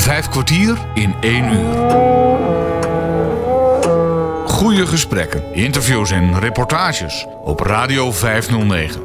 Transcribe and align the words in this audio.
Vijf 0.00 0.28
kwartier 0.28 0.78
in 0.94 1.14
één 1.20 1.52
uur. 1.52 1.90
Goede 4.46 4.86
gesprekken, 4.86 5.54
interviews 5.54 6.10
en 6.10 6.38
reportages 6.38 7.26
op 7.44 7.60
Radio 7.60 8.12
509. 8.12 9.02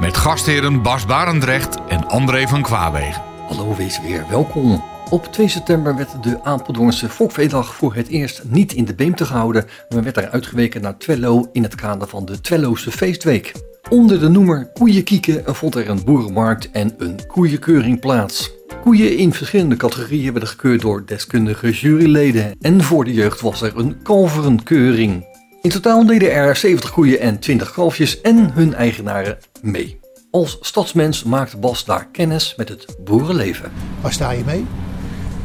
Met 0.00 0.16
gastheren 0.16 0.82
Bas 0.82 1.06
Barendrecht 1.06 1.78
en 1.88 2.08
André 2.08 2.46
van 2.48 2.62
Kwaabegen. 2.62 3.22
Hallo, 3.48 3.76
wees 3.76 4.00
weer 4.00 4.24
welkom. 4.30 4.84
Op 5.10 5.32
2 5.32 5.48
september 5.48 5.96
werd 5.96 6.22
de 6.22 6.38
Apeldoornse 6.42 7.08
Fokveedag 7.08 7.74
voor 7.74 7.94
het 7.94 8.08
eerst 8.08 8.42
niet 8.44 8.72
in 8.72 8.84
de 8.84 8.94
Beemte 8.94 9.24
gehouden, 9.24 9.64
maar 9.88 10.02
werd 10.02 10.16
er 10.16 10.30
uitgeweken 10.30 10.82
naar 10.82 10.98
Twello 10.98 11.48
in 11.52 11.62
het 11.62 11.74
kader 11.74 12.08
van 12.08 12.24
de 12.24 12.40
Twelloze 12.40 12.90
Feestweek. 12.90 13.52
Onder 13.88 14.20
de 14.20 14.28
noemer 14.28 14.70
Koeienkieken 14.72 15.54
vond 15.54 15.74
er 15.74 15.88
een 15.88 16.04
boerenmarkt 16.04 16.70
en 16.70 16.94
een 16.98 17.26
koeienkeuring 17.26 18.00
plaats. 18.00 18.60
Koeien 18.82 19.16
in 19.16 19.32
verschillende 19.32 19.76
categorieën 19.76 20.30
werden 20.32 20.48
gekeurd 20.50 20.80
door 20.80 21.02
deskundige 21.06 21.70
juryleden 21.70 22.54
en 22.60 22.82
voor 22.82 23.04
de 23.04 23.12
jeugd 23.12 23.40
was 23.40 23.62
er 23.62 23.78
een 23.78 24.02
kalverenkeuring. 24.02 25.24
In 25.62 25.70
totaal 25.70 26.06
deden 26.06 26.32
er 26.32 26.56
70 26.56 26.90
koeien 26.92 27.20
en 27.20 27.38
20 27.38 27.72
kalfjes 27.72 28.20
en 28.20 28.50
hun 28.52 28.74
eigenaren 28.74 29.38
mee. 29.60 30.00
Als 30.30 30.58
stadsmens 30.60 31.24
maakt 31.24 31.60
Bas 31.60 31.84
daar 31.84 32.06
kennis 32.12 32.54
met 32.56 32.68
het 32.68 32.96
boerenleven. 33.04 33.70
Waar 34.00 34.12
sta 34.12 34.30
je 34.30 34.42
mee? 34.44 34.66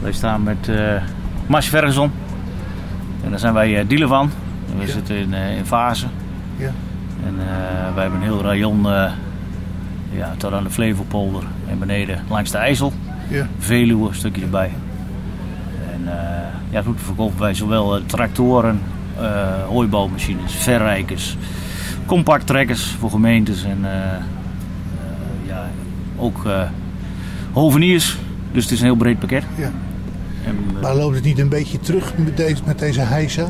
Wij 0.01 0.11
staan 0.11 0.43
met 0.43 0.67
uh, 0.69 1.03
Mars 1.47 1.67
Ferguson. 1.67 2.11
En 3.23 3.29
daar 3.29 3.39
zijn 3.39 3.53
wij 3.53 3.81
uh, 3.83 3.89
dealer 3.89 4.07
van. 4.07 4.29
En 4.71 4.79
we 4.79 4.85
Ja. 4.85 4.91
zitten 4.91 5.15
in, 5.15 5.31
uh, 5.31 5.57
in 5.57 5.65
Vazen. 5.65 6.09
Ja. 6.57 6.71
En 7.25 7.33
uh, 7.33 7.93
wij 7.93 8.01
hebben 8.01 8.19
een 8.21 8.25
heel 8.27 8.41
rayon 8.41 8.79
uh, 8.85 9.11
ja, 10.11 10.35
tot 10.37 10.51
aan 10.53 10.63
de 10.63 10.69
Flevopolder 10.69 11.43
en 11.69 11.79
beneden 11.79 12.23
langs 12.29 12.51
de 12.51 12.57
IJssel. 12.57 12.93
Ja. 13.27 13.47
Veluwe, 13.57 14.07
een 14.07 14.15
stukje 14.15 14.41
erbij. 14.41 14.71
En 15.93 16.01
uh, 16.05 16.11
ja, 16.69 16.81
goed, 16.81 16.97
verkopen 17.01 17.39
wij 17.39 17.53
zowel 17.53 17.97
uh, 17.97 18.03
tractoren, 18.05 18.79
uh, 19.19 19.63
hooibouwmachines, 19.67 20.53
verrijkers, 20.53 21.37
compact 22.05 22.47
trekkers 22.47 22.95
voor 22.99 23.09
gemeentes 23.09 23.63
en 23.63 23.85
ja, 25.47 25.69
ook 26.17 26.45
hoveniers. 27.51 28.17
Dus 28.51 28.63
het 28.63 28.73
is 28.73 28.79
een 28.79 28.85
heel 28.85 28.95
breed 28.95 29.19
pakket. 29.19 29.43
Ja. 29.55 29.71
En, 30.45 30.55
Maar 30.81 30.95
loopt 30.95 31.15
het 31.15 31.23
niet 31.23 31.39
een 31.39 31.49
beetje 31.49 31.79
terug 31.79 32.13
met 32.17 32.37
deze, 32.37 32.61
met 32.65 32.79
deze 32.79 33.01
hijsa? 33.01 33.49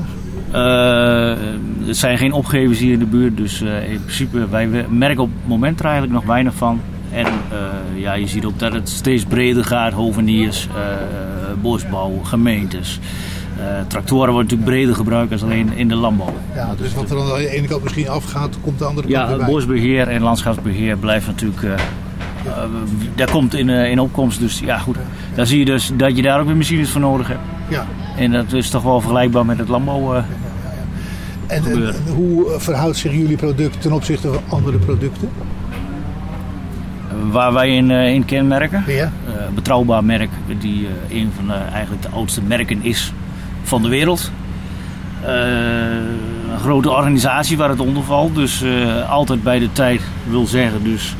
Uh, 0.53 1.87
er 1.87 1.95
zijn 1.95 2.17
geen 2.17 2.31
opgevers 2.31 2.79
hier 2.79 2.93
in 2.93 2.99
de 2.99 3.05
buurt, 3.05 3.37
dus 3.37 3.61
uh, 3.61 3.91
in 3.91 4.01
principe 4.01 4.49
wij 4.49 4.67
merken 4.89 5.23
op 5.23 5.29
het 5.39 5.47
moment 5.47 5.79
er 5.79 5.85
eigenlijk 5.85 6.13
nog 6.13 6.25
weinig 6.25 6.53
van. 6.53 6.81
En 7.17 7.25
uh, 7.25 8.01
ja, 8.01 8.13
je 8.13 8.27
ziet 8.27 8.45
ook 8.45 8.59
dat 8.59 8.73
het 8.73 8.89
steeds 8.89 9.23
breder 9.23 9.65
gaat, 9.65 9.93
hoveniers, 9.93 10.67
bosbouw, 11.61 12.19
gemeentes. 12.23 12.99
tractoren 13.87 14.33
worden 14.33 14.43
natuurlijk 14.43 14.69
breder 14.69 14.95
gebruikt 14.95 15.31
als 15.31 15.43
alleen 15.43 15.73
in 15.73 15.87
de 15.87 15.95
landbouw. 15.95 16.33
Ja, 16.55 16.75
dus 16.77 16.93
wat 16.93 17.11
er 17.11 17.19
aan 17.19 17.37
de 17.37 17.49
ene 17.49 17.67
kant 17.67 17.83
misschien 17.83 18.09
afgaat, 18.09 18.57
komt 18.61 18.79
de 18.79 18.85
andere 18.85 19.07
kant. 19.11 19.39
Ja, 19.39 19.45
bosbeheer 19.45 20.07
en 20.07 20.21
landschapsbeheer 20.21 20.97
blijft 20.97 21.27
natuurlijk... 21.27 21.61
Uh, 21.61 21.73
daar 23.15 23.31
komt 23.31 23.53
in, 23.55 23.69
in 23.69 23.99
opkomst, 23.99 24.39
dus 24.39 24.59
ja 24.59 24.77
goed. 24.77 24.97
Dan 25.35 25.45
zie 25.45 25.59
je 25.59 25.65
dus 25.65 25.91
dat 25.93 26.15
je 26.15 26.21
daar 26.21 26.39
ook 26.39 26.45
weer 26.45 26.55
machines 26.57 26.89
voor 26.89 27.01
nodig 27.01 27.27
hebt. 27.27 27.39
Ja. 27.69 27.85
En 28.17 28.31
dat 28.31 28.53
is 28.53 28.69
toch 28.69 28.83
wel 28.83 28.99
vergelijkbaar 28.99 29.45
met 29.45 29.57
het 29.57 29.67
landbouw. 29.67 30.13
En, 30.15 30.25
en, 31.47 31.65
en, 31.65 31.95
hoe 32.15 32.45
verhoudt 32.57 32.97
zich 32.97 33.11
jullie 33.11 33.37
product 33.37 33.81
ten 33.81 33.91
opzichte 33.91 34.27
van 34.27 34.41
andere 34.49 34.77
producten? 34.77 35.29
Waar 37.31 37.53
wij 37.53 37.75
in, 37.75 37.89
uh, 37.89 38.13
in 38.13 38.25
kenmerken. 38.25 38.83
Ja. 38.87 39.11
Uh, 39.27 39.33
betrouwbaar 39.55 40.03
merk, 40.03 40.29
die 40.59 40.81
uh, 40.81 41.19
een 41.19 41.31
van 41.35 41.47
de, 41.47 41.53
eigenlijk 41.53 42.01
de 42.01 42.09
oudste 42.09 42.41
merken 42.41 42.83
is 42.83 43.13
van 43.63 43.81
de 43.81 43.87
wereld. 43.87 44.31
een 45.23 46.59
grote 46.59 46.89
organisatie 46.89 47.57
waar 47.57 47.69
het 47.69 47.79
onder 47.79 48.03
valt. 48.03 48.35
Dus 48.35 48.63
altijd 49.09 49.43
bij 49.43 49.59
de 49.59 49.71
tijd 49.71 50.01
wil 50.29 50.45
zeggen. 50.45 50.83
Dus 50.83 51.15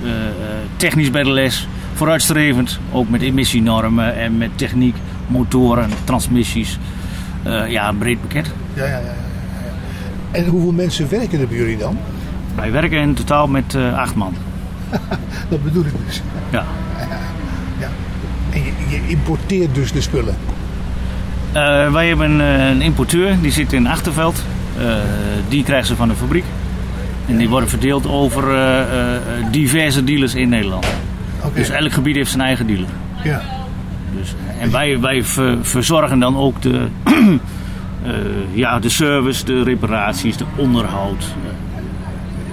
technisch 0.75 1.11
bij 1.11 1.23
de 1.23 1.31
les. 1.31 1.67
Vooruitstrevend. 1.93 2.79
Ook 2.91 3.09
met 3.09 3.21
emissienormen 3.21 4.15
en 4.15 4.37
met 4.37 4.49
techniek, 4.55 4.95
motoren, 5.27 5.89
transmissies. 6.03 6.79
ja, 7.67 7.89
een 7.89 7.97
breed 7.97 8.21
pakket. 8.21 8.51
Ja, 8.73 8.85
ja, 8.85 8.89
ja, 8.89 8.97
ja, 8.99 9.13
En 10.31 10.45
hoeveel 10.45 10.71
mensen 10.71 11.09
werken 11.09 11.39
er 11.39 11.47
bij 11.47 11.57
jullie 11.57 11.77
dan? 11.77 11.97
Wij 12.57 12.71
werken 12.71 12.99
in 12.99 13.13
totaal 13.13 13.47
met 13.47 13.73
uh, 13.73 13.97
acht 13.97 14.15
man. 14.15 14.33
dat 15.49 15.63
bedoel 15.63 15.85
ik 15.85 15.93
dus. 16.05 16.21
Ja. 16.49 16.65
ja. 17.81 17.89
En 18.49 18.63
je, 18.63 18.71
je, 18.89 19.01
importeert 19.07 19.75
dus 19.75 19.91
de 19.91 20.01
spullen? 20.01 20.35
Uh, 21.53 21.91
wij 21.91 22.07
hebben 22.07 22.39
uh, 22.39 22.69
een 22.69 22.81
importeur, 22.81 23.41
die 23.41 23.51
zit 23.51 23.73
in 23.73 23.87
Achterveld. 23.87 24.43
Uh, 24.79 24.95
die 25.49 25.63
krijgen 25.63 25.87
ze 25.87 25.95
van 25.95 26.07
de 26.07 26.15
fabriek. 26.15 26.43
En 27.27 27.37
die 27.37 27.49
worden 27.49 27.69
verdeeld 27.69 28.07
over 28.07 28.43
diverse 29.51 30.03
dealers 30.03 30.35
in 30.35 30.49
Nederland. 30.49 30.87
Okay. 31.39 31.51
Dus 31.53 31.69
elk 31.69 31.91
gebied 31.91 32.15
heeft 32.15 32.29
zijn 32.29 32.41
eigen 32.41 32.67
dealer. 32.67 32.89
Ja. 33.23 33.41
Dus, 34.17 34.35
en 34.59 34.71
wij, 34.71 34.99
wij 34.99 35.23
ver, 35.23 35.57
verzorgen 35.61 36.19
dan 36.19 36.37
ook 36.37 36.61
de, 36.61 36.87
ja, 38.63 38.79
de 38.79 38.89
service, 38.89 39.45
de 39.45 39.63
reparaties, 39.63 40.37
de 40.37 40.45
onderhoud. 40.55 41.25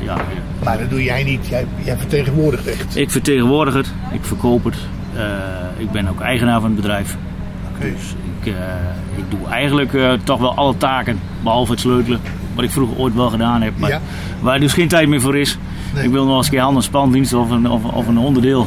ja, 0.00 0.16
maar 0.64 0.78
dat 0.78 0.90
doe 0.90 1.02
jij 1.02 1.24
niet, 1.24 1.46
jij, 1.46 1.66
jij 1.84 1.96
vertegenwoordigt 1.96 2.66
echt. 2.66 2.96
Ik 2.96 3.10
vertegenwoordig 3.10 3.74
het, 3.74 3.92
ik 4.12 4.24
verkoop 4.24 4.64
het. 4.64 4.76
Uh, 5.16 5.20
ik 5.76 5.90
ben 5.90 6.08
ook 6.08 6.20
eigenaar 6.20 6.60
van 6.60 6.70
het 6.70 6.80
bedrijf. 6.80 7.16
Okay. 7.74 7.90
Dus 7.90 8.14
ik, 8.40 8.46
uh, 8.46 8.54
ik 9.16 9.24
doe 9.28 9.48
eigenlijk 9.50 9.92
uh, 9.92 10.12
toch 10.24 10.40
wel 10.40 10.54
alle 10.54 10.76
taken, 10.76 11.20
behalve 11.42 11.70
het 11.70 11.80
sleutelen. 11.80 12.20
Wat 12.54 12.64
ik 12.64 12.70
vroeger 12.70 12.98
ooit 12.98 13.14
wel 13.14 13.30
gedaan 13.30 13.62
heb, 13.62 13.72
maar 13.76 13.90
ja. 13.90 14.00
waar 14.40 14.60
dus 14.60 14.72
geen 14.72 14.88
tijd 14.88 15.08
meer 15.08 15.20
voor 15.20 15.36
is. 15.36 15.58
Nee. 15.94 16.04
Ik 16.04 16.10
wil 16.10 16.26
nog 16.26 16.36
eens 16.36 16.46
een 16.46 16.52
keer 16.52 16.60
hand- 16.60 16.76
en 16.76 16.82
spandienst 16.82 17.32
of 17.32 17.50
een, 17.50 17.70
of, 17.70 17.84
of 17.84 18.06
een 18.06 18.18
onderdeel 18.18 18.66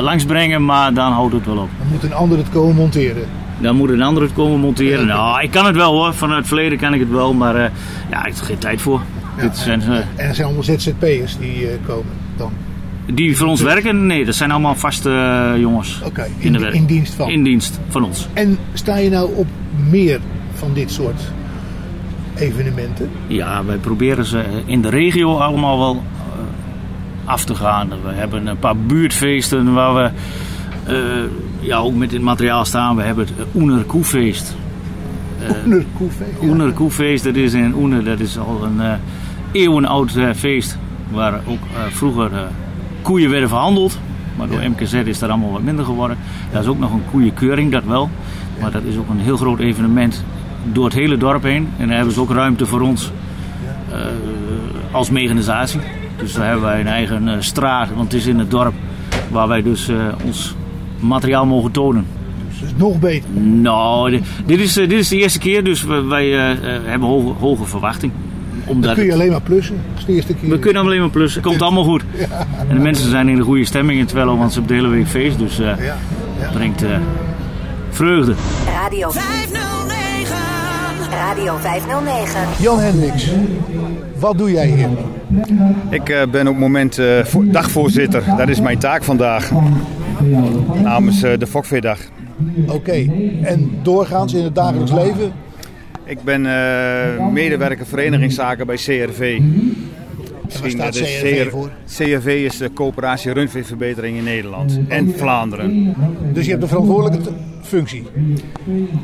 langsbrengen, 0.00 0.64
maar 0.64 0.94
dan 0.94 1.12
houdt 1.12 1.32
het 1.32 1.46
wel 1.46 1.56
op. 1.56 1.68
Dan 1.78 1.88
moet 1.90 2.02
een 2.02 2.14
ander 2.14 2.38
het 2.38 2.48
komen 2.50 2.74
monteren. 2.74 3.24
Dan 3.58 3.76
moet 3.76 3.90
een 3.90 4.02
ander 4.02 4.22
het 4.22 4.32
komen 4.32 4.60
monteren. 4.60 5.06
Ja, 5.06 5.14
nou, 5.14 5.42
ik 5.42 5.50
kan 5.50 5.66
het 5.66 5.76
wel 5.76 5.92
hoor, 5.92 6.14
vanuit 6.14 6.38
het 6.38 6.46
verleden 6.46 6.78
kan 6.78 6.94
ik 6.94 7.00
het 7.00 7.10
wel, 7.10 7.34
maar 7.34 7.54
ja, 8.10 8.18
ik 8.18 8.24
heb 8.24 8.36
er 8.36 8.44
geen 8.44 8.58
tijd 8.58 8.80
voor. 8.80 9.00
Dit 9.40 9.56
zijn, 9.56 9.82
en, 9.82 10.04
en 10.16 10.28
er 10.28 10.34
zijn 10.34 10.46
allemaal 10.46 10.64
ZZP'ers 10.64 11.38
die 11.38 11.62
uh, 11.62 11.68
komen 11.86 12.12
dan? 12.36 12.52
Die 13.06 13.36
voor 13.36 13.46
ons 13.46 13.60
werken? 13.60 14.06
Nee, 14.06 14.24
dat 14.24 14.34
zijn 14.34 14.50
allemaal 14.50 14.74
vaste 14.74 15.10
uh, 15.10 15.60
jongens. 15.60 15.96
Oké, 15.98 16.06
okay, 16.06 16.30
in, 16.38 16.54
in, 16.54 16.72
in, 16.72 16.86
dienst 16.86 17.14
van? 17.14 17.30
In 17.30 17.42
dienst 17.42 17.80
van 17.88 18.04
ons. 18.04 18.28
En 18.32 18.58
sta 18.72 18.96
je 18.96 19.10
nou 19.10 19.34
op 19.34 19.46
meer 19.90 20.20
van 20.54 20.74
dit 20.74 20.90
soort 20.90 21.20
evenementen? 22.34 23.10
Ja, 23.26 23.64
wij 23.64 23.76
proberen 23.76 24.24
ze 24.24 24.44
in 24.66 24.82
de 24.82 24.88
regio 24.88 25.36
allemaal 25.36 25.78
wel 25.78 25.94
uh, 25.94 26.00
af 27.24 27.44
te 27.44 27.54
gaan. 27.54 27.88
We 27.88 28.12
hebben 28.12 28.46
een 28.46 28.58
paar 28.58 28.76
buurtfeesten 28.76 29.72
waar 29.72 29.94
we 29.94 30.10
ja, 31.60 31.76
ook 31.76 31.94
met 31.94 32.12
het 32.12 32.22
materiaal 32.22 32.64
staan. 32.64 32.96
We 32.96 33.02
hebben 33.02 33.26
het 33.26 33.46
Oener 33.54 33.82
Koefeest. 33.82 34.56
Oener 35.64 35.84
Koefeest? 35.96 36.30
Ja. 36.40 36.48
Oener 36.48 36.72
Koefeest, 36.72 37.24
dat 37.24 37.34
is 37.34 37.52
in 37.52 37.74
Oener, 37.74 38.04
dat 38.04 38.20
is 38.20 38.38
al 38.38 38.64
een 38.64 38.76
uh, 38.76 38.92
eeuwenoud 39.52 40.14
uh, 40.14 40.32
feest. 40.34 40.78
Waar 41.10 41.40
ook 41.46 41.58
uh, 41.72 41.82
vroeger 41.90 42.30
koeien 43.02 43.30
werden 43.30 43.48
verhandeld. 43.48 43.98
Maar 44.36 44.48
door. 44.48 44.60
MKZ 44.68 44.92
is 44.92 45.18
dat 45.18 45.30
allemaal 45.30 45.52
wat 45.52 45.62
minder 45.62 45.84
geworden. 45.84 46.16
Daar 46.52 46.62
is 46.62 46.68
ook 46.68 46.78
nog 46.78 46.92
een 46.92 47.04
koeienkeuring, 47.10 47.72
dat 47.72 47.84
wel. 47.84 48.10
Maar 48.60 48.70
dat 48.70 48.82
is 48.82 48.96
ook 48.96 49.08
een 49.08 49.20
heel 49.20 49.36
groot 49.36 49.58
evenement 49.58 50.24
door 50.72 50.84
het 50.84 50.94
hele 50.94 51.16
dorp 51.16 51.42
heen. 51.42 51.68
En 51.76 51.86
daar 51.86 51.96
hebben 51.96 52.14
ze 52.14 52.20
ook 52.20 52.30
ruimte 52.30 52.66
voor 52.66 52.80
ons 52.80 53.12
als 54.90 55.10
mechanisatie. 55.10 55.80
Dus 56.16 56.32
daar 56.32 56.46
hebben 56.46 56.64
wij 56.64 56.80
een 56.80 56.86
eigen 56.86 57.44
straat, 57.44 57.88
want 57.94 58.12
het 58.12 58.20
is 58.20 58.26
in 58.26 58.38
het 58.38 58.50
dorp 58.50 58.74
waar 59.30 59.48
wij 59.48 59.62
dus 59.62 59.90
ons 60.24 60.54
materiaal 61.00 61.46
mogen 61.46 61.70
tonen. 61.70 62.06
Dus 62.60 62.70
nog 62.76 62.98
beter. 62.98 63.30
Nou, 63.40 64.20
dit 64.46 64.60
is, 64.60 64.72
dit 64.72 64.92
is 64.92 65.08
de 65.08 65.16
eerste 65.16 65.38
keer, 65.38 65.64
dus 65.64 65.84
wij 65.84 66.28
hebben 66.84 67.08
hoge, 67.08 67.32
hoge 67.38 67.64
verwachting. 67.64 68.12
Omdat 68.68 68.84
Dan 68.84 68.94
kun 68.94 69.04
je 69.04 69.12
alleen 69.12 69.30
maar 69.30 69.40
plussen. 69.40 69.76
Dat 69.90 69.98
is 69.98 70.04
de 70.04 70.12
eerste 70.12 70.34
keer. 70.34 70.50
We 70.50 70.58
kunnen 70.58 70.82
alleen 70.82 71.00
maar 71.00 71.10
plussen. 71.10 71.40
Het 71.40 71.50
komt 71.50 71.62
allemaal 71.62 71.84
goed. 71.84 72.02
Ja. 72.18 72.46
En 72.68 72.76
de 72.76 72.82
mensen 72.82 73.10
zijn 73.10 73.28
in 73.28 73.36
de 73.36 73.42
goede 73.42 73.64
stemming 73.64 73.98
in 73.98 74.06
Twello, 74.06 74.36
want 74.36 74.52
ze 74.52 74.58
hebben 74.58 74.76
de 74.76 74.82
hele 74.82 74.94
week 74.96 75.08
feest. 75.08 75.38
Dus 75.38 75.60
uh, 75.60 75.66
ja. 75.66 75.96
Ja. 76.40 76.50
brengt 76.52 76.82
uh, 76.82 76.90
vreugde. 77.90 78.34
Radio 78.66 79.10
509. 79.10 80.36
Radio 81.10 81.56
509. 81.56 82.40
Jan 82.58 82.78
Hendricks, 82.78 83.30
wat 84.18 84.38
doe 84.38 84.52
jij 84.52 84.66
hier? 84.66 84.88
Ik 85.90 86.08
uh, 86.08 86.22
ben 86.30 86.40
op 86.40 86.52
het 86.52 86.62
moment 86.62 86.98
uh, 86.98 87.24
dagvoorzitter. 87.42 88.22
Dat 88.36 88.48
is 88.48 88.60
mijn 88.60 88.78
taak 88.78 89.04
vandaag. 89.04 89.50
Namens 90.82 91.22
uh, 91.22 91.38
de 91.38 91.46
Fokveedag. 91.46 91.98
Oké, 92.66 92.72
okay. 92.72 93.10
en 93.42 93.70
doorgaans 93.82 94.34
in 94.34 94.44
het 94.44 94.54
dagelijks 94.54 94.92
leven? 94.92 95.32
Ik 96.08 96.22
ben 96.22 96.44
uh, 96.44 97.28
medewerker 97.28 97.86
verenigingszaken 97.86 98.66
bij 98.66 98.76
CRV. 98.76 99.40
Misschien 100.44 100.70
staat 100.70 100.94
CRV 100.96 101.44
CR, 101.44 101.50
voor? 101.50 101.70
CRV 101.96 102.26
is 102.26 102.56
de 102.56 102.72
coöperatie 102.72 103.32
rundveeverbetering 103.32 104.16
in 104.16 104.24
Nederland 104.24 104.80
en 104.88 105.14
Vlaanderen. 105.16 105.94
Dus 106.32 106.44
je 106.44 106.50
hebt 106.50 106.62
de 106.62 106.68
verantwoordelijkheid, 106.68 107.36
functie. 107.68 108.04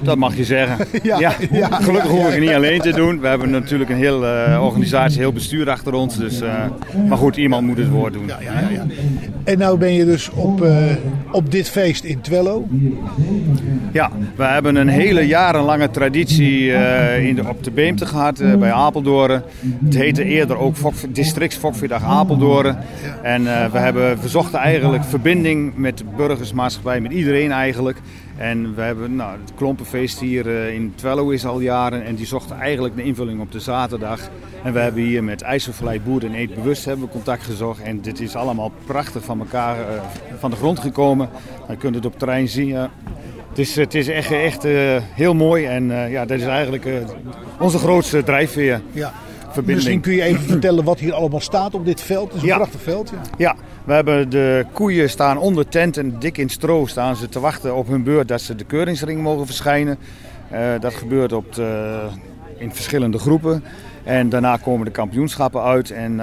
Dat 0.02 0.16
mag 0.16 0.36
je 0.36 0.44
zeggen. 0.44 0.86
Ja, 1.02 1.18
ja, 1.18 1.34
ja, 1.50 1.68
gelukkig 1.68 2.10
we 2.10 2.16
ja. 2.16 2.24
het 2.24 2.40
niet 2.40 2.50
alleen 2.50 2.80
te 2.80 2.92
doen. 2.92 3.20
We 3.20 3.26
hebben 3.26 3.50
natuurlijk 3.50 3.90
een 3.90 3.96
hele 3.96 4.58
organisatie, 4.60 5.18
heel 5.18 5.32
bestuur 5.32 5.70
achter 5.70 5.92
ons. 5.92 6.16
Dus, 6.16 6.40
eh, 6.40 6.64
maar 7.08 7.18
goed, 7.18 7.36
iemand 7.36 7.66
moet 7.66 7.76
het 7.76 7.88
woord 7.88 8.12
doen. 8.12 8.26
Ja, 8.26 8.38
ja, 8.40 8.68
ja. 8.70 8.86
En 9.44 9.58
nou 9.58 9.78
ben 9.78 9.92
je 9.92 10.04
dus 10.04 10.30
op, 10.30 10.62
eh, 10.62 10.84
op 11.30 11.50
dit 11.50 11.70
feest 11.70 12.04
in 12.04 12.20
Twello. 12.20 12.66
Ja, 13.92 14.10
we 14.36 14.44
hebben 14.44 14.76
een 14.76 14.88
hele 14.88 15.26
jarenlange 15.26 15.90
traditie 15.90 16.72
in 17.20 17.34
de, 17.34 17.48
op 17.48 17.64
de 17.64 17.70
Beemte 17.70 18.06
gehad 18.06 18.40
eh, 18.40 18.54
bij 18.54 18.72
Apeldoorn. 18.72 19.42
Het 19.84 19.94
heette 19.94 20.24
eerder 20.24 20.56
ook 20.56 20.76
Fok, 20.76 20.94
Districts 21.08 21.56
Fokvierdag 21.56 22.04
Apeldoorn. 22.04 22.76
En 23.22 23.42
we, 23.44 23.78
hebben, 23.78 24.20
we 24.20 24.28
zochten 24.28 24.58
eigenlijk 24.58 25.04
verbinding 25.04 25.76
met 25.76 25.98
de 25.98 26.04
burgersmaatschappij, 26.16 27.00
met 27.00 27.12
iedereen 27.12 27.52
eigenlijk. 27.52 27.98
En 28.36 28.74
we 28.74 28.82
hebben 28.82 29.16
nou, 29.16 29.38
het 29.40 29.54
klompenfeest 29.54 30.20
hier 30.20 30.48
eh, 30.48 30.74
in 30.74 30.92
Twello 30.94 31.30
is 31.30 31.46
al 31.46 31.60
jaren 31.60 32.04
en 32.04 32.14
die 32.14 32.26
zochten 32.26 32.56
eigenlijk 32.56 32.96
een 32.96 33.04
invulling 33.04 33.40
op 33.40 33.52
de 33.52 33.60
zaterdag. 33.60 34.20
En 34.62 34.72
we 34.72 34.78
hebben 34.78 35.02
hier 35.02 35.24
met 35.24 35.42
IJsselvallei 35.42 36.00
Boer 36.00 36.24
en 36.24 36.34
Eet 36.34 36.54
Bewust 36.54 36.84
hebben 36.84 37.08
contact 37.08 37.42
gezocht. 37.42 37.82
En 37.82 38.00
dit 38.00 38.20
is 38.20 38.36
allemaal 38.36 38.72
prachtig 38.86 39.24
van 39.24 39.38
elkaar 39.38 39.80
eh, 39.80 40.00
van 40.38 40.50
de 40.50 40.56
grond 40.56 40.78
gekomen. 40.78 41.28
Je 41.68 41.76
kunt 41.76 41.94
het 41.94 42.06
op 42.06 42.18
terrein 42.18 42.48
zien. 42.48 42.74
Het 43.48 43.58
is, 43.58 43.76
het 43.76 43.94
is 43.94 44.08
echt, 44.08 44.30
echt 44.30 44.64
eh, 44.64 44.96
heel 45.00 45.34
mooi 45.34 45.66
en 45.66 46.10
ja, 46.10 46.24
dat 46.24 46.38
is 46.38 46.44
eigenlijk 46.44 46.88
onze 47.58 47.78
grootste 47.78 48.22
drijfveer. 48.22 48.82
Ja. 48.92 49.12
Verbinding. 49.54 49.76
Misschien 49.76 50.00
kun 50.00 50.12
je 50.12 50.22
even 50.22 50.44
vertellen 50.54 50.84
wat 50.84 50.98
hier 50.98 51.12
allemaal 51.12 51.40
staat 51.40 51.74
op 51.74 51.84
dit 51.84 52.00
veld. 52.00 52.26
Het 52.26 52.36
is 52.36 52.42
een 52.42 52.48
Ja. 52.48 52.56
prachtig 52.56 52.80
veld. 52.82 53.10
Ja. 53.10 53.20
Ja, 53.36 53.56
we 53.84 53.92
hebben 53.92 54.30
de 54.30 54.66
koeien 54.72 55.10
staan 55.10 55.38
onder 55.38 55.68
tent 55.68 55.96
en 55.96 56.18
dik 56.18 56.38
in 56.38 56.48
stro 56.48 56.86
staan 56.86 57.16
ze 57.16 57.28
te 57.28 57.40
wachten 57.40 57.74
op 57.74 57.88
hun 57.88 58.02
beurt 58.02 58.28
dat 58.28 58.40
ze 58.40 58.54
de 58.54 58.64
keuringsring 58.64 59.22
mogen 59.22 59.46
verschijnen. 59.46 59.98
Eh, 60.50 60.60
dat 60.80 60.94
gebeurt 60.94 61.32
op 61.32 61.54
de, 61.54 61.98
in 62.58 62.74
verschillende 62.74 63.18
groepen. 63.18 63.64
En 64.02 64.28
daarna 64.28 64.56
komen 64.56 64.84
de 64.84 64.90
kampioenschappen 64.92 65.62
uit 65.62 65.90
en 65.90 66.20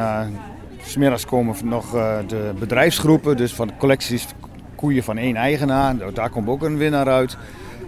s 0.83 0.91
smiddags 0.91 1.25
komen 1.25 1.55
nog 1.63 1.95
eh, 1.95 2.17
de 2.27 2.51
bedrijfsgroepen, 2.59 3.37
dus 3.37 3.53
van 3.53 3.71
collecties 3.77 4.27
koeien 4.75 5.03
van 5.03 5.17
één 5.17 5.35
eigenaar. 5.35 5.95
Daar 6.13 6.29
komt 6.29 6.47
ook 6.47 6.63
een 6.63 6.77
winnaar 6.77 7.07
uit. 7.07 7.37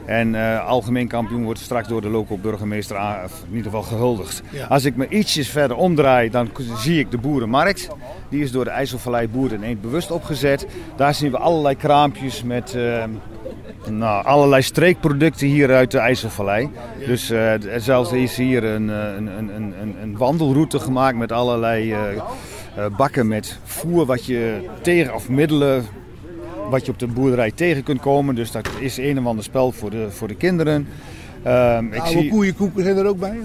En 0.05 0.35
eh, 0.35 0.67
algemeen 0.67 1.07
kampioen 1.07 1.43
wordt 1.43 1.59
straks 1.59 1.87
door 1.87 2.01
de 2.01 2.09
lokale 2.09 2.39
burgemeester 2.39 2.97
in 2.97 3.55
ieder 3.55 3.63
geval 3.63 3.81
gehuldigd. 3.81 4.41
Ja. 4.51 4.65
Als 4.65 4.85
ik 4.85 4.95
me 4.95 5.07
ietsjes 5.07 5.49
verder 5.49 5.77
omdraai, 5.77 6.29
dan 6.29 6.49
zie 6.77 6.99
ik 6.99 7.11
de 7.11 7.17
boerenmarkt. 7.17 7.87
Die 8.29 8.43
is 8.43 8.51
door 8.51 8.63
de 8.63 8.69
IJsselvallei 8.69 9.27
Boer 9.27 9.53
en 9.53 9.63
Eend 9.63 9.81
bewust 9.81 10.11
opgezet. 10.11 10.67
Een 10.97 11.15
zien 11.15 11.31
we 11.31 11.37
allerlei 11.37 11.75
kraampjes 11.75 12.43
met 12.43 12.75
eh, 12.75 13.03
nou, 13.89 14.25
allerlei 14.25 14.61
streekproducten 14.61 15.47
hier 15.47 15.73
uit 15.73 15.91
de 15.91 15.97
IJsselvallei. 15.97 16.69
Dus 17.05 17.29
eh, 17.29 17.53
zelfs 17.77 18.11
is 18.11 18.37
hier 18.37 18.63
een, 18.63 18.87
een, 18.87 19.27
een, 19.55 19.95
een, 20.01 20.17
wandelroute 20.17 20.79
gemaakt 20.79 21.17
met 21.17 21.31
allerlei 21.31 21.95
bakken 22.97 23.27
met 23.27 23.59
voer 23.63 24.05
wat 24.05 24.25
je 24.25 24.69
tegen, 24.81 25.13
of 25.13 25.29
middelen 25.29 25.85
wat 26.69 26.85
je 26.85 26.91
op 26.91 26.99
de 26.99 27.07
boerderij 27.07 27.51
tegen 27.51 27.83
kunt 27.83 27.99
komen. 28.01 28.35
Dus 28.35 28.51
dat 28.51 28.69
is 28.79 28.97
een 28.97 29.19
of 29.19 29.25
ander 29.25 29.43
spel 29.43 29.71
voor 29.71 29.89
de, 29.89 30.07
voor 30.09 30.27
de 30.27 30.35
kinderen. 30.35 30.87
Ehm, 31.43 31.89
De 31.89 31.95
ik 31.95 32.01
oude 32.01 32.19
zie... 32.19 32.29
koeienkoeken 32.29 32.83
zijn 32.83 32.97
er 32.97 33.05
ook 33.07 33.19
bij. 33.19 33.37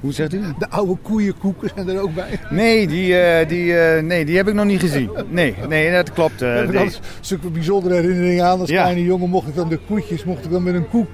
Hoe 0.00 0.12
zegt 0.12 0.32
u? 0.34 0.40
De 0.58 0.70
oude 0.70 0.96
koeienkoeken 1.02 1.70
zijn 1.74 1.88
er 1.88 2.00
ook 2.00 2.14
bij. 2.14 2.38
Nee, 2.50 2.86
die, 2.86 3.18
eh, 3.18 3.48
die, 3.48 3.78
eh, 3.78 4.02
nee, 4.02 4.24
die 4.24 4.36
heb 4.36 4.48
ik 4.48 4.54
nog 4.54 4.64
niet 4.64 4.80
gezien. 4.80 5.10
Nee, 5.28 5.54
nee 5.68 5.92
dat 5.92 6.12
klopt. 6.12 6.42
eh, 6.42 6.54
Heb 6.54 6.64
ik 6.64 6.72
nee. 6.72 6.90
zulke 7.20 7.50
bijzondere 7.50 7.94
herinneringen 7.94 8.44
aan. 8.44 8.60
Als 8.60 8.70
Ja. 8.70 8.82
kleine 8.82 9.04
jongen 9.04 9.28
mocht 9.30 9.48
ik 9.48 9.54
dan 9.54 9.68
de 9.68 9.78
koetjes 9.88 10.24
mocht 10.24 10.44
ik 10.44 10.50
dan 10.50 10.62
met 10.62 10.74
een 10.74 10.88
koek. 10.88 11.08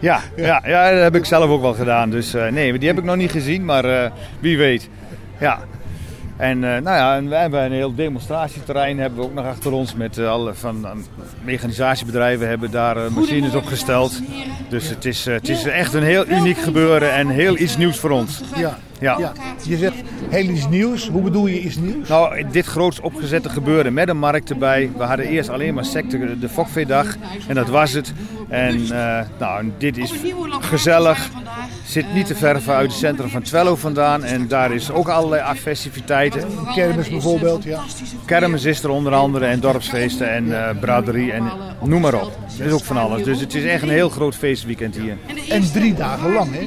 Ja, 0.00 0.20
ja, 0.36 0.62
ja, 0.66 0.90
dat 0.90 1.02
heb 1.02 1.14
ik 1.14 1.24
zelf 1.24 1.50
ook 1.50 1.60
wel 1.60 1.74
gedaan. 1.74 2.10
Dus 2.10 2.32
nee, 2.50 2.78
die 2.78 2.88
heb 2.88 2.98
ik 2.98 3.04
nog 3.04 3.16
niet 3.16 3.30
gezien, 3.30 3.64
maar 3.64 4.12
wie 4.40 4.58
weet. 4.58 4.88
Ja. 5.40 5.58
En 6.36 6.64
eh, 6.64 6.70
nou 6.70 6.96
ja, 6.96 7.16
en 7.16 7.28
wij 7.28 7.40
hebben 7.40 7.64
een 7.64 7.72
heel 7.72 7.94
demonstratieterrein 7.94 8.98
hebben 8.98 9.18
we 9.18 9.24
ook 9.24 9.34
nog 9.34 9.46
achter 9.46 9.72
ons 9.72 9.94
met 9.94 10.18
eh, 10.18 10.30
alle 10.30 10.54
van 10.54 10.86
mechanisatiebedrijven 11.44 12.48
hebben 12.48 12.70
daar 12.70 12.96
eh, 12.96 13.10
machines 13.10 13.54
opgesteld. 13.54 14.20
Dus 14.68 14.88
het 14.88 15.04
is, 15.04 15.24
het 15.24 15.48
is 15.48 15.64
echt 15.64 15.94
een 15.94 16.02
heel 16.02 16.26
uniek 16.28 16.58
gebeuren 16.58 17.12
en 17.12 17.28
heel 17.28 17.58
iets 17.58 17.76
nieuws 17.76 17.98
voor 17.98 18.10
ons. 18.10 18.40
ja. 18.56 18.78
Ja. 19.04 19.18
Ja. 19.18 19.32
Je 19.62 19.76
zegt 19.76 19.94
heel 20.28 20.48
iets 20.48 20.68
nieuws. 20.68 21.08
Hoe 21.08 21.22
bedoel 21.22 21.46
je 21.46 21.60
iets 21.60 21.76
nieuws? 21.76 22.08
Nou, 22.08 22.44
dit 22.50 22.66
groots 22.66 23.00
opgezette 23.00 23.48
gebeuren 23.48 23.92
met 23.92 24.08
een 24.08 24.18
markt 24.18 24.50
erbij. 24.50 24.90
We 24.96 25.02
hadden 25.02 25.26
eerst 25.26 25.48
alleen 25.48 25.74
maar 25.74 25.84
secte, 25.84 26.38
de 26.38 26.48
Fokveedag 26.48 27.16
en 27.48 27.54
dat 27.54 27.68
was 27.68 27.92
het. 27.92 28.12
En 28.48 28.80
eh, 28.90 29.20
nou, 29.38 29.70
dit 29.78 29.96
is 29.96 30.12
gezellig. 30.60 31.28
Zit 31.86 32.14
niet 32.14 32.26
te 32.26 32.34
ver 32.34 32.60
uit 32.66 32.90
het 32.90 32.92
centrum 32.98 33.28
van 33.28 33.42
Twello 33.42 33.76
vandaan. 33.76 34.24
En 34.24 34.48
daar 34.48 34.72
is 34.74 34.90
ook 34.90 35.08
allerlei 35.08 35.54
festiviteiten. 35.54 36.42
Kermis 36.74 37.08
bijvoorbeeld. 37.08 37.64
Ja. 37.64 37.80
Kermis 38.24 38.64
is 38.64 38.82
er 38.82 38.90
onder 38.90 39.12
andere 39.14 39.46
en 39.46 39.60
dorpsfeesten 39.60 40.30
en 40.30 40.52
eh, 40.68 40.78
braderie 40.80 41.32
en 41.32 41.50
noem 41.82 42.00
maar 42.00 42.14
op. 42.14 42.32
Er 42.58 42.66
is 42.66 42.72
ook 42.72 42.84
van 42.84 42.96
alles. 42.96 43.22
Dus 43.22 43.40
het 43.40 43.54
is 43.54 43.64
echt 43.64 43.82
een 43.82 43.88
heel 43.88 44.08
groot 44.08 44.34
feestweekend 44.34 44.96
hier. 44.96 45.16
En 45.48 45.72
drie 45.72 45.94
dagen 45.94 46.32
lang. 46.32 46.48
Hè? 46.52 46.60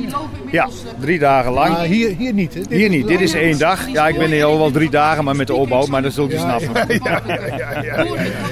Ja, 0.52 0.68
drie 1.00 1.20
dagen 1.20 1.52
lang. 1.52 1.70
Maar 1.70 1.86
hier, 1.86 2.16
hier 2.18 2.34
niet. 2.34 2.54
Hè? 2.54 2.60
Dit 2.60 2.70
Hier 2.78 2.90
niet, 2.90 3.08
dit 3.08 3.22
is 3.22 3.34
één 3.34 3.58
dag. 3.60 3.88
Ja, 3.92 4.08
ik 4.08 4.18
ben 4.18 4.32
hier 4.32 4.46
al 4.46 4.58
wel 4.58 4.72
drie 4.72 4.90
dagen, 4.90 5.24
maar 5.24 5.36
met 5.36 5.48
de 5.48 5.54
opbouw, 5.54 5.86
maar 5.86 6.02
dat 6.02 6.14
zult 6.14 6.34
u 6.34 6.38
snappen. 6.38 6.70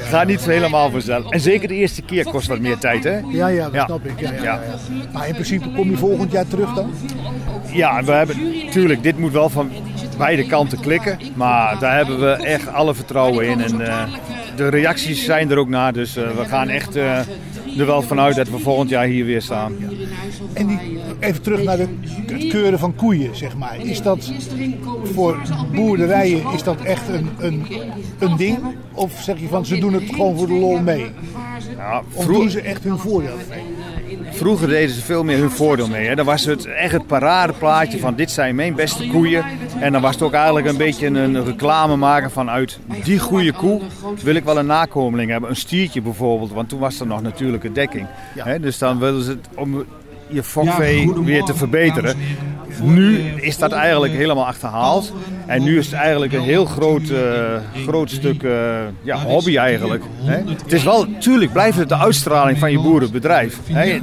Gaat 0.09 0.27
niet 0.27 0.45
helemaal 0.45 0.89
vanzelf. 0.91 1.29
En 1.31 1.39
zeker 1.39 1.67
de 1.67 1.73
eerste 1.73 2.01
keer 2.01 2.23
kost 2.23 2.47
wat 2.47 2.59
meer 2.59 2.77
tijd, 2.77 3.03
hè? 3.03 3.19
Ja, 3.31 3.47
ja, 3.47 3.63
dat 3.63 3.73
Ja. 3.73 3.85
snap 3.85 4.05
ik. 4.05 4.19
Ja, 4.19 4.31
ja, 4.31 4.43
Ja. 4.43 4.43
ja. 4.43 4.61
Maar 5.13 5.27
in 5.27 5.33
principe 5.33 5.71
kom 5.75 5.89
je 5.89 5.97
volgend 5.97 6.31
jaar 6.31 6.47
terug 6.47 6.53
dan? 6.55 6.91
Ja, 7.71 8.03
we 8.03 8.11
hebben, 8.11 8.35
tuurlijk, 8.69 9.03
dit 9.03 9.17
moet 9.17 9.31
wel 9.31 9.49
van 9.49 9.69
beide 10.17 10.45
kanten 10.45 10.79
klikken. 10.79 11.17
Maar 11.33 11.79
daar 11.79 11.95
hebben 11.95 12.19
we 12.19 12.29
echt 12.29 12.73
alle 12.73 12.95
vertrouwen 12.95 13.47
in. 13.47 13.61
En 13.61 13.81
eh, 13.81 14.03
de 14.55 14.67
reacties 14.67 15.25
zijn 15.25 15.51
er 15.51 15.57
ook 15.57 15.69
naar, 15.69 15.93
dus 15.93 16.15
eh, 16.15 16.29
we 16.29 16.45
gaan 16.45 16.69
echt 16.69 16.95
eh, 16.95 17.19
er 17.77 17.85
wel 17.85 18.01
vanuit 18.01 18.35
dat 18.35 18.49
we 18.49 18.59
volgend 18.59 18.89
jaar 18.89 19.05
hier 19.05 19.25
weer 19.25 19.41
staan. 19.41 19.75
En 20.53 20.67
die, 20.67 20.79
even 21.19 21.41
terug 21.41 21.63
naar 21.63 21.77
de, 21.77 21.87
het 22.25 22.47
keuren 22.47 22.79
van 22.79 22.95
koeien, 22.95 23.35
zeg 23.35 23.57
maar. 23.57 23.77
Is 23.79 24.01
dat 24.01 24.31
voor 25.13 25.37
boerderijen 25.73 26.43
is 26.53 26.63
dat 26.63 26.81
echt 26.81 27.09
een, 27.09 27.29
een, 27.39 27.65
een 28.19 28.35
ding? 28.35 28.57
Of 28.93 29.21
zeg 29.21 29.39
je 29.39 29.47
van 29.47 29.65
ze 29.65 29.77
doen 29.77 29.93
het 29.93 30.03
gewoon 30.09 30.37
voor 30.37 30.47
de 30.47 30.53
lol 30.53 30.79
mee? 30.79 31.05
Ja, 31.77 32.01
Of 32.13 32.25
doen 32.25 32.49
ze 32.49 32.61
echt 32.61 32.83
hun 32.83 32.97
voordeel 32.97 33.37
mee? 33.49 33.63
Vroeger 34.35 34.67
deden 34.67 34.95
ze 34.95 35.01
veel 35.01 35.23
meer 35.23 35.37
hun 35.37 35.51
voordeel 35.51 35.87
mee. 35.87 36.07
Hè. 36.07 36.15
Dan 36.15 36.25
was 36.25 36.45
het 36.45 36.65
echt 36.65 36.91
het 36.91 37.07
paradeplaatje 37.07 37.99
van 37.99 38.15
dit 38.15 38.31
zijn 38.31 38.55
mijn 38.55 38.75
beste 38.75 39.07
koeien. 39.07 39.45
En 39.79 39.91
dan 39.91 40.01
was 40.01 40.13
het 40.13 40.21
ook 40.21 40.33
eigenlijk 40.33 40.67
een 40.67 40.77
beetje 40.77 41.07
een 41.07 41.45
reclame 41.45 41.95
maken 41.95 42.31
vanuit 42.31 42.79
die 43.03 43.19
goede 43.19 43.51
koe 43.51 43.81
wil 44.23 44.35
ik 44.35 44.43
wel 44.43 44.57
een 44.57 44.65
nakomeling 44.65 45.31
hebben. 45.31 45.49
Een 45.49 45.55
stiertje 45.55 46.01
bijvoorbeeld, 46.01 46.51
want 46.51 46.69
toen 46.69 46.79
was 46.79 46.99
er 46.99 47.07
nog 47.07 47.21
natuurlijke 47.21 47.71
dekking. 47.71 48.07
Hè. 48.39 48.59
Dus 48.59 48.77
dan 48.77 48.99
wilden 48.99 49.23
ze 49.23 49.29
het 49.29 49.47
om 49.55 49.85
je 50.27 50.43
fokvee 50.43 51.13
weer 51.23 51.43
te 51.43 51.55
verbeteren. 51.55 52.17
Nu 52.81 53.17
is 53.19 53.57
dat 53.57 53.71
eigenlijk 53.71 54.13
helemaal 54.13 54.45
achterhaald. 54.45 55.13
En 55.45 55.63
nu 55.63 55.77
is 55.77 55.85
het 55.85 55.95
eigenlijk 55.95 56.33
een 56.33 56.41
heel 56.41 56.65
groot, 56.65 57.09
eh, 57.09 57.83
groot 57.87 58.11
stuk 58.11 58.43
eh, 58.43 58.51
ja, 59.01 59.17
hobby 59.17 59.57
eigenlijk. 59.57 60.03
Hè. 60.23 60.37
Het 60.63 60.73
is 60.73 60.83
wel, 60.83 61.05
tuurlijk 61.19 61.51
blijft 61.51 61.77
het 61.77 61.89
de 61.89 61.97
uitstraling 61.97 62.57
van 62.57 62.71
je 62.71 62.79
boerenbedrijf. 62.79 63.59
Hè. 63.71 63.99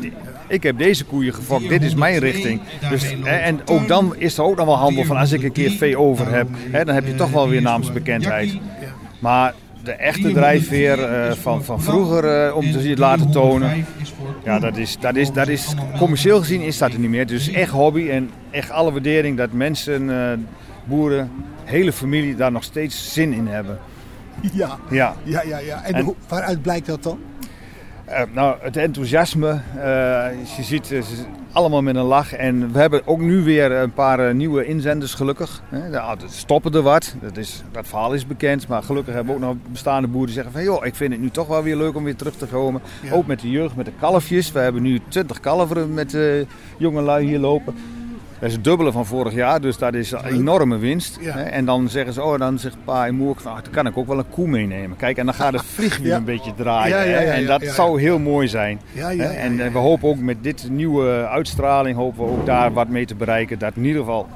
Ik 0.53 0.63
heb 0.63 0.79
deze 0.79 1.05
koeien 1.05 1.35
gefokt, 1.35 1.69
dit 1.69 1.83
is 1.83 1.95
mijn 1.95 2.19
richting. 2.19 2.61
Dus, 2.91 3.15
en 3.25 3.61
ook 3.67 3.89
dan 3.89 4.15
is 4.17 4.39
er 4.39 4.45
ook 4.45 4.57
nog 4.57 4.67
wel 4.67 4.77
handel 4.77 5.05
van 5.05 5.17
als 5.17 5.33
ik 5.33 5.43
een 5.43 5.53
keer 5.53 5.71
vee 5.71 5.99
over 5.99 6.31
heb. 6.35 6.49
Hè, 6.71 6.85
dan 6.85 6.95
heb 6.95 7.07
je 7.07 7.15
toch 7.15 7.31
wel 7.31 7.49
weer 7.49 7.63
naamsbekendheid. 7.63 8.59
Maar 9.19 9.55
de 9.85 9.93
echte 9.93 10.33
drijfveer 10.33 11.05
eh, 11.05 11.33
van, 11.33 11.65
van 11.65 11.83
vroeger 11.83 12.47
eh, 12.47 12.57
om 12.57 12.73
te 12.73 12.81
zien- 12.81 12.99
laten 12.99 13.31
tonen. 13.31 13.87
Ja, 14.45 14.59
dat 14.59 14.77
is, 14.77 14.97
dat, 15.01 15.17
is, 15.17 15.33
dat 15.33 15.49
is, 15.49 15.75
commercieel 15.99 16.39
gezien 16.39 16.61
is 16.61 16.79
dat 16.79 16.93
er 16.93 16.99
niet 16.99 17.11
meer. 17.11 17.27
Dus 17.27 17.49
echt 17.51 17.71
hobby 17.71 18.09
en 18.09 18.31
echt 18.51 18.71
alle 18.71 18.93
waardering 18.93 19.37
dat 19.37 19.53
mensen, 19.53 20.11
eh, 20.11 20.39
boeren, 20.85 21.31
hele 21.65 21.93
familie 21.93 22.35
daar 22.35 22.53
nog 22.53 22.65
steeds 22.65 23.13
zin 23.13 23.33
in 23.33 23.47
hebben. 23.47 23.79
Ja, 24.53 24.79
Ja. 24.91 25.15
ja, 25.25 25.43
ja. 25.43 25.59
ja. 25.59 25.83
En, 25.85 25.95
En- 25.95 26.15
waaruit 26.29 26.63
blijkt 26.63 26.87
dat 26.87 27.03
dan? 27.03 27.19
Eh, 28.13 28.23
nou, 28.33 28.57
het 28.61 28.77
enthousiasme, 28.77 29.49
eh, 29.77 29.83
je 30.57 30.63
ziet 30.63 30.93
eh, 30.93 31.03
ze- 31.03 31.25
allemaal 31.53 31.83
met 31.83 31.97
een 31.97 32.03
lach. 32.05 32.33
En 32.35 32.73
we 32.73 32.79
hebben 32.79 33.07
ook 33.07 33.21
nu 33.21 33.43
weer 33.45 33.73
een 33.73 33.93
paar 33.93 34.35
nieuwe 34.35 34.65
inzenders 34.67 35.15
gelukkig. 35.15 35.63
Nou, 35.71 36.19
er 36.21 36.29
stoppen 36.29 36.73
er 36.75 36.83
wat, 36.83 37.15
dat, 37.21 37.37
is, 37.37 37.63
dat 37.73 37.87
verhaal 37.89 38.15
is 38.15 38.27
bekend. 38.27 38.69
Maar 38.69 38.83
gelukkig 38.83 39.15
hebben 39.15 39.35
we 39.39 39.41
ook 39.47 39.47
nog 39.47 39.57
bestaande 39.71 40.09
boeren 40.09 40.27
die 40.27 40.35
zeggen 40.35 40.53
van... 40.53 40.63
joh, 40.63 40.87
ik 40.87 40.95
vind 40.95 41.13
het 41.13 41.21
nu 41.21 41.31
toch 41.31 41.47
wel 41.47 41.63
weer 41.63 41.77
leuk 41.77 41.95
om 41.97 42.05
weer 42.05 42.17
terug 42.17 42.35
te 42.37 42.47
komen. 42.47 42.83
Ja. 43.03 43.13
Ook 43.13 43.27
met 43.27 43.41
de 43.41 43.51
jeugd, 43.51 43.77
met 43.77 43.87
de 43.87 43.93
kalfjes. 44.01 44.53
We 44.53 44.59
hebben 44.59 44.83
nu 44.83 45.01
20 45.09 45.41
kalveren 45.41 45.95
met 45.95 46.15
eh 46.15 46.23
jonge 46.79 47.01
lui 47.03 47.27
hier 47.27 47.39
lopen. 47.39 47.75
Dat 48.43 48.51
is 48.51 48.57
het 48.57 48.65
dubbele 48.67 48.93
van 48.93 49.07
vorig 49.07 49.35
jaar, 49.35 49.61
dus 49.61 49.79
dat 49.79 49.95
is 49.95 50.11
een 50.11 50.25
enorme 50.25 50.79
winst. 50.79 51.19
Ja. 51.21 51.37
En 51.37 51.65
dan 51.65 51.89
zeggen 51.89 52.13
ze, 52.13 52.23
oh, 52.23 52.39
dan 52.39 52.59
zegt 52.59 52.77
pa 52.85 53.07
en 53.07 53.15
moer, 53.15 53.37
nou, 53.45 53.63
dan 53.63 53.73
kan 53.73 53.87
ik 53.87 53.97
ook 53.97 54.07
wel 54.07 54.19
een 54.19 54.29
koe 54.31 54.47
meenemen. 54.49 54.97
Kijk, 54.97 55.17
en 55.17 55.25
dan 55.25 55.35
gaat 55.35 55.53
het 55.53 55.65
vliegwiel 55.65 56.11
Ja. 56.13 56.17
een 56.17 56.25
beetje 56.25 56.55
draaien. 56.55 57.09
Ja, 57.09 57.19
en 57.19 57.47
dat 57.47 57.63
zou 57.65 58.01
heel 58.01 58.19
mooi 58.19 58.49
zijn. 58.49 58.81
En 59.19 59.57
we 59.73 59.79
hopen 59.79 60.09
ook 60.09 60.19
met 60.19 60.37
dit 60.41 60.69
nieuwe 60.71 61.27
uitstraling, 61.29 61.97
hopen 61.97 62.25
we 62.25 62.31
ook 62.31 62.47
daar 62.47 62.73
wat 62.73 62.89
mee 62.89 63.07
te 63.07 63.15
bereiken. 63.15 63.59
Dat 63.59 63.73
in 63.77 63.85
ieder 63.85 64.01
geval 64.01 64.27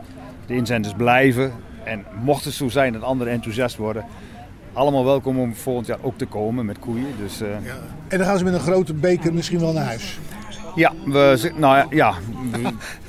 de 0.47 0.55
inzenders 0.55 0.95
blijven. 0.95 1.53
En 1.85 2.05
mocht 2.23 2.45
het 2.45 2.55
zo 2.55 2.69
zijn 2.69 2.93
dat 2.93 3.03
anderen 3.03 3.33
enthousiast 3.33 3.77
worden, 3.77 4.05
allemaal 4.73 5.05
welkom 5.05 5.39
om 5.39 5.55
volgend 5.55 5.87
jaar 5.87 5.99
ook 6.03 6.19
te 6.19 6.27
komen 6.27 6.67
met 6.67 6.79
koeien. 6.79 7.07
Dus 7.23 7.41
eh, 7.41 7.49
Ja. 7.49 7.73
En 8.09 8.19
dan 8.19 8.27
gaan 8.27 8.39
ze 8.39 8.45
met 8.45 8.55
een 8.55 8.61
grote 8.61 8.95
beker 8.95 9.35
misschien 9.35 9.61
wel 9.61 9.73
naar 9.73 9.85
huis. 9.85 10.19
Ja, 10.77 10.93
we, 11.05 11.53
nou 11.57 11.77
ja, 11.77 11.87
ja, 11.91 12.15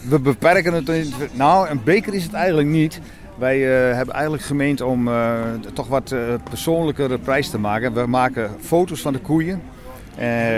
we, 0.10 0.20
beperken 0.20 0.74
het. 0.74 1.10
Nou, 1.34 1.70
een 1.70 1.84
beker 1.84 2.14
is 2.14 2.24
het 2.24 2.34
eigenlijk 2.34 2.68
niet. 2.68 3.02
Wij 3.38 3.90
eh, 3.90 3.96
hebben 3.96 4.14
eigenlijk 4.14 4.44
gemeend 4.44 4.82
om 4.82 5.08
eh, 5.08 5.40
toch 5.74 5.88
wat 5.88 6.12
eh, 6.12 6.20
persoonlijkere 6.50 7.18
prijs 7.18 7.50
te 7.50 7.60
maken. 7.60 7.94
We 7.94 8.06
maken 8.06 8.52
foto's 8.60 9.02
van 9.02 9.14
de 9.14 9.20
koeien. 9.20 9.62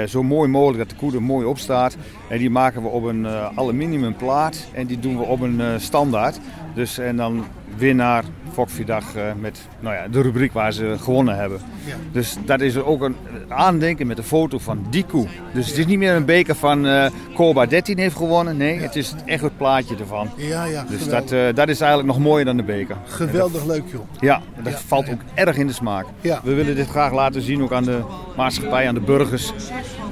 zo 0.05 0.23
mooi 0.23 0.49
mogelijk 0.49 0.77
dat 0.79 0.89
de 0.89 0.95
koe 0.95 1.13
er 1.13 1.21
mooi 1.21 1.45
op 1.45 1.57
staat. 1.57 1.97
En 2.29 2.37
die 2.37 2.49
maken 2.49 2.81
we 2.81 2.87
op 2.87 3.03
een 3.03 3.27
aluminium 3.55 4.15
plaat. 4.15 4.67
En 4.73 4.87
die 4.87 4.99
doen 4.99 5.17
we 5.17 5.23
op 5.23 5.41
een 5.41 5.61
standaard. 5.81 6.39
Dus 6.73 6.97
en 6.97 7.15
dan 7.15 7.45
winnaar 7.77 8.23
Fokviedag 8.53 9.15
eh 9.15 9.23
met 9.39 9.59
nou 9.79 9.95
ja, 9.95 10.07
de 10.07 10.21
rubriek 10.21 10.53
waar 10.53 10.73
ze 10.73 10.95
gewonnen 10.99 11.35
hebben. 11.37 11.59
Ja. 11.85 11.95
Dus 12.11 12.37
dat 12.45 12.61
is 12.61 12.77
ook 12.77 13.01
een 13.01 13.15
aandenken 13.47 14.07
met 14.07 14.17
een 14.17 14.23
foto 14.23 14.57
van 14.57 14.85
die 14.89 15.05
koe. 15.05 15.27
Dus 15.53 15.67
het 15.67 15.77
is 15.77 15.85
niet 15.85 15.97
meer 15.97 16.13
een 16.13 16.25
beker 16.25 16.55
van 16.55 16.85
eh 16.85 17.05
Corba 17.35 17.65
13 17.65 17.97
heeft 17.97 18.15
gewonnen. 18.15 18.57
Nee, 18.57 18.79
het 18.79 18.95
is 18.95 19.13
echt 19.25 19.41
het 19.43 19.57
plaatje 19.57 19.95
ervan. 19.95 20.29
Ja, 20.35 20.65
ja. 20.65 20.83
Dus 20.89 21.01
geweldig. 21.01 21.29
dat, 21.29 21.39
eh, 21.39 21.55
dat 21.55 21.69
is 21.69 21.79
eigenlijk 21.81 22.11
nog 22.13 22.19
mooier 22.19 22.45
dan 22.45 22.57
de 22.57 22.63
beker. 22.63 22.95
Geweldig 23.05 23.65
leuk, 23.65 23.83
joh. 23.91 24.01
Ja, 24.19 24.41
dat 24.63 24.81
valt 24.87 25.09
ook 25.09 25.21
erg 25.33 25.57
in 25.57 25.67
de 25.67 25.73
smaak. 25.73 26.05
Ja. 26.21 26.41
We 26.43 26.53
willen 26.53 26.75
dit 26.75 26.87
graag 26.87 27.13
laten 27.13 27.41
zien 27.41 27.63
ook 27.63 27.73
aan 27.73 27.83
de 27.83 27.99
maatschappij, 28.35 28.87
aan 28.87 28.93
de 28.93 28.99
burgers. 29.01 29.53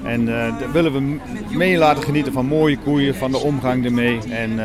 En 0.03 0.25
daar 0.25 0.71
willen 0.71 0.93
we 0.93 1.19
mee 1.57 1.77
laten 1.77 2.03
genieten 2.03 2.33
van 2.33 2.45
mooie 2.45 2.77
koeien, 2.77 3.15
van 3.15 3.31
de 3.31 3.37
omgang 3.37 3.85
ermee. 3.85 4.19
En 4.29 4.59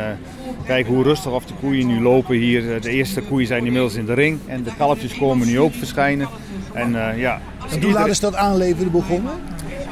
kijk 0.66 0.86
hoe 0.86 1.02
rustig 1.02 1.32
of 1.32 1.44
de 1.44 1.54
koeien 1.60 1.86
nu 1.86 2.00
lopen 2.00 2.36
hier. 2.36 2.80
De 2.80 2.90
eerste 2.90 3.20
koeien 3.20 3.46
zijn 3.46 3.64
inmiddels 3.64 3.94
in 3.94 4.06
de 4.06 4.14
ring 4.14 4.38
en 4.46 4.62
de 4.62 4.70
kalfjes 4.78 5.18
komen 5.18 5.46
nu 5.46 5.60
ook 5.60 5.74
verschijnen. 5.74 6.28
En 6.72 7.08
eh, 7.08 7.18
ja, 7.18 7.40
En 7.70 7.82
hoe 7.82 7.92
laat 7.92 8.06
is 8.06 8.20
dat 8.20 8.34
aanleveren 8.34 8.92
begonnen? 8.92 9.32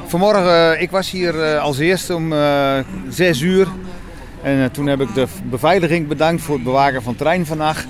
Vanmorgen, 0.06 0.74
eh, 0.74 0.82
ik 0.82 0.90
was 0.90 1.10
hier 1.10 1.42
eh, 1.42 1.62
als 1.62 1.78
eerste 1.78 2.14
om 2.14 2.32
eh 2.32 2.78
6 3.08 3.40
uur. 3.40 3.68
En 4.42 4.70
toen 4.70 4.86
heb 4.86 5.00
ik 5.00 5.14
de 5.14 5.26
beveiliging 5.50 6.08
bedankt 6.08 6.42
voor 6.42 6.54
het 6.54 6.64
bewaken 6.64 7.02
van 7.02 7.12
het 7.12 7.20
trein 7.20 7.46
vannacht. 7.46 7.86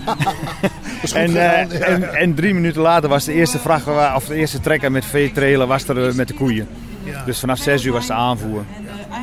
en, 1.14 1.32
ja. 1.32 1.68
en, 1.68 2.14
en 2.14 2.34
drie 2.34 2.54
minuten 2.54 2.82
later 2.82 3.08
was 3.08 3.24
de 3.24 3.32
eerste 3.32 3.58
vrachtwagen, 3.58 4.16
of 4.16 4.26
de 4.26 4.34
eerste 4.34 4.60
trekker 4.60 4.92
met 4.92 5.04
veetrailer 5.04 5.66
was 5.66 5.88
er 5.88 6.14
met 6.14 6.28
de 6.28 6.34
koeien. 6.34 6.68
Ja. 7.04 7.24
Dus 7.24 7.40
vanaf 7.40 7.58
6 7.58 7.84
uur 7.84 7.92
was 7.92 8.06
de 8.06 8.12
aanvoer. 8.12 8.64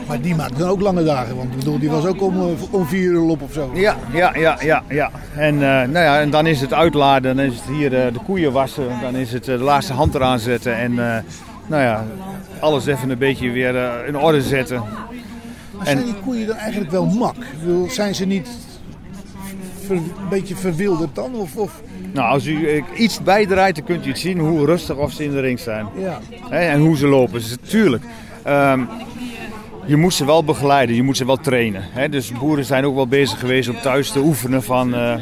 Maar 0.07 0.21
die 0.21 0.35
maakt 0.35 0.57
dan 0.57 0.69
ook 0.69 0.81
lange 0.81 1.03
dagen. 1.03 1.35
Want 1.35 1.51
ik 1.51 1.57
bedoel, 1.57 1.79
die 1.79 1.89
was 1.89 2.05
ook 2.05 2.21
om, 2.21 2.35
eh, 2.35 2.73
om 2.73 2.85
vier 2.87 3.11
uur 3.11 3.21
op 3.21 3.41
of 3.41 3.53
zo. 3.53 3.71
Ja, 3.73 3.95
ja, 4.13 4.35
ja, 4.37 4.57
ja, 4.61 4.83
ja. 4.89 5.11
En, 5.35 5.53
eh, 5.53 5.59
nou 5.69 5.99
ja, 5.99 6.19
en 6.19 6.29
dan 6.29 6.45
is 6.47 6.61
het 6.61 6.73
uitladen, 6.73 7.35
dan 7.35 7.45
is 7.45 7.55
het 7.55 7.65
hier 7.75 7.95
eh, 8.05 8.13
de 8.13 8.19
koeien 8.25 8.51
wassen, 8.51 8.85
dan 9.01 9.15
is 9.15 9.31
het 9.33 9.43
de 9.43 9.57
laatste 9.57 9.93
hand 9.93 10.15
eraan 10.15 10.39
zetten 10.39 10.75
en 10.77 10.93
nou 11.67 11.83
ja, 11.83 12.05
alles 12.59 12.85
even 12.85 13.09
een 13.09 13.17
beetje 13.17 13.51
weer 13.51 14.05
in 14.07 14.17
orde 14.17 14.41
zetten. 14.41 14.83
Maar 15.77 15.85
zijn 15.85 15.97
En- 15.97 16.03
die 16.05 16.13
koeien 16.13 16.47
dan 16.47 16.55
eigenlijk 16.55 16.91
wel 16.91 17.05
mak? 17.05 17.35
Bedoel, 17.59 17.89
zijn 17.89 18.15
ze 18.15 18.25
niet 18.25 18.49
ver- 19.85 19.95
een 19.95 20.11
beetje 20.29 20.55
verwilderd 20.55 21.15
dan? 21.15 21.35
Of, 21.35 21.55
of, 21.55 21.81
Nou, 22.13 22.29
als 22.29 22.45
u 22.45 22.83
iets 22.95 23.23
bijdraait, 23.23 23.75
dan 23.75 23.85
kunt 23.85 24.05
u 24.05 24.09
het 24.09 24.19
zien 24.19 24.39
hoe 24.39 24.65
rustig 24.65 24.95
of 24.95 25.11
ze 25.11 25.23
in 25.23 25.31
de 25.31 25.39
ring 25.39 25.59
staan. 25.59 25.89
ja. 25.97 26.19
En 26.49 26.79
hoe 26.79 26.97
ze 26.97 27.07
lopen. 27.07 27.33
Dus, 27.33 27.55
tuurlijk, 27.67 28.03
ehm, 28.43 28.81
je 29.87 29.95
moet 29.95 30.13
ze 30.13 30.25
wel 30.25 30.43
begeleiden, 30.43 30.95
je 30.95 31.03
moet 31.03 31.17
ze 31.17 31.25
wel 31.25 31.37
trainen. 31.37 31.81
Hè. 31.83 32.09
Dus 32.09 32.31
boeren 32.31 32.65
zijn 32.65 32.85
ook 32.85 32.95
wel 32.95 33.07
bezig 33.07 33.39
geweest 33.39 33.69
om 33.69 33.79
thuis 33.81 34.11
te 34.11 34.19
oefenen 34.19 34.63
van... 34.63 34.93
eh, 34.95 35.13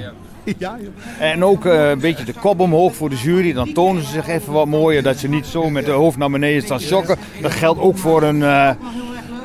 Ja, 0.58 0.78
en 1.20 1.44
ook 1.44 1.66
eh, 1.66 1.90
een 1.90 2.00
beetje 2.00 2.26
de 2.26 2.34
kop 2.34 2.60
omhoog 2.60 2.96
voor 2.96 3.10
de 3.10 3.16
jury. 3.16 3.54
Dan 3.54 3.74
tonen 3.74 4.04
ze 4.04 4.10
zich 4.12 4.28
even 4.28 4.54
wat 4.54 4.66
mooier. 4.68 5.04
Dat 5.04 5.18
ze 5.18 5.28
niet 5.28 5.46
zo 5.46 5.70
met 5.70 5.86
de 5.86 5.92
hoofd 5.92 6.18
naar 6.18 6.30
beneden 6.30 6.62
staan 6.62 6.80
schokken. 6.80 7.18
Dat 7.42 7.52
geldt 7.52 7.80
ook 7.80 7.98
voor 7.98 8.24
een, 8.24 8.44
eh, 8.44 8.70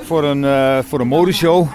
voor 0.03 0.25
een, 0.25 0.85
voor 0.85 1.01
een 1.01 1.07
modeshow. 1.07 1.67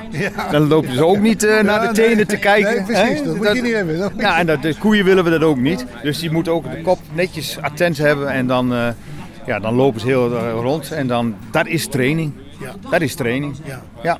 Dan 0.52 0.68
lopen 0.68 0.94
ze 0.94 1.06
ook 1.06 1.20
niet 1.20 1.42
naar 1.64 1.88
de 1.88 1.94
tenen 1.94 2.16
nee. 2.16 2.26
te 2.26 2.38
kijken. 2.38 2.76
Nee, 2.76 2.84
precies, 2.84 3.20
hè. 3.20 3.24
dat 3.26 3.36
moet 3.36 3.56
je 3.56 3.62
niet 3.62 3.74
hebben. 3.74 3.98
Dat 3.98 4.12
moet 4.14 4.22
Ja, 4.22 4.40
en 4.40 4.46
dat, 4.46 4.62
de 4.62 4.76
koeien 4.80 5.06
willen 5.06 5.24
we 5.24 5.30
dat 5.30 5.42
ook 5.44 5.58
niet. 5.58 5.86
Dus 6.04 6.20
die 6.20 6.32
moeten 6.32 6.54
ook 6.54 6.72
de 6.72 6.82
kop 6.82 7.00
netjes 7.14 7.58
attent 7.62 7.98
hebben. 7.98 8.30
En 8.30 8.48
dan, 8.48 8.74
ja, 9.46 9.60
dan 9.60 9.74
lopen 9.76 10.00
ze 10.00 10.08
heel 10.08 10.38
rond. 10.62 10.92
En 10.92 11.08
dan, 11.08 11.36
dat 11.52 11.68
is 11.68 11.88
training. 11.88 12.34
Ja. 12.60 12.76
Dat 12.90 13.02
is 13.02 13.16
training. 13.16 13.56
Ja. 13.66 13.82
Ja. 14.04 14.20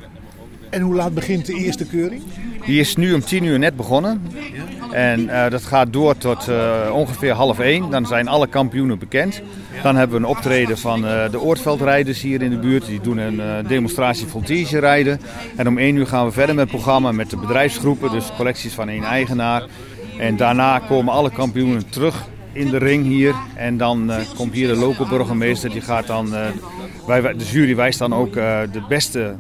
En 0.70 0.82
hoe 0.82 0.96
laat 0.96 1.14
begint 1.14 1.46
de 1.46 1.54
eerste 1.54 1.86
keuring? 1.86 2.22
Die 2.66 2.80
is 2.80 2.96
nu 2.96 3.14
om 3.14 3.24
10 3.24 3.44
uur 3.44 3.60
net 3.60 3.76
begonnen. 3.76 4.22
En 4.92 5.30
eh, 5.30 5.52
dat 5.52 5.64
gaat 5.64 5.94
door 5.94 6.18
tot 6.18 6.48
eh, 6.48 6.92
ongeveer 6.94 7.34
half 7.34 7.60
1. 7.60 7.90
Dan 7.90 8.06
zijn 8.06 8.28
alle 8.28 8.48
kampioenen 8.48 9.00
bekend. 9.00 9.42
Dan 9.84 9.96
hebben 9.96 10.18
we 10.18 10.24
een 10.24 10.30
optreden 10.36 10.78
van 10.78 11.06
eh, 11.08 11.32
de 11.32 11.42
Oortveldrijders 11.42 12.22
hier 12.22 12.42
in 12.42 12.50
de 12.50 12.58
buurt. 12.58 12.86
Die 12.86 13.02
doen 13.02 13.18
een 13.18 13.68
demonstratie 13.68 14.28
voltige 14.28 14.80
rijden. 14.80 15.22
En 15.56 15.68
om 15.68 15.78
1 15.78 15.96
uur 15.96 16.08
gaan 16.08 16.26
we 16.26 16.32
verder 16.32 16.56
met 16.56 16.64
het 16.64 16.74
programma 16.74 17.12
met 17.12 17.30
de 17.30 17.38
bedrijfsgroepen. 17.38 18.12
Dus 18.12 18.32
collecties 18.38 18.74
van 18.74 18.90
één 18.90 19.04
eigenaar. 19.04 19.64
En 20.20 20.36
daarna 20.36 20.80
komen 20.80 21.14
alle 21.14 21.32
kampioenen 21.32 21.90
terug 21.90 22.26
in 22.52 22.70
de 22.70 22.78
ring 22.78 23.06
hier. 23.06 23.36
En 23.56 23.78
dan 23.78 24.12
komt 24.36 24.54
hier 24.54 24.68
de 24.68 24.76
lokale 24.76 25.10
burgemeester. 25.10 25.70
Die 25.70 25.82
gaat 25.82 26.08
dan, 26.08 26.34
wij, 27.08 27.22
de 27.22 27.46
jury 27.46 27.76
wijst 27.76 28.00
dan 28.00 28.14
ook 28.14 28.36
eh, 28.36 28.60
de 28.72 28.82
beste 28.90 29.36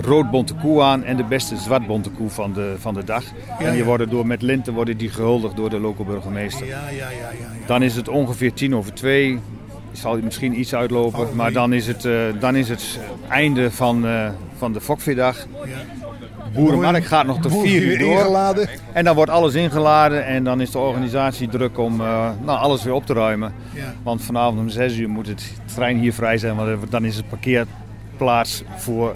roodbonte 0.00 0.54
koe 0.54 0.82
aan 0.82 1.04
en 1.04 1.16
de 1.16 1.24
beste 1.24 1.56
zwartbonte 1.56 2.10
koe 2.10 2.28
van 2.28 2.52
de, 2.52 2.74
van 2.78 2.94
de 2.94 3.04
dag. 3.04 3.24
en 3.58 3.72
die 3.72 3.84
worden 3.84 4.10
door, 4.10 4.26
met 4.26 4.42
linten 4.42 4.72
worden 4.74 4.96
die 4.96 5.08
gehuldigd 5.08 5.56
door 5.56 5.70
de 5.70 5.80
lokale 5.80 6.08
burgemeester. 6.08 6.66
Ja, 6.66 6.88
ja, 6.88 6.96
ja, 6.96 7.08
ja. 7.10 7.30
ja. 7.40 7.66
Dan 7.66 7.82
is 7.82 7.96
het 7.96 8.08
ongeveer 8.08 8.52
tien 8.52 8.74
over 8.76 8.94
twee. 8.94 9.38
Zal 9.92 10.18
misschien 10.18 10.60
iets 10.60 10.74
uitlopen, 10.74 11.28
maar 11.34 11.52
dan 11.52 11.72
is 11.72 11.86
het, 11.86 12.04
eh, 12.04 12.12
dan 12.40 12.56
is 12.56 12.68
het 12.68 12.98
einde 13.28 13.70
van, 13.70 14.06
eh, 14.06 14.30
van 14.56 14.72
de 14.72 14.80
Fokveedag. 14.80 15.46
Boerenmarkt 16.54 17.06
gaat 17.06 17.26
nog 17.26 17.40
tot 17.40 17.60
vier 17.62 17.82
uur 17.82 17.98
door. 17.98 18.10
ingeladen. 18.10 18.68
En 18.92 19.04
dan 19.04 19.14
wordt 19.14 19.30
alles 19.30 19.54
ingeladen 19.54 20.26
en 20.26 20.44
dan 20.44 20.60
is 20.60 20.70
de 20.70 20.78
organisatie 20.78 21.48
druk 21.48 21.78
om 21.78 22.00
eh, 22.00 22.30
nou, 22.42 22.58
alles 22.58 22.82
weer 22.82 22.92
op 22.94 23.06
te 23.06 23.12
ruimen. 23.14 23.52
Ja. 23.74 23.94
Want 24.02 24.22
vanavond 24.22 24.58
om 24.58 24.68
6 24.68 24.96
uur 24.96 25.08
moet 25.08 25.26
het 25.26 25.52
trein 25.74 25.98
hier 25.98 26.12
vrij 26.12 26.38
zijn, 26.38 26.56
want 26.56 26.90
dan 26.90 27.04
is 27.04 27.16
het 27.16 27.28
parkeerplaats 27.28 28.62
voor 28.76 29.14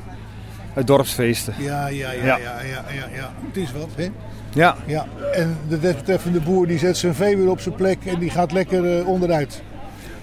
het 0.73 0.87
dorpsfeesten. 0.87 1.55
Ja, 1.59 1.88
ja, 1.88 2.11
ja, 2.12 2.25
ja, 2.25 2.25
Ja. 2.25 2.37
ja, 2.38 2.85
ja, 2.95 3.09
ja, 3.14 3.33
Het 3.47 3.57
is 3.57 3.73
wat, 3.73 3.88
hè? 3.95 4.09
Ja, 4.52 4.76
Ja. 4.87 5.07
En 5.33 5.57
de 5.69 5.78
desbetreffende 5.81 6.40
boer 6.40 6.66
die 6.66 6.78
zet 6.78 6.97
zijn 6.97 7.14
vee 7.14 7.37
weer 7.37 7.50
op 7.50 7.61
zijn 7.61 7.75
plek 7.75 7.99
en 8.05 8.19
die 8.19 8.31
gaat 8.31 8.52
lekker 8.52 8.99
eh, 8.99 9.09
onderuit. 9.09 9.62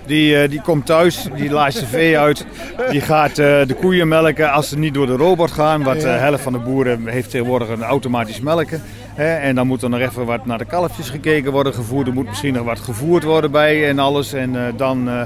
Die, 0.05 0.37
eh, 0.41 0.49
die 0.49 0.61
komt 0.61 0.85
thuis, 0.85 1.27
die 1.35 1.49
laat 1.51 1.73
zijn 1.73 1.85
vee 1.87 2.19
uit. 2.19 2.45
Die 2.89 3.01
gaat 3.01 3.29
eh, 3.29 3.35
de 3.67 3.75
koeien 3.79 4.07
melken 4.07 4.51
als 4.51 4.69
ze 4.69 4.77
niet 4.77 4.93
door 4.93 5.05
de 5.07 5.15
robot 5.15 5.51
gaan. 5.51 5.83
Want 5.83 6.01
de 6.01 6.07
Ja. 6.07 6.13
helft 6.13 6.43
van 6.43 6.53
de 6.53 6.59
boeren 6.59 7.07
heeft 7.07 7.29
tegenwoordig 7.29 7.69
een 7.69 7.83
automatisch 7.83 8.39
melken. 8.39 8.81
Hè? 9.13 9.35
En 9.35 9.55
dan 9.55 9.67
moet 9.67 9.81
er 9.81 9.89
nog 9.89 9.99
even 9.99 10.25
wat 10.25 10.45
naar 10.45 10.57
de 10.57 10.65
kalfjes 10.65 11.09
gekeken 11.09 11.51
worden 11.51 11.73
gevoerd. 11.73 12.07
Er 12.07 12.13
moet 12.13 12.27
misschien 12.27 12.53
nog 12.53 12.65
wat 12.65 12.79
gevoerd 12.79 13.23
worden 13.23 13.51
bij 13.51 13.89
en 13.89 13.99
alles. 13.99 14.33
En 14.33 14.55
eh, 14.55 14.73
dan, 14.77 15.09
eh, 15.09 15.21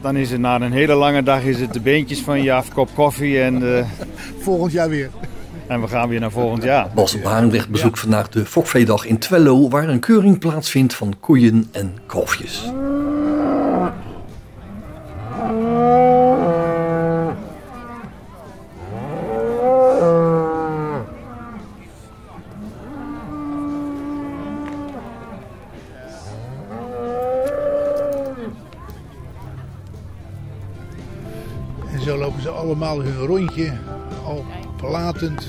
dan 0.00 0.16
is 0.16 0.30
het 0.30 0.40
na 0.40 0.60
een 0.60 0.72
hele 0.72 0.94
lange 0.94 1.22
dag 1.22 1.42
is 1.42 1.60
het 1.60 1.72
de 1.72 1.80
beentjes 1.80 2.20
van 2.20 2.42
je 2.42 2.52
af, 2.52 2.72
kop 2.72 2.88
koffie. 2.94 3.40
En, 3.40 3.76
eh, 3.78 3.84
Volgend 4.40 4.72
jaar 4.72 4.88
weer. 4.88 5.10
en 5.66 5.80
we 5.80 5.88
gaan 5.88 6.08
weer 6.08 6.20
naar 6.20 6.30
volgend 6.30 6.62
jaar. 6.62 6.86
Bas 6.94 7.20
Barendrecht 7.20 7.68
bezoekt 7.68 7.98
vandaag 7.98 8.28
de 8.28 8.44
Fokveedag 8.46 9.06
in 9.06 9.18
Twello, 9.18 9.68
waar 9.68 9.88
een 9.88 10.00
keuring 10.00 10.38
plaatsvindt 10.38 10.94
van 10.94 11.14
koeien 11.20 11.68
en 11.72 11.94
kalfjes. 12.06 12.72
Allemaal 32.74 33.02
hun 33.02 33.26
rondje, 33.26 33.72
al 34.26 34.44
platend. 34.76 35.46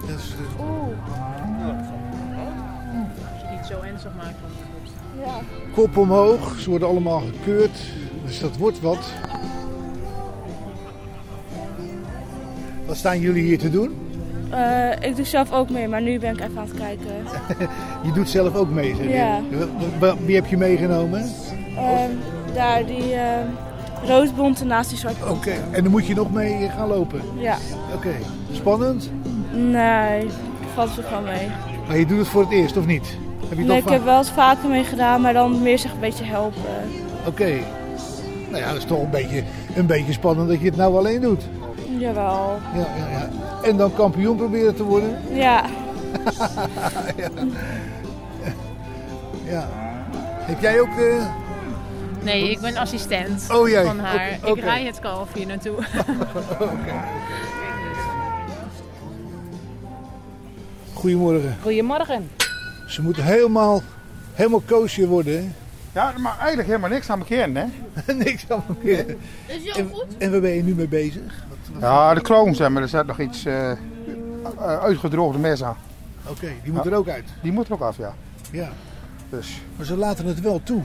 Dat 0.00 0.18
is, 0.18 0.34
Als 0.56 0.90
je 3.40 3.46
het 3.46 3.56
niet 3.56 3.66
zo 3.66 3.80
ernstig 3.80 4.10
maakt 4.16 4.36
kop 5.74 5.96
omhoog, 5.96 6.58
ze 6.58 6.70
worden 6.70 6.88
allemaal 6.88 7.20
gekeurd. 7.20 7.78
Dus 8.24 8.40
dat 8.40 8.56
wordt 8.56 8.80
wat. 8.80 9.12
Wat 12.86 12.96
staan 12.96 13.20
jullie 13.20 13.42
hier 13.42 13.58
te 13.58 13.70
doen? 13.70 13.96
Eh, 14.50 15.08
ik 15.08 15.16
doe 15.16 15.24
zelf 15.24 15.52
ook 15.52 15.70
mee, 15.70 15.88
maar 15.88 16.02
nu 16.02 16.18
ben 16.18 16.32
ik 16.32 16.40
even 16.40 16.58
aan 16.58 16.68
het 16.68 16.76
kijken. 16.76 17.12
Je 18.06 18.12
doet 18.12 18.28
zelf 18.28 18.54
ook 18.54 18.70
mee, 18.70 18.94
zeg 18.94 19.04
je? 19.04 19.12
Ja. 19.12 19.40
Wie 20.24 20.34
heb 20.34 20.46
je 20.46 20.56
meegenomen? 20.56 21.22
Ehm, 21.76 22.10
daar 22.54 22.86
die 22.86 23.12
uh, 23.12 23.20
roodbonten 24.06 24.66
naast 24.66 24.88
die 24.88 24.98
zwarte 24.98 25.30
Oké, 25.30 25.52
en 25.70 25.82
dan 25.82 25.90
moet 25.92 26.06
je 26.06 26.14
nog 26.14 26.32
mee 26.32 26.68
gaan 26.76 26.88
lopen? 26.88 27.20
Ja. 27.36 27.56
Oké, 27.94 28.10
spannend? 28.52 29.10
Nee, 29.52 30.26
valt 30.74 30.90
gewoon 30.90 31.24
mee. 31.24 31.48
Maar 31.86 31.98
je 31.98 32.06
doet 32.06 32.18
het 32.18 32.28
voor 32.28 32.42
het 32.42 32.52
eerst, 32.52 32.76
of 32.76 32.86
niet? 32.86 33.16
Heb 33.48 33.58
je 33.58 33.64
Nee, 33.64 33.76
ik 33.76 33.82
vaak- 33.82 33.92
heb 33.92 34.04
wel 34.04 34.18
eens 34.18 34.30
vaker 34.30 34.68
mee 34.68 34.84
gedaan, 34.84 35.20
maar 35.20 35.32
dan 35.32 35.62
meer 35.62 35.78
zich 35.78 35.92
een 35.92 36.00
beetje 36.00 36.24
helpen. 36.24 36.60
Oké. 37.26 37.50
Nou 38.50 38.62
ja, 38.62 38.68
dat 38.68 38.76
is 38.76 38.84
toch 38.84 39.02
een 39.02 39.10
beetje, 39.10 39.42
een 39.74 39.86
beetje 39.86 40.12
spannend 40.12 40.48
dat 40.48 40.60
je 40.60 40.66
het 40.66 40.76
nou 40.76 40.96
alleen 40.96 41.20
doet. 41.20 41.42
Jawel. 41.98 42.58
Ja, 42.74 42.78
ja, 42.96 43.18
ja. 43.18 43.28
En 43.68 43.76
dan 43.76 43.94
kampioen 43.94 44.36
proberen 44.36 44.74
te 44.76 44.82
worden? 44.84 45.18
Ja. 45.32 45.64
ja. 47.16 47.28
ja. 49.44 49.68
Heb 50.40 50.60
jij 50.60 50.80
ook... 50.80 50.88
Nee, 52.22 52.50
ik 52.50 52.60
ben 52.60 52.76
assistent 52.76 53.46
Oh, 53.50 53.68
jij. 53.68 53.84
van 53.84 53.98
haar. 53.98 54.38
Ik 54.44 54.60
rij 54.60 54.84
het 54.84 54.98
kalf 54.98 55.32
hier 55.32 55.46
naartoe. 55.46 55.76
Goedemorgen. 60.94 61.56
Goedemorgen. 61.62 62.30
Ze 62.86 63.02
moeten 63.02 63.24
helemaal, 63.24 63.82
helemaal 64.34 64.62
koosje 64.66 65.06
worden, 65.06 65.34
hè? 65.36 65.48
Ja, 65.92 66.12
maar 66.18 66.38
eigenlijk 66.38 66.68
helemaal 66.68 66.90
niks 66.90 67.10
aan 67.10 67.18
bekend, 67.18 67.56
hè? 67.56 67.64
niks 68.14 68.44
aan 68.48 68.64
elkaar. 68.68 69.04
En, 69.76 69.90
en 70.18 70.30
waar 70.30 70.40
ben 70.40 70.50
je 70.54 70.62
nu 70.62 70.74
mee 70.74 70.88
bezig? 70.88 71.44
Ja, 71.80 72.14
de 72.14 72.20
kloon, 72.20 72.54
zeg 72.54 72.68
maar, 72.68 72.82
er 72.82 72.88
zit 72.88 73.06
nog 73.06 73.20
iets 73.20 73.44
eh, 73.44 73.70
eh, 73.70 73.78
uitgedroogde 74.58 75.38
mes 75.38 75.62
aan. 75.62 75.76
Oké, 76.26 76.48
die 76.62 76.72
moet 76.72 76.86
er 76.86 76.94
ook 76.94 77.08
uit. 77.08 77.24
Die 77.42 77.52
moet 77.52 77.66
er 77.66 77.72
ook 77.72 77.80
af, 77.80 77.96
ja. 77.96 78.14
Ja. 78.50 78.68
Dus. 79.30 79.60
Maar 79.76 79.86
ze 79.86 79.96
laten 79.96 80.26
het 80.26 80.40
wel 80.40 80.60
toe. 80.62 80.82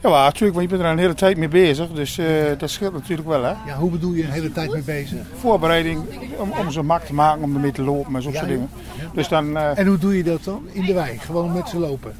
Ja, 0.00 0.08
maar 0.10 0.24
natuurlijk, 0.24 0.54
want 0.58 0.70
je 0.70 0.76
bent 0.76 0.82
er 0.88 0.92
een 0.92 0.98
hele 0.98 1.14
tijd 1.14 1.36
mee 1.36 1.48
bezig, 1.48 1.88
dus 1.88 2.18
eh, 2.18 2.26
dat 2.58 2.70
scheelt 2.70 2.92
natuurlijk 2.92 3.28
wel, 3.28 3.42
hè? 3.42 3.52
Ja, 3.66 3.76
hoe 3.78 3.90
bedoel 3.90 4.12
je 4.12 4.22
een 4.24 4.30
hele 4.30 4.52
tijd 4.52 4.72
mee 4.72 4.82
bezig? 4.82 5.18
Voorbereiding 5.38 6.00
om, 6.38 6.52
om 6.60 6.70
ze 6.70 6.82
mak 6.82 7.02
te 7.04 7.14
maken, 7.14 7.42
om 7.42 7.54
ermee 7.54 7.72
te 7.72 7.82
lopen 7.82 8.14
en 8.14 8.22
zo'n 8.22 8.32
Ja, 8.32 8.38
soort 8.38 8.50
ja. 8.50 8.54
dingen. 8.56 8.70
Dus 9.14 9.28
dan 9.28 9.56
eh, 9.56 9.78
En 9.78 9.86
hoe 9.86 9.98
doe 9.98 10.16
je 10.16 10.22
dat 10.22 10.44
dan? 10.44 10.66
In 10.72 10.84
de 10.84 10.92
wei, 10.94 11.18
gewoon 11.18 11.52
met 11.52 11.68
ze 11.68 11.78
lopen. 11.78 12.12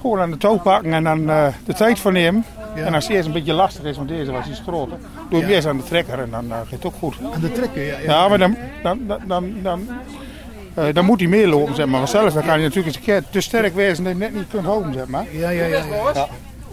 gewoon 0.00 0.20
aan 0.20 0.30
de 0.30 0.36
touw 0.36 0.58
pakken 0.58 0.92
en 0.92 1.04
dan 1.04 1.30
eh, 1.30 1.46
de 1.64 1.72
tijd 1.74 1.98
voor 1.98 2.12
nemen. 2.12 2.44
Ja. 2.76 2.84
En 2.84 2.94
als 2.94 3.04
het 3.06 3.12
eerst 3.16 3.26
een 3.26 3.32
beetje 3.32 3.52
lastig 3.52 3.84
is, 3.84 3.96
want 3.96 4.08
deze 4.08 4.32
was 4.32 4.48
iets 4.48 4.60
groter, 4.60 4.98
doe 5.30 5.40
je 5.40 5.46
eerst 5.46 5.66
aan 5.66 5.76
de 5.76 5.84
trekker 5.84 6.18
en 6.18 6.30
dan 6.30 6.44
gaat 6.50 6.70
het 6.70 6.84
ook 6.84 6.94
goed. 6.98 7.16
Aan 7.34 7.40
de 7.40 7.52
trekker, 7.52 7.82
ja. 7.86 7.98
Ja, 7.98 8.28
maar 8.28 8.38
dan, 8.38 8.56
dan, 8.82 9.00
dan, 9.06 9.20
dan, 9.26 9.54
dan, 9.62 9.88
dan 10.94 11.04
moet 11.04 11.20
hij 11.20 11.28
meelopen, 11.28 11.74
zeg 11.74 11.86
maar. 11.86 11.98
Want 11.98 12.10
zelf 12.10 12.32
dan 12.32 12.42
kan 12.42 12.50
hij 12.52 12.60
natuurlijk 12.62 12.86
eens 12.86 12.96
een 12.96 13.02
keer 13.02 13.22
te 13.30 13.40
sterk 13.40 13.74
wezen 13.74 14.04
dat 14.04 14.12
je 14.12 14.18
net 14.18 14.34
niet 14.34 14.48
kunt 14.50 14.64
houden, 14.64 14.92
zeg 14.92 15.06
maar. 15.06 15.24
Ja, 15.32 15.48
ja, 15.50 15.64
ja. 15.64 15.82
ja. 16.14 16.28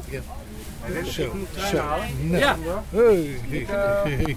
Ja. 0.10 0.20
Zo, 1.04 1.32
zo. 1.58 1.82
Nou. 2.22 2.40
Ja. 2.40 2.56
Hey, 2.90 3.30
hey. 4.04 4.36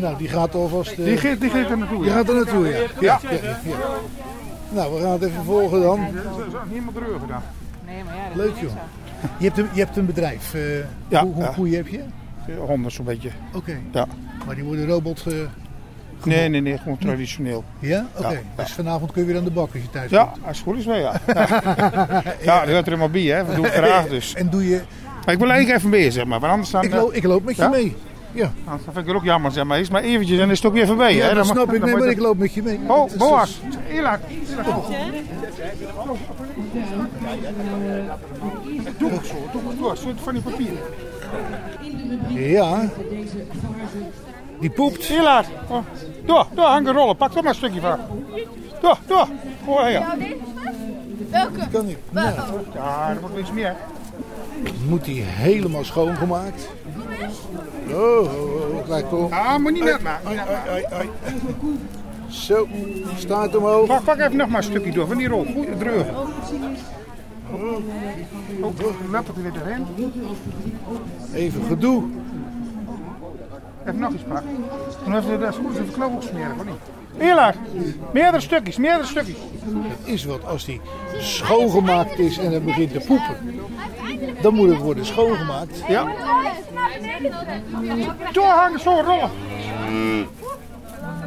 Nou, 0.00 0.16
die 0.18 0.28
gaat 0.28 0.54
alvast... 0.54 0.90
eh, 0.90 0.96
Die 1.04 1.16
gaat- 1.16 1.40
die 1.40 1.50
gaat 1.50 1.70
er 1.70 1.78
naartoe, 1.78 1.98
Die 1.98 2.06
ja. 2.10 2.16
gaat 2.16 2.28
er 2.28 2.34
naartoe, 2.34 2.68
ja. 2.68 2.76
Ja. 2.78 2.86
Ja, 3.00 3.18
ja, 3.22 3.30
ja, 3.42 3.58
ja. 3.64 3.76
Nou, 4.70 4.94
we 4.94 5.00
gaan 5.00 5.10
het 5.12 5.22
even 5.22 5.44
volgen 5.44 5.80
dan. 5.82 6.00
Helemaal 6.00 6.92
dreugen 6.92 7.28
dan. 7.28 7.42
Nee, 7.86 8.04
maar 8.04 8.14
ja, 8.16 8.26
dat 8.28 8.36
Leuk, 8.36 8.54
is 8.54 8.60
joh. 8.60 8.70
Je 9.38 9.46
hebt 9.46 9.58
een, 9.58 9.68
je 9.72 9.80
hebt 9.80 9.96
een 9.96 10.06
bedrijf. 10.06 10.54
eh, 10.54 10.60
Ja, 11.08 11.22
hoe, 11.22 11.32
hoe 11.34 11.42
ja. 11.42 11.52
koeien 11.54 11.76
heb 11.76 11.86
je? 11.86 12.00
Honderd 12.66 12.94
zo'n 12.94 13.04
beetje. 13.04 13.30
Oké. 13.54 13.78
Ja. 13.92 14.06
Maar 14.46 14.54
die 14.54 14.64
worden 14.64 14.86
robot... 14.86 15.24
eh, 16.20 16.26
Nee, 16.26 16.48
nee, 16.48 16.60
nee, 16.60 16.78
gewoon 16.78 16.98
traditioneel. 16.98 17.64
ja? 17.78 18.06
Oké. 18.16 18.28
Ja, 18.28 18.38
Dus 18.62 18.72
vanavond 18.72 19.12
kun 19.12 19.20
je 19.22 19.28
weer 19.28 19.36
aan 19.38 19.44
de 19.44 19.50
bak 19.50 19.72
als 19.72 19.82
je 19.82 19.90
thuis 19.90 20.10
Ja, 20.10 20.24
komt. 20.24 20.46
als 20.46 20.56
het 20.56 20.66
goed 20.66 20.78
is 20.78 20.84
wel, 20.86 20.96
ja. 20.96 21.20
Ja, 21.26 21.48
ja 22.42 22.60
dat 22.60 22.68
hoort 22.68 22.68
er 22.68 22.84
helemaal 22.84 23.08
bij, 23.10 23.22
hè. 23.22 23.46
Dat 23.46 23.54
doe 23.56 23.66
ik 23.66 23.72
graag, 23.72 24.08
dus. 24.08 24.34
En 24.34 24.48
doe 24.50 24.68
je... 24.68 24.80
Maar 25.24 25.34
ik 25.34 25.40
wil 25.40 25.50
eigenlijk 25.50 25.78
even 25.78 25.90
mee, 25.90 26.10
zeg 26.10 26.24
maar. 26.24 26.40
Want 26.40 26.52
anders 26.52 26.70
dan... 26.70 26.82
Ik 26.84 26.92
loop, 26.94 27.12
ik 27.12 27.22
loop 27.24 27.44
met 27.44 27.56
je 27.56 27.62
Ja? 27.62 27.68
mee. 27.68 27.96
Ja. 28.32 28.52
Anders 28.64 28.84
vind 28.84 28.96
ik 28.96 29.06
het 29.06 29.14
ook 29.16 29.24
jammer, 29.24 29.50
zeg 29.52 29.64
maar. 29.64 29.80
Is 29.80 29.90
maar 29.90 30.02
eventjes 30.02 30.38
en 30.38 30.50
is 30.50 30.56
het 30.58 30.66
ook 30.66 30.72
weer 30.72 30.86
voorbij, 30.86 31.14
Ja, 31.14 31.20
hè. 31.22 31.26
dat 31.34 31.36
Dan 31.36 31.44
snap 31.54 31.72
ik. 31.74 31.84
Nee, 31.84 31.96
maar 31.96 32.08
ik 32.08 32.18
loop 32.18 32.38
met 32.38 32.54
je 32.54 32.62
mee. 32.62 32.78
Oh, 32.86 33.10
Boas. 33.16 33.60
Eerlijk. 33.92 34.20
Doe 38.98 39.10
het 39.10 39.26
zo, 39.26 39.34
doe 39.52 39.60
het 39.68 39.78
door. 39.78 39.96
Zo 39.96 40.08
van 40.22 40.32
die 40.34 40.42
papieren. 40.42 40.78
Ja. 42.28 42.88
Die 44.60 44.70
poept. 44.70 45.10
Oh. 45.68 45.78
Door, 46.30 46.46
door, 46.54 46.64
hangen 46.64 46.92
rollen. 46.92 47.16
Pak 47.16 47.34
er 47.34 47.42
maar 47.42 47.52
een 47.52 47.54
stukje 47.54 47.80
van. 47.80 47.98
Door, 48.80 48.98
door. 49.06 49.28
Hoor 49.64 49.80
her. 49.80 50.02
Welke? 51.30 51.68
Kan 51.72 51.86
niet. 51.86 51.98
Nou, 52.10 52.34
Ja, 52.74 53.08
er 53.08 53.20
wordt 53.20 53.38
iets 53.38 53.52
meer. 53.52 53.76
moet 54.88 55.04
die 55.04 55.22
helemaal 55.22 55.84
schoongemaakt. 55.84 56.68
Oh, 57.88 57.96
oh, 57.96 58.76
oh, 58.76 58.88
kijk 58.88 59.08
kom. 59.08 59.32
Ah, 59.32 59.58
moet 59.58 59.72
niet 59.72 59.84
net 59.84 60.00
Ai, 60.04 60.36
ai, 60.36 60.68
ai, 60.68 60.84
ai. 60.92 61.08
Zo, 62.28 62.68
staat 63.16 63.56
omhoog. 63.56 63.86
Pak, 63.86 64.04
pak 64.04 64.18
even 64.18 64.36
nog 64.36 64.48
maar 64.48 64.58
een 64.58 64.64
stukje 64.64 64.92
door 64.92 65.06
van 65.06 65.16
die 65.16 65.28
rol. 65.28 65.44
Goed 65.54 65.78
dreugen. 65.78 66.14
Oh, 67.50 67.76
let 69.10 69.26
het 69.26 69.36
er 69.36 69.42
weer 69.42 69.52
erin. 69.64 69.86
Even 71.34 71.62
gedoe. 71.64 72.04
Even 73.86 73.98
nog 73.98 74.12
eens 74.12 74.22
pakken. 74.28 74.64
Dan 75.04 75.16
even 75.16 75.40
de 75.40 75.52
schoenen 75.52 75.82
even 75.82 75.92
knop 75.92 76.22
smeren, 76.22 76.52
of 76.58 76.64
niet? 76.64 77.34
Laat. 77.34 77.54
Meerdere 78.12 78.40
stukjes, 78.40 78.76
meerdere 78.76 79.06
stukjes. 79.06 79.36
Het 79.88 80.08
is 80.14 80.24
wat 80.24 80.46
als 80.46 80.64
die 80.64 80.80
schoongemaakt 81.18 82.18
is 82.18 82.38
en 82.38 82.52
het 82.52 82.64
begint 82.64 82.92
te 82.92 83.00
poepen. 83.06 83.60
Dan 84.42 84.54
moet 84.54 84.68
het 84.68 84.78
worden 84.78 85.06
schoongemaakt. 85.06 85.82
Ja. 85.88 86.12
Doorhangen, 88.32 88.80
zo 88.80 89.00
rollen. 89.04 89.30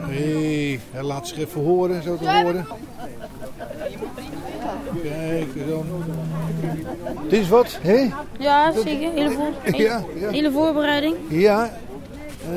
Hé, 0.09 0.79
hij 0.91 1.03
laat 1.03 1.27
zich 1.27 1.37
even 1.37 1.61
horen, 1.63 2.03
zo 2.03 2.17
te 2.17 2.29
horen. 2.29 2.67
Kijk 5.03 5.67
dan. 5.69 5.85
Het 7.23 7.33
is 7.33 7.49
wat, 7.49 7.79
hè? 7.81 8.09
Ja, 8.39 8.71
zeker. 8.71 9.11
Hele, 9.11 9.29
voor, 9.31 9.51
Ja, 9.81 10.03
ja. 10.19 10.29
hele 10.29 10.51
voorbereiding. 10.51 11.15
Ja. 11.27 11.71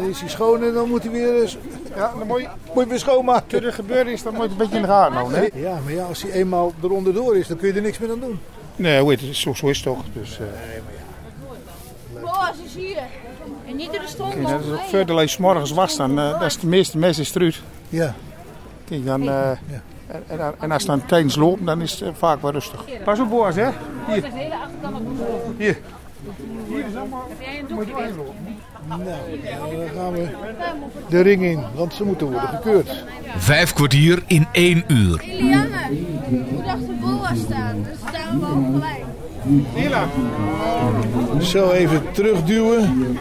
Dan 0.00 0.08
is 0.08 0.20
hij 0.20 0.28
schoon 0.28 0.62
en 0.62 0.72
dan 0.72 0.88
moet 0.88 1.02
hij 1.02 1.12
weer, 1.12 1.40
eens- 1.42 1.56
Ja, 1.96 2.12
dan 2.18 2.26
moet 2.26 2.40
je, 2.40 2.48
moet 2.74 2.82
je 2.84 2.88
weer 2.90 2.98
schoonmaken. 2.98 3.56
als 3.58 3.66
er 3.66 3.72
gebeurd 3.72 4.06
is, 4.06 4.22
dan 4.22 4.32
moet 4.34 4.42
je 4.42 4.48
het 4.48 4.52
een 4.52 4.58
beetje 4.58 4.76
in 4.76 4.82
de 4.82 4.88
gaten 4.88 5.14
houden, 5.14 5.38
hè? 5.38 5.60
Ja, 5.60 5.78
maar 5.84 5.92
ja, 5.92 6.04
als 6.04 6.22
hij 6.22 6.30
eenmaal 6.30 6.72
eronder 6.82 7.14
door 7.14 7.36
is, 7.36 7.46
dan 7.48 7.56
kun 7.56 7.68
je 7.68 7.74
er 7.74 7.82
niks 7.82 7.98
meer 7.98 8.10
aan 8.10 8.20
doen. 8.20 8.38
Nee, 8.76 9.00
hoe 9.00 9.10
heet 9.10 9.20
het, 9.20 9.36
zo, 9.36 9.54
zo 9.54 9.66
is 9.66 9.76
het 9.76 9.86
toch. 9.86 10.04
Dus, 10.12 10.38
eh, 10.38 10.46
Boas 12.22 12.52
is 12.64 12.74
hier. 12.74 12.96
En 13.68 13.76
niet 13.76 13.92
door 13.92 14.00
de 14.02 14.08
stroom. 14.08 14.30
kijk, 14.30 14.48
dat 14.48 14.60
is 14.60 14.70
ook 14.72 14.80
verder 14.88 15.14
als 15.16 15.24
je 15.24 15.28
's 15.30 15.36
morgens 15.38 15.70
was, 15.70 15.96
dan 15.96 16.18
uh, 16.18 16.30
dat 16.32 16.42
is 16.42 16.58
de 16.58 16.66
meeste 16.66 16.98
mes 16.98 17.18
is 17.18 17.34
eruit. 17.34 17.62
Ja. 17.88 18.14
Kijk, 18.84 19.04
dan, 19.06 19.28
eh, 19.28 19.50
en, 19.50 19.58
en, 20.26 20.54
en 20.58 20.70
als 20.70 20.82
het 20.82 20.90
dan 20.90 21.06
tijdens 21.06 21.36
lopen, 21.36 21.64
dan 21.64 21.80
is 21.80 21.90
het 21.92 22.02
eh, 22.02 22.08
vaak 22.14 22.42
wel 22.42 22.50
rustig. 22.50 22.84
Pas 23.04 23.20
op, 23.20 23.28
Boas, 23.30 23.54
hè? 23.54 23.68
Hier. 24.06 24.24
Hier. 25.56 25.78
Hier 26.68 26.86
is 26.86 26.96
allemaal... 26.96 27.26
Heb 27.28 27.40
jij 27.40 27.58
een 27.58 27.66
doekje. 27.66 27.92
Nou, 28.88 29.00
dan 29.76 29.88
gaan 29.94 30.12
we 30.12 30.28
de 31.08 31.20
ring 31.20 31.42
in, 31.42 31.60
want 31.74 31.94
ze 31.94 32.04
moeten 32.04 32.30
worden 32.30 32.48
gekeurd. 32.48 33.04
Vijf 33.36 33.72
kwartier 33.72 34.22
in 34.26 34.46
één 34.52 34.84
uur. 34.86 35.22
Lilianne, 35.26 35.90
moet 36.50 36.66
achter 36.66 36.94
Boas 37.00 37.38
staan. 37.38 37.82
Dus 37.82 37.98
staan 38.08 38.40
we 38.40 38.46
gelijk. 38.72 39.04
Zo 41.42 41.70
even 41.70 42.02
terugduwen. 42.12 43.16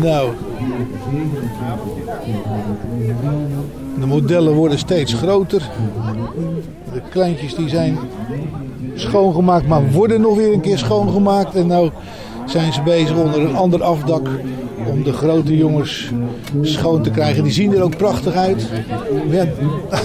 Nou. 0.00 0.30
De 3.98 4.06
modellen 4.06 4.52
worden 4.52 4.78
steeds 4.78 5.12
groter. 5.12 5.70
De 6.92 7.02
kleintjes 7.10 7.54
die 7.54 7.68
zijn 7.68 7.98
schoongemaakt, 8.94 9.66
maar 9.66 9.90
worden 9.90 10.20
nog 10.20 10.36
weer 10.36 10.52
een 10.52 10.60
keer 10.60 10.78
schoongemaakt. 10.78 11.54
En 11.54 11.66
nou 11.66 11.90
zijn 12.46 12.72
ze 12.72 12.82
bezig 12.82 13.16
onder 13.16 13.40
een 13.40 13.56
ander 13.56 13.82
afdak 13.82 14.28
om 14.90 15.02
de 15.02 15.12
grote 15.12 15.56
jongens 15.56 16.10
schoon 16.62 17.02
te 17.02 17.10
krijgen. 17.10 17.42
Die 17.42 17.52
zien 17.52 17.74
er 17.74 17.82
ook 17.82 17.96
prachtig 17.96 18.34
uit. 18.34 18.68
Ja, 19.30 19.46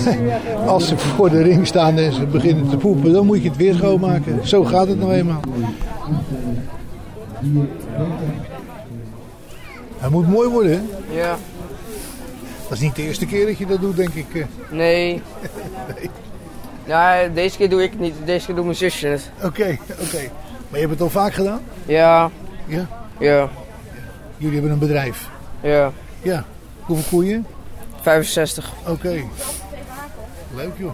als 0.73 0.87
ze 0.87 0.97
voor 0.97 1.29
de 1.29 1.41
ring 1.41 1.67
staan 1.67 1.97
en 1.97 2.13
ze 2.13 2.25
beginnen 2.25 2.69
te 2.69 2.77
poepen, 2.77 3.13
dan 3.13 3.25
moet 3.25 3.41
je 3.43 3.47
het 3.49 3.57
weer 3.57 3.73
schoonmaken. 3.73 4.39
Zo 4.47 4.63
gaat 4.63 4.87
het 4.87 4.99
nou 4.99 5.13
eenmaal. 5.13 5.39
Hij 9.97 10.09
moet 10.09 10.27
mooi 10.29 10.49
worden, 10.49 10.71
hè? 10.71 10.79
Ja, 11.15 11.37
Dat 12.63 12.71
is 12.71 12.79
niet 12.79 12.95
de 12.95 13.03
eerste 13.03 13.25
keer 13.25 13.45
dat 13.45 13.57
je 13.57 13.65
dat 13.65 13.79
doet, 13.81 13.95
denk 13.95 14.13
ik. 14.13 14.25
eh. 14.35 14.45
nee. 14.71 15.21
Ja, 16.85 17.27
deze 17.27 17.57
keer 17.57 17.69
doe 17.69 17.83
ik 17.83 17.91
het 17.91 17.99
niet. 17.99 18.15
Deze 18.25 18.45
keer 18.45 18.55
doet 18.55 18.63
mijn 18.63 18.77
zusje 18.77 19.07
het. 19.07 19.29
Oké, 19.43 19.77
oké. 20.01 20.29
Maar 20.69 20.79
je 20.79 20.87
hebt 20.87 20.91
het 20.91 21.01
al 21.01 21.09
vaak 21.09 21.33
gedaan? 21.33 21.61
Ja. 21.85 22.29
Ja? 22.65 22.87
Ja. 23.19 23.49
Jullie 24.37 24.53
hebben 24.53 24.71
een 24.71 24.79
bedrijf. 24.79 25.29
Ja. 25.61 25.91
Ja. 26.21 26.43
Hoeveel 26.79 27.05
koeien? 27.09 27.47
65. 28.01 28.71
Oké. 28.87 29.23
Leuk 30.55 30.71
joh. 30.77 30.93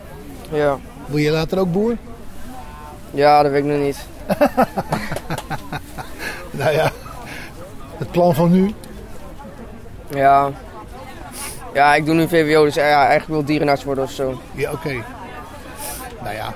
Ja. 0.52 0.78
Wil 1.06 1.18
je 1.18 1.32
later 1.32 1.60
ook 1.60 1.72
boer? 1.72 1.98
Ja, 3.12 3.44
dat 3.44 3.52
weet 3.52 3.64
ik 3.66 3.72
nog 3.72 3.80
niet. 3.80 3.98
Nou 6.52 6.74
ja. 6.74 6.92
Het 7.98 8.12
plan 8.12 8.36
van 8.36 8.52
nu? 8.52 8.74
Ja. 10.10 10.52
Ja, 11.74 11.96
ik 11.96 12.06
doe 12.06 12.16
nu 12.16 12.28
VWO, 12.28 12.64
dus 12.64 12.76
ja, 12.76 12.98
eigenlijk 12.98 13.28
wil 13.28 13.40
ik 13.40 13.48
dierenarts 13.48 13.84
worden 13.84 14.04
of 14.04 14.12
zo. 14.12 14.42
Ja, 14.52 14.72
oké. 14.72 15.04
Nou 16.24 16.36
ja. 16.36 16.54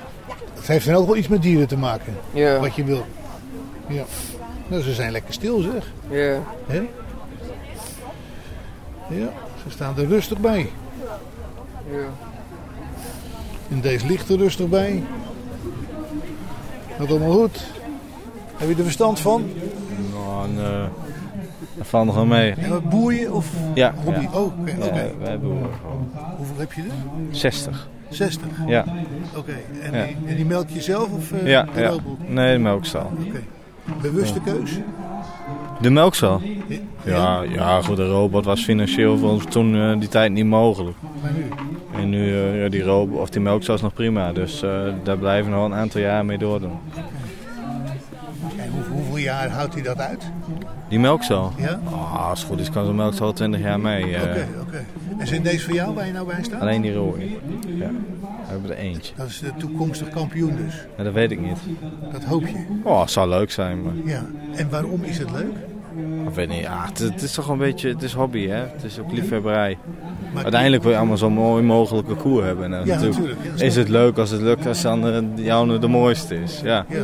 Het 0.54 0.66
heeft 0.66 0.86
dan 0.86 0.94
ook 0.94 1.06
wel 1.06 1.16
iets 1.16 1.28
met 1.28 1.42
dieren 1.42 1.68
te 1.68 1.76
maken. 1.76 2.14
Ja. 2.32 2.58
Wat 2.58 2.74
je 2.74 2.84
wil. 2.84 3.04
Ja. 3.88 4.04
Nou, 4.68 4.82
ze 4.82 4.92
zijn 4.94 5.12
lekker 5.12 5.34
stil 5.34 5.60
zeg. 5.60 5.92
Ja. 6.08 6.38
Hè? 6.66 6.82
Ja, 9.08 9.28
ze 9.62 9.70
staan 9.70 9.98
er 9.98 10.06
rustig 10.06 10.38
bij. 10.38 10.70
Ja. 11.90 12.06
En 13.70 13.80
deze 13.80 14.06
ligt 14.06 14.28
er 14.30 14.36
rustig 14.38 14.68
bij. 14.68 15.02
Gaat 16.98 17.08
allemaal 17.10 17.32
goed. 17.32 17.64
Heb 18.56 18.68
je 18.68 18.74
er 18.74 18.82
verstand 18.82 19.20
van? 19.20 19.50
Nou, 20.12 20.48
nee. 20.48 20.88
Dat 21.76 21.86
valt 21.86 22.06
nog 22.06 22.14
wel 22.14 22.26
mee. 22.26 22.52
En 22.52 22.70
wat 22.70 22.88
boer 22.88 23.12
je 23.14 23.32
of 23.32 23.46
Ja. 23.74 23.94
hobby? 24.04 24.20
ja. 24.20 24.30
Oh, 24.32 24.60
oké. 24.60 24.70
Ja, 24.78 24.86
oké. 24.86 25.12
wij 25.20 25.38
boeren 25.38 25.70
gewoon. 25.80 26.10
Hoeveel 26.36 26.56
heb 26.58 26.72
je 26.72 26.82
er? 26.82 26.88
60. 27.30 27.88
60? 28.08 28.46
Ja. 28.66 28.84
Oké. 29.36 29.52
En, 29.82 29.92
Ja. 29.92 30.04
en 30.26 30.36
die 30.36 30.44
melk 30.44 30.68
je 30.68 30.80
zelf 30.82 31.12
of 31.12 31.32
eh, 31.32 31.46
Ja, 31.46 31.66
de 31.74 31.80
ja. 31.80 31.92
Nee, 32.26 32.52
de 32.52 32.58
melkstal. 32.58 33.10
Oké. 33.28 33.42
Bewuste 34.02 34.40
keus? 34.40 34.78
De 35.80 35.90
melkstal? 35.90 36.40
Ja. 36.68 36.76
Ja, 37.04 37.42
ja, 37.42 37.82
goed, 37.82 37.96
de 37.96 38.08
robot 38.08 38.44
was 38.44 38.64
financieel 38.64 39.18
voor 39.18 39.30
ons 39.30 39.44
toen 39.44 39.74
eh, 39.76 39.98
die 39.98 40.08
tijd 40.08 40.32
niet 40.32 40.46
mogelijk. 40.46 40.96
Maar 41.22 41.32
nu? 41.32 41.44
En 42.02 42.08
nu, 42.08 42.32
eh, 42.32 42.62
ja, 42.62 42.68
die 42.68 42.82
robot, 42.82 43.18
of 43.20 43.30
die 43.30 43.40
melkstal 43.40 43.74
is 43.74 43.80
nog 43.82 43.92
prima. 43.92 44.32
Dus 44.32 44.60
daar 45.02 45.18
blijven 45.18 45.50
we 45.50 45.56
nog 45.56 45.64
een 45.66 45.74
aantal 45.74 46.00
jaar 46.00 46.24
mee 46.24 46.38
doordoen. 46.38 46.78
En 48.56 48.70
hoe, 48.70 48.82
hoeveel 48.96 49.16
jaar 49.16 49.48
houdt 49.50 49.74
hij 49.74 49.82
dat 49.82 49.98
uit? 49.98 50.30
Die 50.88 50.98
melkstal? 50.98 51.52
Ja? 51.56 51.80
Ah, 51.84 52.28
als 52.28 52.40
het 52.40 52.48
goed 52.48 52.60
is 52.60 52.70
kan 52.70 52.84
zo'n 52.84 52.96
melkstal 52.96 53.32
20 53.32 53.60
jaar 53.60 53.80
mee. 53.80 54.04
Oké, 54.04 54.46
oké. 54.60 54.84
En 55.18 55.26
zijn 55.26 55.42
deze 55.42 55.64
voor 55.64 55.74
jou 55.74 55.94
waar 55.94 56.06
je 56.06 56.12
nou 56.12 56.26
bij 56.26 56.42
staat? 56.42 56.60
Alleen 56.60 56.82
die 56.82 56.94
rode. 56.94 57.24
Ja, 57.66 57.90
we 57.90 58.46
hebben 58.46 58.70
er 58.70 58.76
eentje. 58.76 59.12
Dat 59.16 59.26
is 59.28 59.38
de 59.38 59.50
toekomstig 59.58 60.08
kampioen 60.08 60.56
dus. 60.56 60.74
Ja, 60.96 61.04
dat 61.04 61.12
weet 61.12 61.30
ik 61.30 61.40
niet. 61.40 61.58
Dat 62.12 62.24
hoop 62.24 62.46
je. 62.46 62.54
Oh, 62.82 63.00
het 63.00 63.10
zou 63.10 63.28
leuk 63.28 63.50
zijn, 63.50 63.82
maar... 63.82 63.92
Ja. 64.04 64.26
En 64.54 64.70
waarom 64.70 65.02
is 65.04 65.18
het 65.18 65.30
leuk? 65.30 65.52
Ik 66.28 66.34
weet 66.34 66.48
niet, 66.48 66.60
ja, 66.60 66.84
het, 66.88 66.98
het 66.98 67.22
is 67.22 67.32
toch 67.32 67.48
een 67.48 67.58
beetje, 67.58 67.88
het 67.88 68.02
is 68.02 68.12
hobby 68.12 68.46
hè, 68.46 68.56
het 68.56 68.84
is 68.84 68.98
ook 68.98 69.12
liefhebberij. 69.12 69.78
Maar- 70.32 70.42
Uiteindelijk 70.42 70.82
wil 70.82 70.92
je 70.92 70.98
allemaal 70.98 71.16
zo 71.16 71.30
mooi 71.30 71.62
mogelijke 71.62 72.14
koe 72.14 72.42
hebben. 72.42 72.64
En 72.64 72.70
Ja, 72.70 72.76
natuurlijk 72.94 73.12
natuurlijk, 73.12 73.40
ja, 73.44 73.50
dat 73.50 73.60
is 73.60 73.76
het 73.76 73.88
leuk 73.88 74.18
als 74.18 74.30
het 74.30 74.40
lukt 74.40 74.66
als 74.66 74.82
dan 74.82 75.06
eh, 75.08 75.44
jou 75.44 75.78
de 75.78 75.88
mooiste 75.88 76.42
is. 76.42 76.60
Ja. 76.64 76.86
Ja. 76.88 77.02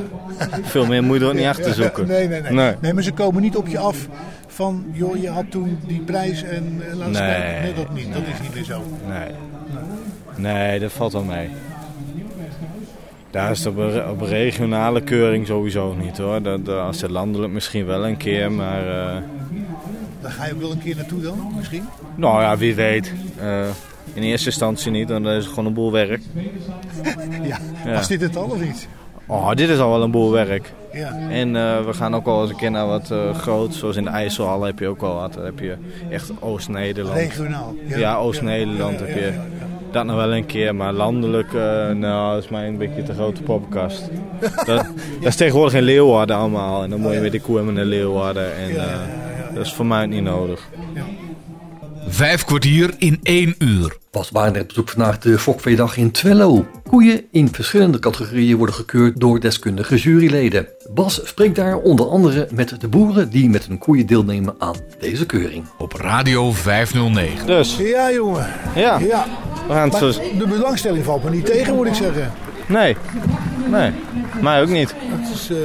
Veel 0.62 0.86
meer 0.86 1.02
moet 1.02 1.16
je 1.18 1.22
er 1.22 1.28
ook 1.30 1.36
niet 1.36 1.46
achter 1.46 1.74
zoeken. 1.82 2.06
Nee, 2.06 2.28
nee, 2.28 2.40
nee, 2.42 2.52
Nee. 2.52 2.74
nee. 2.80 2.92
maar 2.92 3.02
ze 3.02 3.12
komen 3.12 3.42
niet 3.42 3.56
op 3.56 3.68
je 3.68 3.78
af 3.78 4.08
van, 4.52 4.84
joh, 4.92 5.16
je 5.20 5.28
had 5.28 5.44
toen 5.50 5.78
die 5.86 6.00
prijs 6.00 6.42
en 6.42 6.82
eh, 6.90 6.94
laat 6.96 7.10
Nee. 7.10 7.22
kijken. 7.22 7.62
Nee, 7.62 7.74
dat 7.74 7.94
niet. 7.94 8.12
Dat 8.12 8.22
is 8.32 8.40
niet 8.42 8.54
meer 8.54 8.64
zo. 8.64 8.82
Nee. 9.08 9.28
nee, 10.36 10.80
dat 10.80 10.92
valt 10.92 11.12
wel 11.12 11.24
mee. 11.24 11.48
Daar 13.30 13.50
is 13.50 13.64
het 13.64 13.74
op 13.76 14.04
op 14.10 14.20
regionale 14.20 15.00
keuring 15.00 15.46
sowieso 15.46 15.94
niet 15.94 16.18
hoor. 16.18 16.42
Dat, 16.42 16.64
dat- 16.64 16.78
als 16.80 17.00
het 17.00 17.10
landelijk 17.10 17.52
misschien 17.52 17.86
wel 17.86 18.06
een 18.06 18.16
keer, 18.16 18.52
maar 18.52 18.86
eh, 18.88 19.22
Daar 20.20 20.30
ga 20.30 20.46
je 20.46 20.54
ook 20.54 20.60
wel 20.60 20.70
een 20.70 20.78
keer 20.82 20.96
naartoe 20.96 21.20
dan, 21.20 21.52
misschien? 21.56 21.82
nou 22.14 22.42
ja, 22.42 22.56
wie 22.56 22.74
weet. 22.74 23.12
Eh, 23.38 23.66
in 24.14 24.22
eerste 24.22 24.46
instantie 24.46 24.90
niet, 24.90 25.08
want 25.08 25.24
dat 25.24 25.34
is 25.42 25.46
gewoon 25.46 25.66
een 25.66 25.74
boel 25.74 25.92
werk. 25.92 26.20
Ja. 27.42 27.58
Ja. 27.84 27.92
Was 27.92 28.08
dit 28.08 28.20
het 28.20 28.36
al 28.36 28.44
of 28.44 28.60
niet? 28.60 28.88
Oh, 29.26 29.50
dit 29.54 29.68
is 29.68 29.78
al 29.78 29.90
wel 29.90 30.02
een 30.02 30.10
boel 30.10 30.30
werk. 30.30 30.72
Ja. 30.92 31.18
En 31.30 31.56
eh, 31.56 31.84
we 31.84 31.92
gaan 31.92 32.14
ook 32.14 32.24
wel 32.24 32.40
eens 32.42 32.50
een 32.50 32.56
keer 32.56 32.70
naar 32.70 32.86
wat 32.86 33.10
eh 33.10 33.34
groot. 33.34 33.74
Zoals 33.74 33.96
in 33.96 34.04
de 34.04 34.10
IJsselhal 34.10 34.62
heb 34.62 34.78
je 34.78 34.88
ook 34.88 35.00
wel 35.00 35.14
wat. 35.14 35.32
Dan 35.32 35.44
heb 35.44 35.58
je 35.58 35.74
echt 36.10 36.30
Oost-Nederland. 36.40 37.16
Regionaal, 37.16 37.74
ja. 37.86 37.98
Ja, 37.98 38.16
Oost-Nederland 38.16 39.00
heb 39.00 39.08
je. 39.08 39.32
Dat 39.90 40.04
nog 40.04 40.16
wel 40.16 40.34
een 40.34 40.46
keer, 40.46 40.74
maar 40.74 40.92
landelijk, 40.92 41.54
eh, 41.54 41.90
nou, 41.90 42.34
dat 42.34 42.44
is 42.44 42.50
mij 42.50 42.68
een 42.68 42.78
beetje 42.78 43.02
te 43.02 43.14
grote 43.14 43.42
poppenkast. 43.42 44.10
dat, 44.40 44.66
dat 44.66 44.86
is 45.20 45.36
tegenwoordig 45.36 45.74
in 45.74 45.82
Leeuwarden 45.82 46.36
allemaal. 46.36 46.82
En 46.82 46.90
dan 46.90 47.00
moet 47.00 47.12
je 47.12 47.20
weer 47.20 47.30
de 47.30 47.40
koe 47.40 47.56
hebben 47.56 47.74
naar 47.74 47.84
Leeuwarden. 47.84 48.56
En 48.56 48.74
dat 49.54 49.64
is 49.66 49.72
voor 49.72 49.86
mij 49.86 50.06
niet 50.06 50.22
nodig. 50.22 50.68
Vijf 52.12 52.44
kwartier 52.44 52.90
in 52.98 53.20
één 53.22 53.54
uur. 53.58 53.96
Was 54.10 54.30
Barendrecht 54.30 54.66
bezoekt 54.66 54.90
vandaag 54.90 55.18
de 55.18 55.38
Fokveedag 55.38 55.96
in 55.96 56.10
Twello. 56.10 56.66
Koeien 56.88 57.24
in 57.30 57.48
verschillende 57.52 57.98
categorieën 57.98 58.56
worden 58.56 58.74
gekeurd 58.74 59.20
door 59.20 59.40
deskundige 59.40 59.96
juryleden. 59.96 60.68
Bas 60.94 61.20
spreekt 61.24 61.56
daar 61.56 61.76
onder 61.76 62.06
andere 62.06 62.48
met 62.54 62.80
de 62.80 62.88
boeren 62.88 63.30
die 63.30 63.48
met 63.48 63.66
hun 63.66 63.78
koeien 63.78 64.06
deelnemen 64.06 64.54
aan 64.58 64.74
deze 65.00 65.26
keuring. 65.26 65.64
Op 65.78 65.92
Radio 65.92 66.52
509. 66.52 67.46
Dus. 67.46 67.76
Ja, 67.76 68.12
jongen. 68.12 68.46
Ja. 68.74 68.98
ja. 68.98 69.26
We 69.66 69.72
gaan 69.72 69.90
het 69.90 70.00
Maar 70.00 70.12
zo... 70.12 70.20
de 70.38 70.46
belangstelling 70.48 71.04
valt 71.04 71.24
me 71.24 71.30
niet 71.30 71.46
tegen, 71.46 71.74
moet 71.74 71.86
ik 71.86 71.94
zeggen. 71.94 72.32
Nee. 72.66 72.96
Nee. 73.70 73.90
Mij 74.40 74.62
ook 74.62 74.68
niet. 74.68 74.94
Het 74.98 75.34
is 75.34 75.50
eh, 75.50 75.56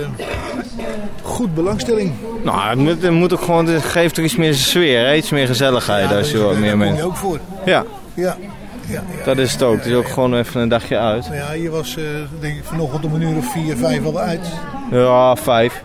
goed 1.22 1.56
belangstelling. 1.56 2.12
Nou, 2.44 2.70
het 2.70 2.78
moet, 2.80 3.02
het 3.02 3.12
moet 3.12 3.34
ook 3.34 3.42
gewoon, 3.42 3.66
het 3.68 3.84
geeft 3.84 4.16
toch 4.16 4.26
iets 4.26 4.36
meer 4.36 4.54
sfeer, 4.54 5.06
hè? 5.08 5.16
iets 5.16 5.30
meer 5.30 5.48
gezelligheid 5.48 6.14
als 6.16 6.32
je 6.32 6.38
wat 6.38 6.58
meer 6.58 6.62
Daar 6.62 6.72
kom 6.72 6.80
je 6.80 6.86
mensen. 6.86 7.06
ook 7.06 7.16
voor. 7.16 7.40
Ja, 7.66 7.84
Ja. 8.14 8.38
ja, 8.86 9.04
ja. 9.18 9.24
dat 9.26 9.38
is 9.38 9.52
het 9.52 9.64
ook. 9.64 9.76
Het 9.78 9.86
is 9.86 9.94
ook 9.94 10.08
gewoon 10.08 10.36
even 10.36 10.62
een 10.62 10.70
dagje 10.70 10.98
uit. 10.98 11.30
Ja, 11.32 11.52
je 11.54 11.70
was 11.70 11.98
eh, 11.98 12.04
denk 12.40 12.58
ik 12.58 12.64
vanochtend 12.64 13.06
om 13.06 13.14
een 13.14 13.22
uur 13.22 13.38
of 13.38 13.52
vier, 13.52 13.78
vijf 13.78 14.06
al 14.06 14.20
uit. 14.20 14.46
Ja, 14.92 15.36
vijf. 15.36 15.84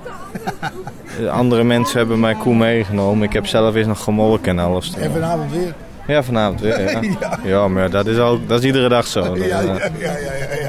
De 1.19 1.31
Andere 1.41 1.65
mensen 1.65 1.99
hebben 1.99 2.21
mijn 2.21 2.39
koe 2.39 2.55
meegenomen. 2.55 3.23
Ik 3.27 3.33
heb 3.33 3.47
zelf 3.47 3.75
eerst 3.75 3.89
nog 3.89 4.03
gemolken 4.03 4.59
en 4.59 4.65
alles. 4.65 4.95
En 4.95 5.13
vanavond 5.13 5.53
weer. 5.53 5.75
Ja, 6.07 6.23
vanavond 6.23 6.61
weer. 6.61 6.81
Ja, 6.91 7.01
Ja. 7.21 7.39
ja 7.43 7.69
maar 7.69 7.91
dat 7.91 8.07
is, 8.07 8.19
ook, 8.19 8.49
dat 8.49 8.59
is 8.59 8.65
iedere 8.65 8.89
dag 8.89 9.07
zo. 9.07 9.23
Dat, 9.23 9.37
Ja, 9.37 9.61
eh, 9.61 9.67
ja, 9.67 9.91
ja, 9.99 10.11
ja, 10.11 10.57
ja. 10.61 10.62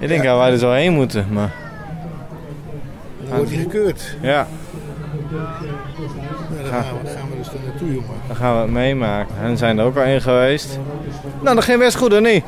Ik 0.00 0.08
denk 0.08 0.22
dat 0.24 0.38
wij 0.38 0.50
er 0.50 0.58
zo 0.58 0.72
heen 0.72 0.92
moeten, 0.92 1.26
maar 1.30 1.52
Dan 3.28 3.36
wordt 3.36 3.50
hij 3.52 3.60
gekeurd. 3.62 4.16
ja, 4.20 4.46
Nou, 5.30 6.62
dan 6.62 6.72
gaan 6.72 6.84
we, 7.02 7.08
gaan 7.10 7.28
we 7.30 7.36
dus 7.36 7.48
er 7.48 7.54
naartoe, 7.66 7.88
jongen. 7.92 8.08
dan 8.26 8.36
gaan 8.36 8.54
we 8.54 8.60
het 8.62 8.70
meemaken. 8.70 9.34
En 9.42 9.56
zijn 9.56 9.78
er 9.78 9.84
ook 9.84 9.96
al 9.96 10.02
in 10.02 10.20
geweest. 10.22 10.78
Nou, 11.40 11.54
dat 11.54 11.64
ging 11.64 11.78
best 11.78 11.96
goed, 11.96 12.12
of 12.12 12.20
niet? 12.20 12.44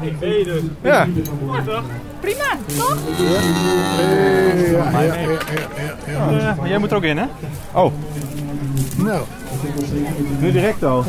Ik 0.00 0.18
ben 0.18 0.38
je 0.38 0.44
dus. 0.44 0.62
Ja. 0.82 1.06
Prima, 2.20 2.44
toch? 2.76 2.96
Ja, 3.18 5.00
ja, 5.00 5.02
ja, 5.02 5.12
ja, 5.12 5.12
ja, 5.16 6.28
ja. 6.30 6.50
Eh, 6.50 6.58
maar 6.58 6.68
jij 6.68 6.78
moet 6.78 6.90
er 6.90 6.96
ook 6.96 7.02
in, 7.02 7.16
hè? 7.18 7.24
Oh. 7.72 7.92
Nou, 8.96 9.22
Nu 10.38 10.52
direct 10.52 10.84
al. 10.84 11.04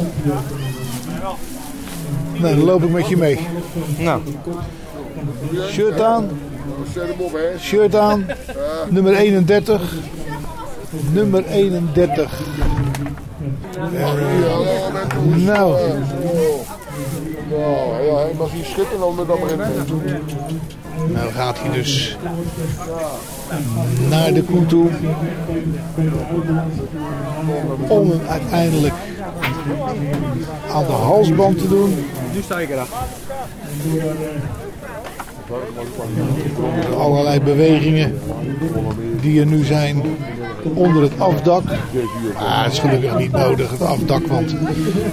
Nou, 2.42 2.56
dan 2.56 2.64
loop 2.64 2.84
ik 2.84 2.90
met 2.90 3.08
je 3.08 3.18
mee. 3.18 3.40
Nou. 3.98 4.22
Shirt 5.70 6.02
aan. 6.02 6.30
Shirt 7.60 7.96
aan. 7.96 8.26
Nummer 8.90 9.14
31. 9.14 9.94
Nummer 11.12 11.46
31. 11.46 12.42
Eh, 13.94 14.14
nou. 15.36 15.76
Ja, 17.58 18.16
hij 18.16 18.34
mag 18.38 18.52
hier 18.52 18.66
schikken 18.66 19.00
dan 19.00 19.16
met 19.16 19.28
dat 19.28 19.40
maar 19.40 19.52
in. 19.52 19.58
Nou 21.14 21.32
gaat 21.32 21.60
hij 21.60 21.72
dus 21.72 22.18
naar 24.10 24.34
de 24.34 24.44
koe 24.44 24.66
toe. 24.66 24.90
Om 27.88 28.10
hem 28.10 28.22
uiteindelijk 28.28 28.94
aan 30.72 30.86
de 30.86 30.92
halsband 30.92 31.58
te 31.58 31.68
doen. 31.68 32.06
Nu 32.34 32.42
sta 32.42 32.60
ik 32.60 32.70
erachter. 32.70 32.98
Allerlei 36.98 37.40
bewegingen 37.40 38.20
die 39.22 39.40
er 39.40 39.46
nu 39.46 39.64
zijn 39.64 40.02
onder 40.74 41.02
het 41.02 41.20
afdak. 41.20 41.64
Maar 42.40 42.64
het 42.64 42.74
is 42.74 42.80
gelukkig 42.80 43.18
niet 43.18 43.32
nodig, 43.32 43.72
het 43.72 43.82
afdak, 43.82 44.28
want 44.28 44.56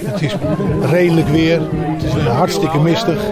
het 0.05 0.23
is 0.23 0.37
redelijk 0.83 1.29
weer. 1.29 1.61
Het 1.73 2.03
is 2.03 2.13
hartstikke 2.13 2.79
mistig. 2.79 3.23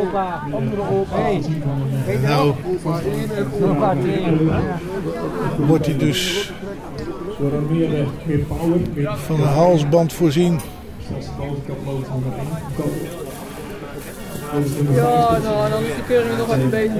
Nou 2.23 2.55
wordt 5.57 5.87
hij 5.87 5.97
dus 5.97 6.53
van 9.27 9.41
een 9.41 9.47
halsband 9.47 10.13
voorzien. 10.13 10.61
Ja, 14.95 15.39
nou, 15.43 15.71
dan 15.71 15.83
is 15.83 15.95
de 15.97 16.03
keuring 16.07 16.39
nog 16.39 16.55
even 16.57 16.71
beter. 16.71 16.95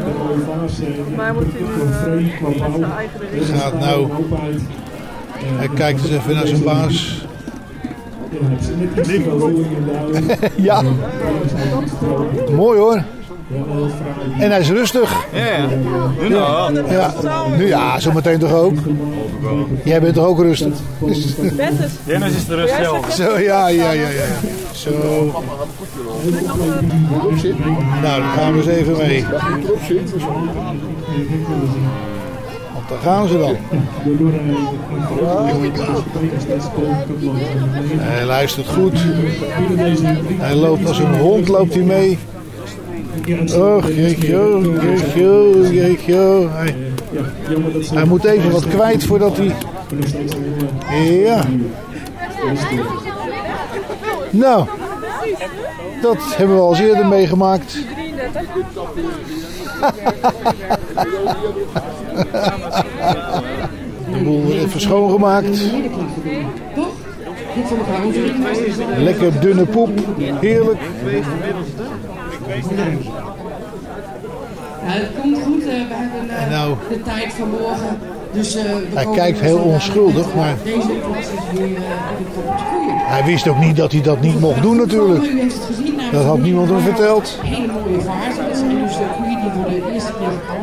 Volgens 0.45 0.79
mij 1.17 1.33
moet 1.33 1.45
hij 1.53 1.61
nu 1.61 1.67
uh, 1.85 2.73
zijn 2.77 2.93
eigen 2.97 3.21
richting. 3.21 3.59
Gaat 3.61 3.79
nou 3.81 4.09
Hij 5.39 5.69
kijkt 5.69 6.01
eens 6.03 6.11
even 6.11 6.35
naar 6.35 6.47
zijn 6.47 6.63
baas. 6.63 7.27
ja. 10.57 10.83
Mooi 12.51 12.79
hoor. 12.79 13.03
En 14.39 14.51
hij 14.51 14.61
is 14.61 14.71
rustig. 14.71 15.27
Ja, 15.33 15.45
ja. 15.45 15.67
Nu 16.21 16.29
nou 16.29 16.73
wel. 16.73 16.91
Ja. 16.91 17.15
Nu 17.57 17.67
ja, 17.67 18.01
zometeen 18.01 18.39
toch 18.39 18.53
ook. 18.53 18.75
Jij 19.85 20.01
bent 20.01 20.15
toch 20.15 20.27
ook 20.27 20.41
rustig? 20.41 20.75
Dennis 22.05 22.35
is 22.35 22.47
de 22.47 22.55
rust 22.55 22.75
zelf. 22.75 23.13
Zo, 23.13 23.39
ja, 23.39 23.69
ja, 23.69 23.91
ja, 23.91 24.09
ja. 24.09 24.25
Zo. 24.73 24.91
Nou, 28.03 28.21
dan 28.21 28.31
gaan 28.31 28.53
we 28.53 28.59
eens 28.59 28.67
even 28.67 28.97
mee. 28.97 29.25
Want 32.75 32.89
daar 32.89 32.99
gaan 33.03 33.29
ze 33.29 33.39
dan. 33.39 33.57
Hij 37.99 38.25
luistert 38.25 38.69
goed. 38.69 38.99
Hij 40.39 40.55
loopt 40.55 40.87
als 40.89 40.99
een 40.99 41.19
hond, 41.19 41.49
loopt 41.49 41.75
hij 41.75 41.83
mee. 41.83 42.19
Jeetje, 43.25 43.63
oh, 43.63 43.85
jeetje, 43.95 45.69
jeetje. 45.73 46.15
oh. 46.15 46.55
Hij, 47.95 48.05
moet 48.05 48.25
even 48.25 48.51
wat 48.51 48.69
kwijt 48.69 49.05
voordat 49.05 49.37
hij... 49.37 49.55
Ja. 51.23 51.45
Nou, 54.31 54.67
dat 56.03 56.37
hebben 56.37 56.57
we 56.57 56.63
al 56.63 56.77
eerder 56.77 57.07
meegemaakt. 57.07 57.79
De 64.13 64.25
boel 64.25 64.53
even 64.53 64.81
schoongemaakt. 64.81 65.61
Lekker 68.99 69.41
dunne 69.41 69.65
poep. 69.67 69.91
Heerlijk. 70.41 70.81
Ja, 72.49 72.55
het 74.95 75.11
komt 75.21 75.39
goed. 75.45 75.61
eh, 75.63 75.67
we 75.67 75.95
hebben 75.95 76.37
eh, 76.37 76.51
nou- 76.51 76.75
de 76.89 77.03
tijd 77.03 77.33
van 77.33 77.51
morgen. 77.51 77.99
Dus, 78.33 78.57
eh, 78.57 78.65
Hij 78.95 79.07
kijkt 79.15 79.41
heel 79.41 79.59
onschuldig, 79.59 80.35
maar 80.35 80.55
Deze 80.65 80.79
klas 80.79 81.19
is 81.19 81.59
weer 81.59 81.79
hij 83.09 83.25
wist 83.25 83.49
ook 83.49 83.59
niet 83.59 83.77
dat 83.77 83.93
hij 83.93 84.01
dat 84.03 84.21
niet 84.21 84.41
mocht 84.41 84.63
doen 84.63 84.77
natuurlijk. 84.77 85.25
Dat 86.13 86.25
had 86.25 86.39
niemand 86.39 86.69
hem 86.69 86.81
verteld. 86.81 87.39
Hele 87.43 87.73
mooie 87.73 88.01
vaart. 88.01 88.37
Dat 88.49 88.57
zijn 88.59 88.83
dus 88.83 88.97
de 88.97 89.05
koeien 89.17 89.41
die 89.41 89.51
voor 89.51 89.71
de 89.71 89.93
eerste 89.93 90.13
keer 90.13 90.29
gaan 90.47 90.57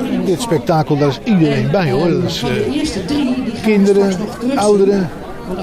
dieren. 0.00 0.24
Dit 0.24 0.40
spektakel, 0.40 0.96
daar 0.98 1.08
is 1.08 1.20
iedereen 1.24 1.70
bij 1.70 1.90
hoor. 1.90 2.10
Dat 2.10 2.22
is, 2.22 2.38
Van 2.38 2.48
de 2.48 2.70
eerste 2.74 3.04
drie, 3.04 3.34
die 3.44 3.52
gaan 3.52 3.62
kinderen, 3.62 4.16
ouderen. 4.54 5.10
Want 5.46 5.60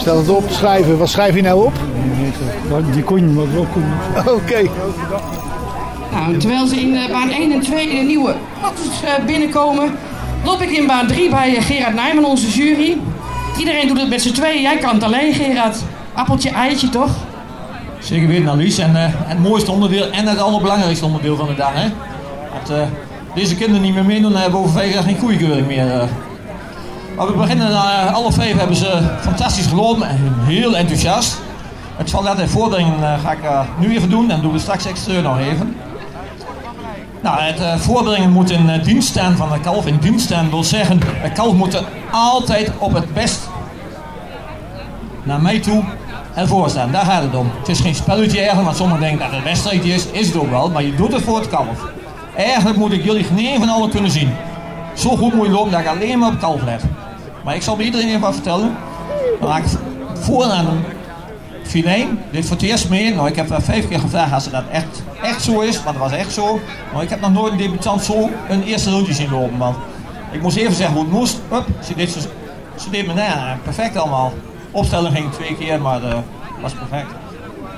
Stel 0.00 0.16
het 0.16 0.28
op, 0.28 0.44
schrijven. 0.50 0.98
Wat 0.98 1.08
schrijf 1.08 1.34
je 1.34 1.42
nou 1.42 1.64
op? 1.64 1.72
Die 2.92 3.02
kon 3.02 3.34
wat 3.34 3.48
wel 3.52 3.66
kon. 3.72 3.84
Oké. 4.34 4.62
Nou, 6.12 6.36
terwijl 6.36 6.66
ze 6.66 6.76
in 6.80 6.96
eh, 6.96 7.10
baan 7.12 7.30
1 7.30 7.52
en 7.52 7.60
2 7.60 7.88
in 7.90 7.96
de 7.96 8.02
nieuwe 8.06 8.34
auto's 8.62 9.02
eh, 9.04 9.24
binnenkomen, 9.26 9.92
loop 10.44 10.60
ik 10.60 10.70
in 10.70 10.86
baan 10.86 11.06
3 11.06 11.30
bij 11.30 11.56
eh, 11.56 11.62
Gerard 11.62 11.94
Nijman, 11.94 12.24
onze 12.24 12.48
jury. 12.50 12.96
Iedereen 13.58 13.88
doet 13.88 14.00
het 14.00 14.08
met 14.08 14.22
z'n 14.22 14.32
tweeën. 14.32 14.62
Jij 14.62 14.76
kan 14.76 14.94
het 14.94 15.02
alleen, 15.02 15.34
Gerard. 15.34 15.76
Appeltje, 16.12 16.50
eitje, 16.50 16.88
toch? 16.88 17.10
Zeker 17.98 18.28
weten, 18.28 18.48
Annelies. 18.48 18.78
En 18.78 18.96
eh, 18.96 19.02
het 19.08 19.38
mooiste 19.38 19.70
onderdeel 19.70 20.10
en 20.10 20.26
het 20.26 20.38
allerbelangrijkste 20.38 21.04
onderdeel 21.04 21.36
van 21.36 21.46
de 21.46 21.54
dag. 21.54 21.70
Hè? 21.74 21.88
Dat 22.58 22.76
eh, 22.78 22.82
deze 23.34 23.56
kinderen 23.56 23.82
niet 23.82 23.94
meer 23.94 24.04
meedoen, 24.04 24.32
dan 24.32 24.40
hebben 24.40 24.60
we 24.60 24.66
over 24.66 24.78
vijf 24.80 24.94
jaar 24.94 25.02
geen 25.02 25.18
koeienkeuring 25.18 25.66
meer. 25.66 25.90
eh. 26.00 26.08
Maar 27.16 27.26
we 27.26 27.32
beginnen, 27.32 27.70
eh, 27.70 28.14
alle 28.14 28.32
vijf 28.32 28.58
hebben 28.58 28.76
ze 28.76 29.16
fantastisch 29.20 29.66
gelopen 29.66 30.08
en 30.08 30.34
heel 30.46 30.76
enthousiast. 30.76 31.40
Het 31.96 32.06
toilet 32.06 32.38
en 32.38 32.48
voorbrengen 32.48 33.02
eh, 33.02 33.20
ga 33.24 33.32
ik 33.32 33.42
eh, 33.42 33.60
nu 33.78 33.94
even 33.94 34.10
doen 34.10 34.30
en 34.30 34.40
doen 34.40 34.52
we 34.52 34.58
straks 34.58 34.86
extra 34.86 35.20
nog 35.20 35.38
even. 35.38 35.76
Nou, 37.20 37.40
het 37.40 37.60
eh, 37.60 37.76
voorbrengen 37.76 38.30
moet 38.30 38.50
in 38.50 38.80
dienst 38.82 39.08
staan 39.08 39.36
van 39.36 39.52
de 39.52 39.60
kalf. 39.60 39.86
In 39.86 39.98
dienst 39.98 40.24
staan 40.24 40.50
wil 40.50 40.64
zeggen, 40.64 40.98
de 40.98 41.32
kalf 41.34 41.54
moet 41.54 41.74
er 41.74 41.84
altijd 42.10 42.72
op 42.78 42.94
het 42.94 43.14
best 43.14 43.48
naar 45.22 45.40
mij 45.40 45.60
toe 45.60 45.82
en 46.34 46.48
voor 46.48 46.70
staan. 46.70 46.92
Daar 46.92 47.04
gaat 47.04 47.22
het 47.22 47.36
om. 47.36 47.50
Het 47.58 47.68
is 47.68 47.80
geen 47.80 47.94
spelletje 47.94 48.36
eigenlijk, 48.36 48.66
want 48.66 48.76
sommigen 48.76 49.02
denken 49.02 49.18
dat 49.18 49.28
het 49.28 49.38
een 49.38 49.44
wedstrijdje 49.44 49.92
is. 49.92 50.06
Is 50.06 50.26
het 50.26 50.36
ook 50.36 50.50
wel, 50.50 50.70
maar 50.70 50.82
je 50.82 50.94
doet 50.94 51.12
het 51.12 51.22
voor 51.22 51.38
het 51.38 51.48
kalf. 51.48 51.88
Eigenlijk 52.36 52.78
moet 52.78 52.92
ik 52.92 53.04
jullie 53.04 53.24
geen 53.24 53.58
van 53.58 53.68
allen 53.68 53.90
kunnen 53.90 54.10
zien. 54.10 54.34
Zo 54.94 55.16
goed 55.16 55.34
moet 55.34 55.46
je 55.46 55.52
lopen 55.52 55.70
dat 55.70 55.80
ik 55.80 55.86
alleen 55.86 56.18
maar 56.18 56.28
op 56.28 56.34
het 56.34 56.42
kalf 56.42 56.62
let. 56.62 56.82
Maar 57.44 57.54
ik 57.54 57.62
zal 57.62 57.76
bij 57.76 57.84
iedereen 57.84 58.08
even 58.08 58.20
wat 58.20 58.34
vertellen. 58.34 58.76
Ik 59.40 59.64
vooraan 60.14 60.66
een 60.66 60.84
filijn. 61.62 62.18
Dit 62.30 62.46
voor 62.46 62.56
het 62.56 62.64
eerst 62.64 62.88
mee. 62.88 63.14
Nou, 63.14 63.28
ik 63.28 63.36
heb 63.36 63.56
vijf 63.58 63.88
keer 63.88 64.00
gevraagd 64.00 64.32
als 64.32 64.50
dat 64.50 64.64
echt, 64.70 65.02
echt 65.22 65.42
zo 65.42 65.60
is, 65.60 65.82
want 65.82 65.98
dat 65.98 66.10
was 66.10 66.18
echt 66.18 66.32
zo. 66.32 66.60
Maar 66.92 67.02
ik 67.02 67.10
heb 67.10 67.20
nog 67.20 67.32
nooit 67.32 67.52
een 67.52 67.58
debutant 67.58 68.02
zo 68.02 68.30
een 68.48 68.62
eerste 68.62 68.90
rondje 68.90 69.14
zien 69.14 69.30
lopen. 69.30 69.58
Want 69.58 69.76
ik 70.30 70.42
moest 70.42 70.56
even 70.56 70.74
zeggen 70.74 70.94
hoe 70.94 71.04
het 71.04 71.12
moest. 71.12 71.40
Hup, 71.50 71.66
ze 71.82 71.94
deed, 71.94 72.10
ze, 72.10 72.20
ze 72.76 72.90
deed 72.90 73.06
me 73.06 73.14
na. 73.14 73.58
Perfect 73.62 73.96
allemaal. 73.96 74.32
Opstelling 74.70 75.16
ging 75.16 75.32
twee 75.32 75.56
keer, 75.56 75.80
maar 75.80 76.00
dat 76.00 76.22
was 76.60 76.72
perfect. 76.72 77.10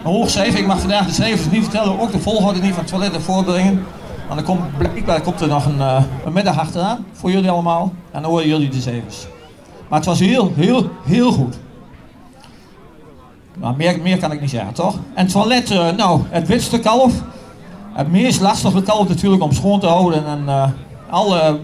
Een 0.05 0.13
hoog 0.13 0.31
cijfer. 0.31 0.61
Ik 0.61 0.67
mag 0.67 0.81
vandaag 0.81 1.07
de 1.07 1.13
cijfers 1.13 1.51
niet 1.51 1.63
vertellen. 1.63 2.01
Ook 2.01 2.13
de 2.13 2.19
volgorde 2.19 2.61
niet 2.61 2.75
van 2.75 2.83
het 2.83 2.89
toilet 2.89 3.23
voorbrengen. 3.23 3.87
Dan 4.29 4.43
komt, 4.43 4.79
blijkbaar 4.79 5.21
komt 5.21 5.41
er 5.41 5.49
nog 5.49 5.67
een, 5.67 5.81
eh, 5.81 6.03
een 6.25 6.33
middag 6.33 6.59
achteraan 6.59 7.07
voor 7.13 7.31
jullie 7.31 7.51
allemaal. 7.51 7.93
En 8.11 8.23
dan 8.23 8.31
horen 8.31 8.49
jullie 8.49 8.69
de 8.69 8.81
cijfers. 8.81 9.27
Maar 9.89 9.99
het 9.99 10.09
was 10.09 10.21
heel, 10.21 10.53
heel, 10.55 10.91
heel 11.05 11.33
goed. 11.33 11.59
Maar 13.59 13.75
meer, 13.77 14.01
meer 14.01 14.19
kan 14.19 14.33
ik 14.33 14.41
niet 14.41 14.51
zeggen, 14.51 14.75
toch? 14.75 14.99
En 15.15 15.27
toilet, 15.27 15.71
eh, 15.71 15.91
nou, 15.91 16.21
het 16.29 16.47
witste 16.47 16.79
kalf. 16.79 17.13
Het 17.93 18.11
meest 18.11 18.41
lastige 18.41 18.83
kalf 18.83 19.09
natuurlijk 19.09 19.43
om 19.43 19.53
schoon 19.53 19.81
te 19.81 19.87
houden. 19.87 20.27
En 20.27 20.49
eh, 20.49 20.69
alle 21.11 21.61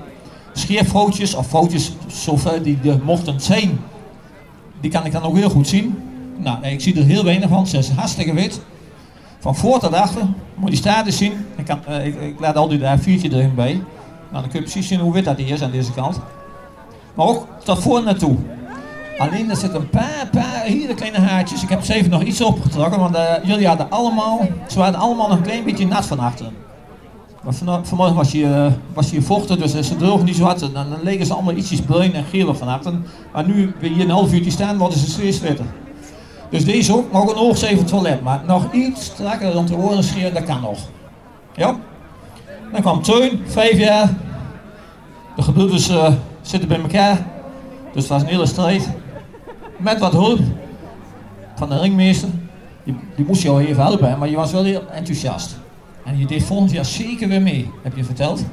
scheerfoutjes, 0.52 1.35
of 1.35 1.46
foutjes 1.46 1.92
zover 2.06 2.62
die 2.62 2.78
er 2.85 3.00
mochten 3.04 3.40
zijn, 3.40 3.80
die 4.80 4.90
kan 4.90 5.04
ik 5.04 5.12
dan 5.12 5.22
ook 5.22 5.37
heel 5.37 5.50
goed 5.50 5.68
zien. 5.68 5.98
Nou, 6.37 6.66
ik 6.66 6.80
zie 6.80 6.96
er 6.96 7.04
heel 7.04 7.24
weinig 7.24 7.48
van. 7.48 7.66
Ze 7.66 7.78
is 7.78 7.90
hartstikke 7.90 8.35
wit. 8.35 8.61
Van 9.38 9.56
voor 9.56 9.78
tot 9.78 9.92
achter. 9.92 10.22
Moet 10.54 10.70
je 10.70 10.76
status 10.76 11.16
zien. 11.16 11.32
Ik, 11.56 11.64
kan, 11.64 11.85
eh, 11.87 12.06
ik, 12.06 12.20
ik 12.20 12.40
laat 12.40 12.56
altijd 12.56 12.80
daar 12.80 12.98
viertje 12.98 13.32
erin 13.32 13.54
bij. 13.54 13.82
Dan 14.32 14.42
kun 14.42 14.50
je 14.52 14.61
precies 14.61 14.88
zien 14.88 15.00
hoe 15.00 15.12
wit 15.12 15.24
dat 15.24 15.37
die 15.37 15.46
is 15.46 15.62
aan 15.62 15.70
deze 15.70 15.92
kant. 15.92 16.20
Maar 17.14 17.27
ook 17.27 17.46
tot 17.64 17.79
voor 17.83 18.03
naartoe. 18.03 18.37
Alleen 19.18 19.51
er 19.51 19.57
zitten 19.57 19.81
een 19.81 19.88
paar, 19.88 20.29
paar 20.33 20.62
hele 20.62 20.94
kleine 20.94 21.18
haartjes. 21.18 21.62
Ik 21.62 21.68
heb 21.68 21.83
ze 21.85 21.94
even 21.94 22.11
nog 22.11 22.22
iets 22.22 22.40
opgetrokken, 22.40 23.01
want 23.01 23.14
eh, 23.14 23.25
jullie 23.42 23.66
hadden 23.66 23.90
allemaal, 23.90 24.40
ze 24.66 24.79
waren 24.79 24.94
allemaal 24.98 25.29
nog 25.29 25.37
een 25.37 25.42
klein 25.42 25.64
beetje 25.64 25.87
nat 25.87 26.07
van 26.07 26.18
achteren. 26.18 26.53
Maar 27.42 27.55
vano- 27.55 27.81
vanmorgen 27.83 28.16
was 28.16 28.33
je, 28.33 28.44
eh, 28.55 28.72
was 28.94 29.11
je 29.11 29.22
vochtig, 29.22 29.57
dus 29.57 29.88
ze 29.88 29.96
drogen 29.96 30.25
niet 30.25 30.37
zo. 30.37 30.55
Dan, 30.59 30.72
dan 30.72 30.87
legen 31.03 31.27
ze 31.27 31.33
allemaal 31.35 31.55
ietsjes 31.55 31.81
bruin 31.81 32.14
en 32.14 32.25
geel 32.25 32.55
van 32.55 32.68
achteren. 32.68 33.07
Maar 33.33 33.46
nu 33.46 33.75
hier 33.81 34.01
een 34.01 34.11
half 34.11 34.33
uurtje 34.33 34.51
staan, 34.51 34.79
worden 34.79 34.98
ze 34.98 35.11
steeds 35.11 35.40
witter. 35.40 35.64
Dus 36.51 36.64
deze 36.64 36.96
ook, 36.96 37.12
nog 37.12 37.31
een 37.31 37.37
oogzeven 37.38 37.87
toilet. 37.87 38.22
Maar 38.22 38.42
nog 38.46 38.72
iets 38.72 39.05
strakker 39.05 39.53
rond 39.53 39.68
de 39.68 39.77
oren 39.77 40.05
scheren, 40.05 40.35
dat 40.35 40.44
kan 40.44 40.61
nog. 40.61 40.79
Ja? 41.55 41.77
Dan 42.72 42.81
kwam 42.81 43.03
Teun, 43.03 43.42
vijf 43.46 43.79
jaar. 43.79 44.14
De 45.37 45.42
gebroeders 45.42 45.88
eh, 45.88 46.12
zitten 46.42 46.68
bij 46.68 46.81
elkaar. 46.81 47.26
Dus 47.92 48.02
het 48.02 48.12
was 48.12 48.22
een 48.22 48.28
hele 48.28 48.46
strijd. 48.46 48.88
Met 49.76 49.98
wat 49.98 50.12
hulp 50.12 50.38
van 51.55 51.68
de 51.68 51.78
ringmeester. 51.78 52.28
Die, 52.85 52.96
die 53.16 53.24
moest 53.24 53.42
jou 53.42 53.64
even 53.64 53.83
helpen, 53.83 54.18
maar 54.18 54.28
je 54.28 54.37
was 54.37 54.52
wel 54.52 54.64
heel 54.64 54.90
enthousiast. 54.90 55.57
En 56.05 56.18
je 56.18 56.26
deed 56.26 56.44
volgend 56.44 56.70
jaar 56.70 56.85
zeker 56.85 57.28
weer 57.28 57.42
mee, 57.42 57.70
heb 57.83 57.96
je 57.96 58.05
verteld. 58.05 58.44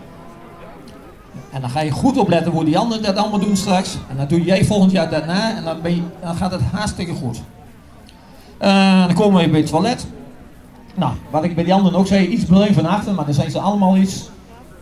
En 1.51 1.61
dan 1.61 1.69
ga 1.69 1.81
je 1.81 1.91
goed 1.91 2.17
opletten 2.17 2.51
hoe 2.51 2.65
die 2.65 2.77
anderen 2.77 3.03
dat 3.03 3.15
allemaal 3.15 3.39
doen 3.39 3.57
straks. 3.57 3.97
En 4.09 4.17
dan 4.17 4.27
doe 4.27 4.43
jij 4.43 4.65
volgend 4.65 4.91
jaar 4.91 5.09
daarna 5.09 5.55
en 5.57 5.63
dan, 6.21 6.35
gaat 6.35 6.51
het 6.51 6.61
hartstikke 6.61 7.13
goed. 7.13 7.41
Eh, 8.57 9.05
dan 9.05 9.15
komen 9.15 9.43
we 9.43 9.49
bij 9.49 9.59
het 9.59 9.69
toilet. 9.69 10.07
Nou, 10.95 11.13
wat 11.29 11.43
ik 11.43 11.55
bij 11.55 11.63
die 11.63 11.73
anderen 11.73 11.99
ook 11.99 12.07
zei, 12.07 12.27
iets 12.27 12.43
bruin 12.43 12.73
van 12.73 12.85
achter, 12.85 13.13
maar 13.13 13.25
dan 13.25 13.33
zijn 13.33 13.51
ze 13.51 13.59
allemaal 13.59 13.97
iets. 13.97 14.29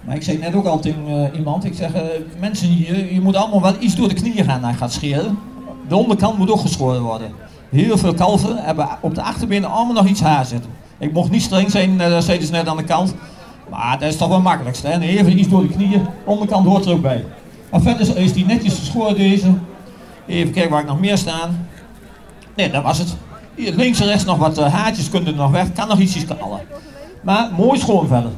Maar 0.08 0.15
ik 0.15 0.24
zei 0.24 0.38
net 0.38 0.56
ook 0.56 0.65
al 0.65 0.80
tegen 0.80 1.08
eh, 1.08 1.38
iemand, 1.38 1.65
ik 1.65 1.74
zeg, 1.74 1.93
eh, 1.93 2.02
mensen 2.39 2.78
je 3.13 3.20
moet 3.22 3.36
allemaal 3.36 3.62
wel 3.62 3.74
iets 3.80 3.96
door 3.96 4.08
de 4.08 4.13
knieën 4.13 4.46
gaan 4.46 4.62
naar 4.62 4.74
gaat 4.74 4.93
scheren. 4.93 5.39
De 5.88 5.96
onderkant 5.96 6.38
moet 6.38 6.52
ook 6.52 6.60
geschoren 6.60 7.02
worden. 7.02 7.32
Heel 7.70 7.98
veel 7.98 8.13
kalven 8.13 8.58
hebben 8.58 8.88
op 9.02 9.15
de 9.15 9.22
achterbenen 9.22 9.70
allemaal 9.70 9.93
nog 9.93 10.08
iets 10.08 10.22
haar 10.22 10.46
zitten. 10.46 10.70
Ik 10.98 11.13
mocht 11.13 11.32
niet 11.32 11.41
streng 11.41 11.72
zijn, 11.72 12.02
eh, 12.02 12.10
dat 12.10 12.24
zeiden 12.24 12.48
ze 12.48 12.54
net 12.54 12.67
aan 12.67 12.78
de 12.78 12.84
kant. 12.84 13.15
Maar 13.70 14.00
dat 14.00 14.10
is 14.10 14.17
toch 14.17 14.28
wel 14.28 14.41
makkelijkste. 14.41 14.88
Hè? 14.88 15.00
Even 15.00 15.39
iets 15.39 15.50
door 15.50 15.62
de 15.62 15.74
knieën, 15.74 16.06
onderkant 16.26 16.65
hoort 16.65 16.86
er 16.86 16.91
ook 16.91 17.02
bij. 17.02 17.26
Maar 17.72 17.82
verder 17.82 18.17
is 18.17 18.34
die 18.34 18.46
netjes 18.46 18.78
geschoren 18.80 19.15
deze. 19.15 19.48
Even 20.28 20.54
kijken 20.54 20.72
waar 20.72 20.82
ik 20.82 20.88
nog 20.88 21.00
meer 21.00 21.17
staan. 21.17 21.67
Nee, 22.56 22.72
dat 22.72 22.84
was 22.84 22.98
het. 22.98 23.15
Hier 23.56 23.74
links 23.74 24.00
en 24.00 24.08
rechts 24.08 24.26
nog 24.26 24.38
wat 24.38 24.60
haartjes 24.60 25.10
kunnen 25.10 25.36
nog 25.36 25.52
weg. 25.52 25.74
Kan 25.74 25.88
nog 25.88 26.00
ietsjes 26.00 26.26
knallen. 26.26 26.60
Maar 27.22 27.50
mooi 27.58 27.80
schoon 27.80 28.08
verder. 28.08 28.32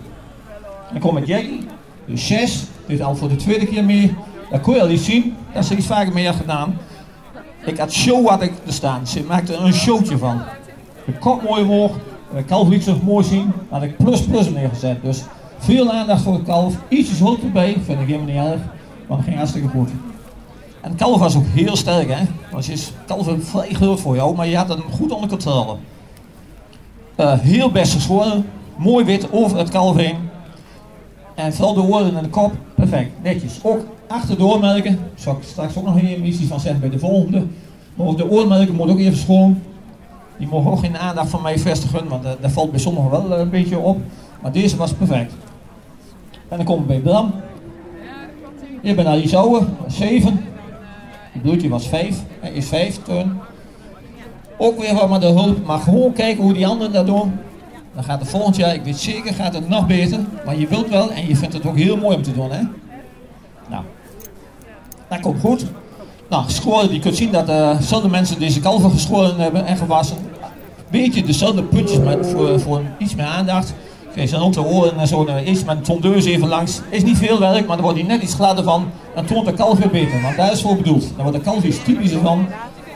Dan 0.92 1.00
kom 1.00 1.18
ik 1.18 1.26
Jackie. 1.26 1.66
Dus 2.06 2.28
6. 2.28 2.64
Dit 2.86 3.02
al 3.02 3.16
voor 3.16 3.30
de 3.30 3.36
tweede 3.36 3.66
keer 3.66 3.84
mee. 3.84 4.16
Dat 4.52 4.62
kon 4.62 4.74
je 4.74 4.82
al 4.82 4.88
niet 4.88 5.00
zien, 5.00 5.36
dat 5.54 5.66
ze 5.66 5.76
iets 5.76 5.86
vaker 5.86 6.14
mee 6.14 6.26
had 6.26 6.36
gedaan. 6.36 6.78
Ik 7.66 7.78
had 7.78 7.92
show 7.92 8.28
had 8.28 8.42
ik 8.42 8.52
er 8.66 8.74
staan. 8.74 9.08
Ze 9.08 9.24
maakte 9.24 9.54
er 9.54 9.64
een 9.64 9.74
showtje 9.74 10.18
van. 10.18 10.42
De 11.06 11.12
kop 11.12 11.44
mooi 11.44 11.62
omhoog, 11.62 11.92
de 12.36 12.44
kalf 12.44 12.68
liet 12.68 12.84
zich 12.84 13.02
mooi 13.02 13.26
zien. 13.26 13.52
Had 13.70 13.84
ik 13.84 13.98
plus 13.98 14.22
plus 14.22 14.50
neergezet. 14.50 15.04
Dus 15.04 15.24
veel 15.58 15.92
aandacht 15.92 16.22
voor 16.22 16.34
de 16.34 16.44
kalf. 16.44 16.76
Ietsjes 16.88 17.20
hulp 17.20 17.44
erbij, 17.44 17.78
vind 17.84 18.00
ik 18.00 18.08
helemaal 18.08 18.26
niet 18.26 18.36
erg. 18.36 18.62
Maar 19.08 19.18
dat 19.18 19.26
ging 19.26 19.38
hartstikke 19.38 19.68
goed. 19.68 19.90
En 20.82 20.92
de 20.92 20.98
kalf 20.98 21.20
was 21.20 21.36
ook 21.36 21.46
heel 21.48 21.76
sterk, 21.76 22.10
hè. 22.10 22.24
Want 22.52 22.66
je 22.66 22.72
is 22.72 22.92
kalf 23.06 23.28
vrij 23.40 23.70
groot 23.74 24.00
voor 24.00 24.16
jou, 24.16 24.36
maar 24.36 24.48
je 24.48 24.58
had 24.58 24.68
hem 24.68 24.82
goed 24.92 25.12
onder 25.12 25.30
controle. 25.30 25.76
Eh, 27.16 27.40
heel 27.40 27.72
best 27.72 27.94
geschoren. 27.94 28.46
Mooi 28.76 29.06
wit 29.06 29.32
over 29.32 29.58
het 29.58 29.70
kalf 29.70 29.96
heen. 29.96 30.29
En 31.40 31.54
vooral 31.54 31.74
de 31.74 31.82
oren 31.82 32.18
en 32.18 32.24
de 32.24 32.30
kop, 32.30 32.52
perfect, 32.76 33.12
netjes. 33.24 33.60
Ook 33.64 33.86
achter 34.08 34.38
de 34.38 34.44
oormelken, 34.44 35.00
zal 35.16 35.36
ik 35.36 35.44
straks 35.44 35.78
ook 35.78 35.86
nog 35.86 35.96
een 35.96 36.08
emissie 36.08 36.48
van 36.48 36.60
zetten 36.60 36.80
bij 36.80 36.90
de 36.90 37.00
volgende. 37.00 37.46
Maar 37.96 38.16
de 38.16 38.30
oormelken 38.30 38.76
moet 38.76 38.90
ook 38.90 39.00
even 39.00 39.18
schoon. 39.18 39.62
Die 40.38 40.48
mogen 40.48 40.72
ook 40.72 40.80
geen 40.80 40.98
aandacht 40.98 41.30
van 41.30 41.42
mij 41.42 41.60
vestigen, 41.60 42.08
want 42.08 42.24
dat, 42.24 42.42
dat 42.42 42.52
valt 42.52 42.72
bij 42.72 42.80
sommigen 42.80 43.10
wel 43.10 43.34
eh, 43.34 43.40
een 43.40 43.50
beetje 43.50 43.78
op. 43.78 43.98
Maar 44.42 44.52
deze 44.52 44.78
was 44.78 44.94
perfect. 44.94 45.34
En 46.48 46.58
dan 46.58 46.66
komen 46.66 46.88
we 46.88 46.94
bij 46.94 47.00
Bram. 47.00 47.32
Je 48.82 48.96
bent 48.96 49.08
al 49.08 49.18
iets 49.18 49.36
ouder, 49.36 49.68
7. 49.88 50.46
Het 51.32 51.42
bloedje 51.42 51.70
was 51.70 51.88
5, 51.88 52.24
hij 52.40 52.52
is 52.52 52.68
5 52.68 53.00
toen. 53.04 53.40
Ook 54.58 54.80
weer 54.80 54.94
wat 54.94 55.10
met 55.10 55.22
de 55.22 55.28
hulp, 55.28 55.66
maar 55.66 55.80
gewoon 55.80 56.14
kijken 56.14 56.44
hoe 56.44 56.54
die 56.54 56.68
anderen 56.68 56.94
dat 56.94 57.06
doen. 57.06 57.34
Dan 58.00 58.08
gaat 58.08 58.20
het 58.20 58.30
volgend 58.30 58.56
jaar, 58.56 58.74
ik 58.74 58.84
weet 58.84 58.98
zeker, 58.98 59.34
gaat 59.34 59.54
het 59.54 59.70
nog 59.70 59.88
beter. 59.88 60.20
Maar 60.46 60.60
je 60.60 60.68
wilt 60.68 60.90
wel 60.90 61.12
en 61.12 61.28
je 61.28 61.36
vindt 61.36 61.54
het 61.54 61.66
ook 61.66 61.78
heel 61.78 61.98
mooi 61.98 62.16
om 62.16 62.22
te 62.22 62.34
doen, 62.34 62.52
hè? 62.52 62.62
Nou, 63.70 63.84
dat 65.10 65.20
komt 65.20 65.40
goed. 65.40 65.66
Nou, 66.30 66.46
je 66.92 67.00
kunt 67.00 67.16
zien 67.16 67.32
dat 67.32 67.50
uh, 67.50 68.06
mensen 68.06 68.40
deze 68.40 68.60
kalver 68.60 68.90
geschoren 68.90 69.40
hebben 69.40 69.66
en 69.66 69.78
gewassen. 69.78 70.18
Beetje 70.92 71.24
dezelfde 71.24 71.64
puntjes 71.64 72.00
met, 72.00 72.36
voor, 72.62 72.82
iets 72.98 73.16
meer 73.16 73.26
aandacht. 73.26 73.74
Kijk, 74.16 74.30
zijn 74.30 74.42
ook 74.42 74.54
te 74.54 74.60
horen 74.60 75.00
en 75.00 75.08
zo, 75.08 75.28
uh, 75.28 75.48
iets 75.48 75.64
met 75.64 75.78
een 75.78 75.84
tondeus 75.84 76.26
even 76.26 76.48
langs. 76.48 76.82
Is 76.90 77.04
niet 77.04 77.18
veel 77.18 77.40
werk, 77.40 77.68
maar 77.68 77.76
dan 77.76 77.86
wordt 77.86 78.00
hij 78.00 78.08
net 78.08 78.22
iets 78.22 78.34
gladder 78.34 78.64
van. 78.64 78.90
Dan 79.16 79.26
toont 79.26 79.46
de 79.46 79.54
kalf 79.54 79.78
weer 79.78 79.90
beter, 79.90 80.22
want 80.22 80.38
daar 80.38 80.52
is 80.52 80.62
voor 80.62 80.76
bedoeld. 80.76 81.02
Dan 81.16 81.24
wordt 81.24 81.38
de 81.38 81.44
kalf 81.44 81.64
iets 81.64 81.84
typischer 81.84 82.22
van. 82.22 82.48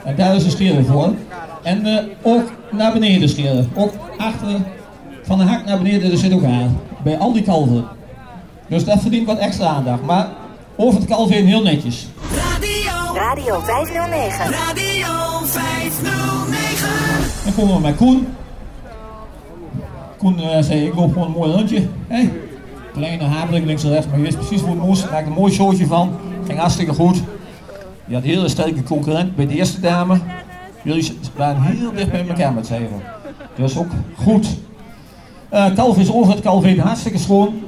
En 0.03 0.15
daar 0.15 0.35
is 0.35 0.43
de 0.43 0.49
scheren 0.49 0.85
voor. 0.85 1.13
En 1.63 1.87
uh, 1.87 1.99
ook 2.21 2.51
naar 2.71 2.93
beneden 2.93 3.29
scheren. 3.29 3.71
Ook 3.75 3.93
achter, 4.17 4.59
van 5.23 5.37
de 5.37 5.43
hak 5.43 5.65
naar 5.65 5.77
beneden, 5.77 6.11
er 6.11 6.17
zit 6.17 6.33
ook 6.33 6.43
aan. 6.43 6.79
Bij 7.03 7.17
al 7.17 7.33
die 7.33 7.43
kalven. 7.43 7.85
Dus 8.67 8.85
dat 8.85 9.01
verdient 9.01 9.27
wat 9.27 9.37
extra 9.37 9.65
aandacht. 9.65 10.01
Maar 10.03 10.27
over 10.75 10.99
het 10.99 11.09
kalf 11.09 11.29
heen 11.29 11.45
heel 11.45 11.61
netjes. 11.61 12.07
Radio. 12.35 13.15
Radio 13.15 13.59
509. 13.59 14.51
Radio 14.51 15.45
509. 15.45 16.89
Dan 17.43 17.53
komen 17.55 17.75
we 17.75 17.81
bij 17.81 17.93
Koen. 17.93 18.27
Koen 20.17 20.39
uh, 20.39 20.61
zei, 20.61 20.85
ik 20.85 20.93
wil 20.93 21.07
gewoon 21.07 21.27
een 21.27 21.31
mooi 21.31 21.51
rondje. 21.51 21.87
Hey. 22.07 22.31
Kleine 22.93 23.23
hameling 23.23 23.65
links 23.65 23.83
en 23.83 23.89
rechts, 23.89 24.07
maar 24.07 24.17
je 24.17 24.23
wist 24.23 24.37
precies 24.37 24.61
hoe 24.61 24.69
het 24.69 24.79
moest. 24.83 25.11
Maak 25.11 25.25
een 25.25 25.31
mooi 25.31 25.53
showtje 25.53 25.85
van. 25.85 26.15
Ging 26.45 26.59
hartstikke 26.59 26.93
goed. 26.93 27.23
Je 28.05 28.13
had 28.13 28.23
een 28.23 28.29
hele 28.29 28.49
sterke 28.49 28.83
concurrent 28.83 29.35
bij 29.35 29.47
de 29.47 29.53
eerste 29.53 29.79
dame. 29.79 30.17
Jullie 30.83 31.17
waren 31.35 31.61
heel 31.61 31.91
dicht 31.93 32.11
bij 32.11 32.27
elkaar 32.27 32.53
met 32.53 32.67
z'n 32.67 32.73
even. 32.73 33.01
Dus 33.55 33.77
ook 33.77 33.91
goed. 34.15 34.47
Uh, 35.53 35.65
kalf 35.75 35.97
is 35.97 36.13
over 36.13 36.33
het 36.33 36.41
kalf 36.41 36.63
heen 36.63 36.79
hartstikke 36.79 37.17
schoon. 37.17 37.61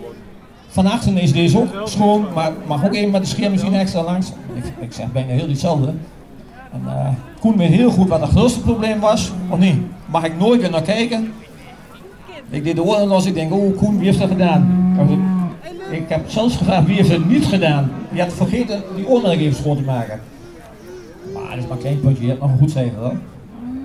Van 0.67 0.86
achteren 0.86 1.17
is 1.17 1.34
deze 1.34 1.58
ook 1.60 1.67
schoon, 1.84 2.26
maar 2.34 2.52
mag 2.67 2.86
ook 2.86 2.93
even 2.93 3.12
met 3.12 3.21
de 3.21 3.28
schermmachine 3.28 3.78
extra 3.78 4.04
langs. 4.04 4.32
Ik, 4.80 4.93
zeg 4.93 5.12
bijna 5.12 5.32
heel 5.32 5.48
hetzelfde. 5.48 5.93
En 6.71 6.82
uh, 6.86 7.08
Koen 7.39 7.58
weet 7.58 7.69
heel 7.69 7.91
goed 7.91 8.08
wat 8.08 8.21
het 8.21 8.30
grootste 8.30 8.60
probleem 8.60 9.00
was, 9.00 9.32
of 9.50 9.60
niet? 9.60 9.76
Mag 10.06 10.24
ik 10.24 10.38
nooit 10.39 10.62
weer 10.62 10.69
naar 10.69 10.82
kijken? 10.82 11.34
Ik 12.50 12.63
deed 12.63 12.76
de 12.76 12.84
oren 12.84 13.08
los, 13.08 13.26
ik 13.26 13.34
denk, 13.34 13.54
oh 13.54 13.78
Koen, 13.78 13.98
wie 13.98 14.06
heeft 14.06 14.19
dat 14.19 14.30
gedaan? 14.30 14.93
Ik 15.89 16.10
heb 16.10 16.30
zelfs 16.30 16.56
gevraagd, 16.56 16.86
wie 16.86 16.95
heeft 16.95 17.10
het 17.10 17.30
niet 17.30 17.45
gedaan? 17.45 17.91
Die 18.12 18.21
had 18.21 18.34
vergeten 18.34 18.84
die 18.95 19.08
oormerk 19.08 19.39
even 19.39 19.56
schoon 19.56 19.78
te 19.78 19.84
maken. 19.84 20.19
Maar 21.34 21.50
dat 21.50 21.58
is 21.58 21.63
maar 21.63 21.71
een 21.71 21.78
klein 21.78 22.00
puntje, 22.00 22.24
je 22.24 22.30
hebt 22.30 22.41
nog 22.41 22.52
een 22.52 22.58
goed 22.58 22.71
cijfer 22.71 23.00
hoor. 23.00 23.15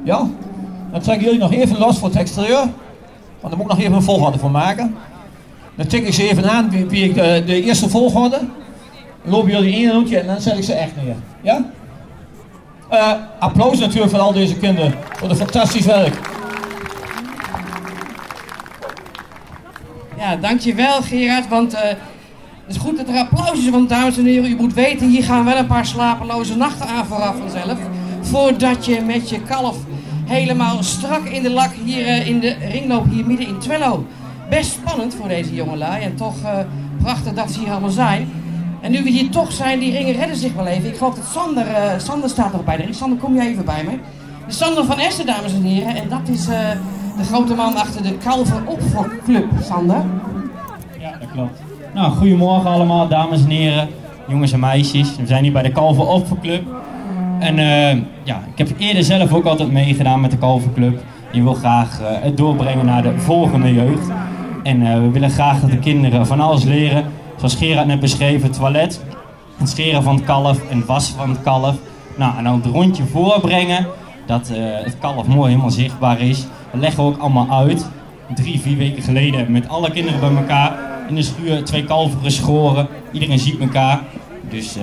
Ja? 0.05 0.29
Dan 0.93 1.01
trek 1.01 1.21
jullie 1.21 1.39
nog 1.39 1.53
even 1.53 1.79
los 1.79 1.99
voor 1.99 2.09
het 2.09 2.19
exterieur. 2.19 2.69
Want 3.41 3.53
daar 3.53 3.57
moet 3.57 3.71
ik 3.71 3.77
nog 3.77 3.79
even 3.79 3.97
een 3.97 4.03
volgorde 4.03 4.39
voor 4.39 4.51
maken. 4.51 4.95
Dan 5.75 5.87
tik 5.87 6.07
ik 6.07 6.15
ze 6.15 6.29
even 6.29 6.51
aan, 6.51 6.71
wie, 6.71 7.05
ik 7.05 7.15
de, 7.15 7.43
de, 7.47 7.63
eerste 7.63 7.89
volgorde. 7.89 8.39
Dan 9.23 9.33
lopen 9.33 9.51
jullie 9.51 9.75
één 9.75 9.93
rondje 9.93 10.19
en 10.19 10.27
dan 10.27 10.41
zet 10.41 10.57
ik 10.57 10.65
ze 10.65 10.73
echt 10.73 10.93
neer. 11.03 11.17
Ja? 11.41 11.65
Uh, 12.93 13.13
applaus 13.39 13.79
natuurlijk 13.79 14.11
voor 14.11 14.21
al 14.21 14.33
deze 14.33 14.57
kinderen. 14.57 14.95
Voor 15.13 15.29
het 15.29 15.39
fantastisch 15.39 15.85
werk. 15.85 16.19
Ja, 20.19 20.37
dankjewel 20.37 21.03
Gerard, 21.03 21.49
want 21.49 21.75
uh, 21.75 21.81
het 21.81 21.99
is 22.67 22.77
goed 22.77 22.97
dat 22.97 23.09
er 23.09 23.19
applaus 23.19 23.59
is, 23.59 23.89
dames 23.89 24.19
en 24.19 24.25
heren, 24.25 24.51
u 24.51 24.57
moet 24.57 24.75
weten, 24.75 25.09
hier 25.09 25.25
gaan 25.25 25.45
wel 25.45 25.57
een 25.57 25.67
paar 25.67 25.87
slapeloze 25.87 26.57
nachten 26.57 26.89
aan 26.89 27.07
vooraf 27.07 27.37
vanzelf. 27.39 27.79
Voordat 28.21 28.87
je 28.87 29.01
met 29.01 29.29
je 29.29 29.41
kalf 29.43 29.77
helemaal 30.31 30.83
strak 30.83 31.25
in 31.25 31.43
de 31.43 31.51
lak 31.51 31.71
hier 31.85 32.07
uh, 32.07 32.27
in 32.27 32.41
de 32.41 32.57
ringloop 32.71 33.05
hier 33.11 33.27
midden 33.27 33.47
in 33.47 33.59
Twello. 33.59 34.07
Best 34.49 34.73
spannend 34.73 35.15
voor 35.15 35.29
deze 35.29 35.55
jongelui 35.55 36.03
en 36.03 36.17
toch 36.17 36.35
uh, 36.43 36.51
prachtig 37.03 37.33
dat 37.33 37.51
ze 37.51 37.59
hier 37.59 37.71
allemaal 37.71 37.91
zijn. 37.91 38.33
En 38.81 38.91
nu 38.91 39.03
we 39.03 39.11
hier 39.11 39.31
toch 39.31 39.53
zijn, 39.53 39.79
die 39.79 39.93
ringen 39.93 40.15
redden 40.15 40.37
zich 40.37 40.53
wel 40.53 40.67
even. 40.67 40.89
Ik 40.89 40.97
geloof 40.97 41.15
dat 41.15 41.25
Sander, 41.33 41.67
Sander 41.97 42.31
staat 42.31 42.53
nog 42.53 42.65
bij 42.65 42.77
de 42.77 42.83
ring. 42.83 42.95
Sander, 42.95 43.19
kom 43.19 43.35
jij 43.35 43.49
even 43.49 43.65
bij 43.65 43.85
me? 43.85 43.99
De 44.47 44.53
Sander 44.53 44.85
van 44.85 44.99
Essen, 44.99 45.27
dames 45.27 45.53
en 45.53 45.63
heren, 45.63 45.95
en 45.95 46.09
dat 46.09 46.29
is 46.29 46.45
de 46.47 47.25
grote 47.25 47.55
man 47.55 47.77
achter 47.77 48.03
de 48.03 48.17
Kalver 48.17 48.63
Opfokclub, 48.67 49.47
Sander. 49.63 50.05
Ja, 50.99 51.17
dat 51.21 51.31
klopt. 51.33 51.61
Nou, 51.95 52.13
goedemorgen 52.13 52.71
allemaal, 52.71 53.09
dames 53.09 53.43
en 53.43 53.51
heren, 53.51 53.89
jongens 54.29 54.53
en 54.53 54.61
meisjes. 54.61 55.17
We 55.17 55.27
zijn 55.27 55.43
hier 55.43 55.53
bij 55.53 55.63
de 55.63 55.73
Kalver 55.73 56.07
Opfokclub. 56.07 56.80
En 57.41 57.59
uh, 57.59 58.03
ja, 58.23 58.43
ik 58.53 58.59
heb 58.59 58.69
eerder 58.79 59.05
zelf 59.05 59.33
ook 59.33 59.45
altijd 59.45 59.73
meegedaan 59.73 60.21
met 60.21 60.31
de 60.31 60.39
Kalverclub. 60.39 61.03
Je 61.33 61.43
wil 61.43 61.55
graag 61.55 62.01
uh, 62.01 62.07
het 62.11 62.37
doorbrengen 62.37 62.87
naar 62.87 63.03
de 63.03 63.19
volgende 63.19 63.75
jeugd. 63.75 64.09
En 64.63 64.81
uh, 64.81 64.95
we 64.95 65.11
willen 65.11 65.31
graag 65.31 65.61
dat 65.61 65.71
de 65.71 65.79
kinderen 65.79 66.27
van 66.27 66.41
alles 66.41 66.65
leren. 66.65 67.05
Zoals 67.37 67.55
Gerard 67.55 67.87
net 67.87 68.01
beschreven, 68.01 68.51
toilet, 68.51 69.05
het 69.57 69.69
scheren 69.69 70.03
van 70.03 70.15
het 70.15 70.25
kalf 70.25 70.69
en 70.71 70.77
het 70.77 70.87
wassen 70.87 71.17
van 71.17 71.29
het 71.29 71.43
kalf. 71.43 71.77
Nou, 72.17 72.37
en 72.39 72.45
dan 72.45 72.55
het 72.55 72.67
rondje 72.67 73.05
voorbrengen, 73.05 73.87
dat 74.27 74.51
het 74.85 74.97
kalf 74.99 75.27
mooi 75.27 75.49
helemaal 75.49 75.71
zichtbaar 75.71 76.21
is. 76.21 76.47
Dat 76.71 76.81
leggen 76.81 77.05
we 77.05 77.11
ook 77.11 77.21
allemaal 77.21 77.51
uit. 77.51 77.89
Drie, 78.35 78.61
vier 78.61 78.77
weken 78.77 79.03
geleden 79.03 79.53
met 79.53 79.69
alle 79.69 79.91
kinderen 79.91 80.21
bij 80.21 80.37
elkaar 80.37 80.79
in 81.09 81.15
de 81.15 81.23
schuur 81.23 81.65
twee 81.65 81.85
kalveren 81.85 82.25
geschoren. 82.25 82.89
Iedereen 83.13 83.39
ziet 83.39 83.61
elkaar. 83.61 84.01
Dus 84.51 84.77
uh, 84.77 84.83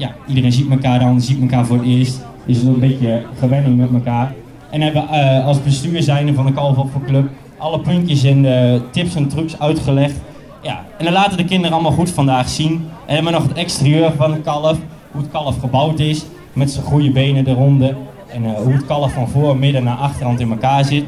ja, 0.00 0.14
iedereen 0.26 0.52
ziet 0.52 0.70
elkaar 0.70 0.98
dan, 0.98 1.20
ziet 1.20 1.40
elkaar 1.40 1.66
voor 1.66 1.76
het 1.76 1.86
eerst. 1.86 2.20
Is 2.46 2.56
het 2.56 2.66
een 2.66 2.78
beetje 2.78 3.22
gewenning 3.38 3.76
met 3.76 3.92
elkaar. 3.92 4.32
En 4.70 4.80
hebben 4.80 5.04
uh, 5.12 5.46
als 5.46 5.62
bestuur 5.62 6.02
zijnde 6.02 6.34
van 6.34 6.46
de 6.46 6.52
Kalverclub 6.52 7.30
alle 7.58 7.80
puntjes 7.80 8.24
en 8.24 8.44
uh, 8.44 8.80
tips 8.90 9.14
en 9.14 9.28
trucs 9.28 9.58
uitgelegd. 9.58 10.14
Ja, 10.62 10.84
en 10.98 11.04
dan 11.04 11.12
laten 11.12 11.36
de 11.36 11.44
kinderen 11.44 11.72
allemaal 11.72 11.92
goed 11.92 12.10
vandaag 12.10 12.48
zien. 12.48 12.88
En 13.06 13.14
hebben 13.14 13.32
nog 13.32 13.42
het 13.42 13.52
exterieur 13.56 14.12
van 14.16 14.32
het 14.32 14.42
kalf. 14.42 14.78
Hoe 15.10 15.20
het 15.20 15.30
kalf 15.30 15.58
gebouwd 15.58 15.98
is. 15.98 16.24
Met 16.52 16.70
zijn 16.70 16.84
goede 16.84 17.10
benen 17.10 17.46
eronder. 17.46 17.96
En 18.32 18.44
uh, 18.44 18.50
hoe 18.52 18.72
het 18.72 18.86
kalf 18.86 19.12
van 19.12 19.28
voor, 19.28 19.56
midden 19.56 19.84
naar 19.84 19.96
achterhand 19.96 20.40
in 20.40 20.50
elkaar 20.50 20.84
zit. 20.84 21.04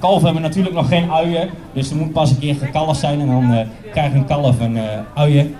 Kalven 0.00 0.24
hebben 0.24 0.42
natuurlijk 0.42 0.74
nog 0.74 0.88
geen 0.88 1.12
uien, 1.12 1.48
dus 1.72 1.90
er 1.90 1.96
moet 1.96 2.12
pas 2.12 2.30
een 2.30 2.38
keer 2.38 2.54
gekalfd 2.54 3.00
zijn 3.00 3.20
en 3.20 3.26
dan 3.26 3.52
uh, 3.52 3.58
krijgt 3.90 4.14
een 4.14 4.26
kalf 4.26 4.60
een 4.60 4.78
uien. 5.14 5.54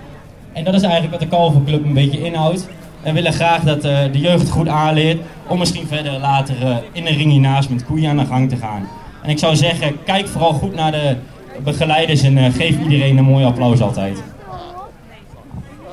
En 0.57 0.63
dat 0.63 0.73
is 0.73 0.81
eigenlijk 0.81 1.11
wat 1.11 1.21
de 1.21 1.27
Kalvenclub 1.27 1.83
een 1.83 1.93
beetje 1.93 2.23
inhoudt. 2.23 2.67
En 3.03 3.13
we 3.13 3.13
willen 3.13 3.33
graag 3.33 3.63
dat 3.63 3.85
uh, 3.85 3.99
de 4.11 4.19
jeugd 4.19 4.49
goed 4.49 4.67
aanleert 4.67 5.21
om 5.47 5.59
misschien 5.59 5.87
verder 5.87 6.19
later 6.19 6.55
in 6.91 7.03
de 7.03 7.09
ring 7.11 7.31
hiernaast 7.31 7.69
met 7.69 7.85
koeien 7.85 8.09
aan 8.09 8.17
de 8.17 8.25
gang 8.25 8.49
te 8.49 8.55
gaan. 8.55 8.87
En 9.23 9.29
ik 9.29 9.39
zou 9.39 9.55
zeggen, 9.55 10.03
kijk 10.03 10.27
vooral 10.27 10.53
goed 10.53 10.75
naar 10.75 10.91
de 10.91 11.15
begeleiders 11.63 12.21
en 12.21 12.51
geef 12.51 12.79
iedereen 12.79 13.17
een 13.17 13.23
mooi 13.23 13.45
applaus 13.45 13.81
altijd. 13.81 14.23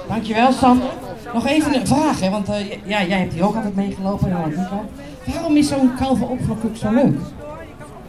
Dankjewel 0.09 0.53
Sander. 0.53 0.88
Nog 1.34 1.47
even 1.47 1.74
een 1.74 1.86
vraag, 1.86 2.20
hè? 2.20 2.30
want 2.30 2.49
ja, 2.84 3.05
jij 3.05 3.18
hebt 3.18 3.34
hier 3.34 3.47
ook 3.47 3.57
altijd 3.57 3.74
meegelopen. 3.74 4.36
Waarom 5.24 5.57
is 5.57 5.68
zo'n 5.68 5.95
kalvenopvlakclub 5.99 6.76
zo 6.76 6.91
leuk? 6.91 7.18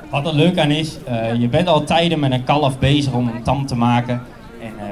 Wat 0.10 0.28
er 0.28 0.34
leuk 0.34 0.60
aan 0.60 0.72
is, 0.72 0.98
je 1.38 1.48
bent 1.48 1.68
al 1.68 1.84
tijden 1.84 2.20
met 2.20 2.32
een 2.32 2.44
kalf 2.44 2.80
bezig 2.80 3.14
om 3.14 3.28
een 3.28 3.44
tam 3.44 3.66
te 3.66 3.76
maken. 3.76 4.22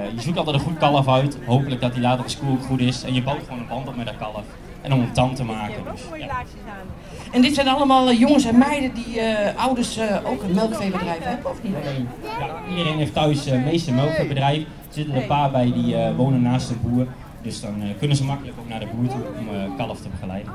En 0.04 0.10
uh, 0.10 0.16
je 0.16 0.22
zoekt 0.22 0.38
altijd 0.38 0.56
een 0.56 0.62
goed 0.62 0.78
kalf 0.78 1.08
uit. 1.08 1.38
Hopelijk 1.45 1.82
dat 1.82 1.93
die 1.93 2.01
later 2.01 2.24
op 2.24 2.30
school 2.30 2.58
goed 2.68 2.80
is. 2.80 3.04
En 3.04 3.14
je 3.14 3.24
bouwt 3.24 3.43
gewoon 3.43 3.60
een 3.60 3.68
band 3.68 3.88
op 3.88 3.95
met 3.95 4.06
dat 4.06 4.18
kalf. 4.18 4.43
En 4.82 4.93
om 4.93 4.99
een 4.99 5.12
tam 5.12 5.36
te 5.36 5.43
maken. 5.43 5.84
Dus, 5.91 6.01
ja. 6.20 6.43
En 7.32 7.41
dit 7.41 7.54
zijn 7.54 7.68
allemaal 7.68 8.12
uh, 8.12 8.20
jongens 8.20 8.45
en 8.45 8.58
meiden 8.58 8.93
die 8.93 9.22
ouders 9.56 9.99
ook 10.26 10.43
een 10.43 10.54
melkveebedrijf 10.54 11.24
hebben, 11.24 11.51
of 11.51 11.64
niet? 11.64 11.74
Ja, 12.39 12.70
iedereen 12.70 12.97
heeft 12.97 13.14
thuis 13.14 13.47
uh, 13.47 13.64
meeste 13.64 13.91
melkveebedrijf. 13.91 14.58
Er 14.58 14.66
zitten 14.89 15.16
er 15.16 15.22
een 15.22 15.28
paar 15.28 15.51
bij 15.51 15.72
die 15.74 15.95
wonen 16.16 16.41
naast 16.41 16.68
de 16.68 16.76
boer. 16.76 17.08
Dus 17.43 17.62
dan 17.62 17.82
eh, 17.82 17.88
kunnen 17.99 18.18
ze 18.18 18.24
makkelijk 18.24 18.58
ook 18.60 18.70
naar 18.70 18.80
de 18.80 18.88
boer 18.95 19.08
toe 19.08 19.22
om 19.39 19.56
eh, 19.56 19.78
kalf 19.78 20.01
te 20.01 20.10
begeleiden. 20.10 20.54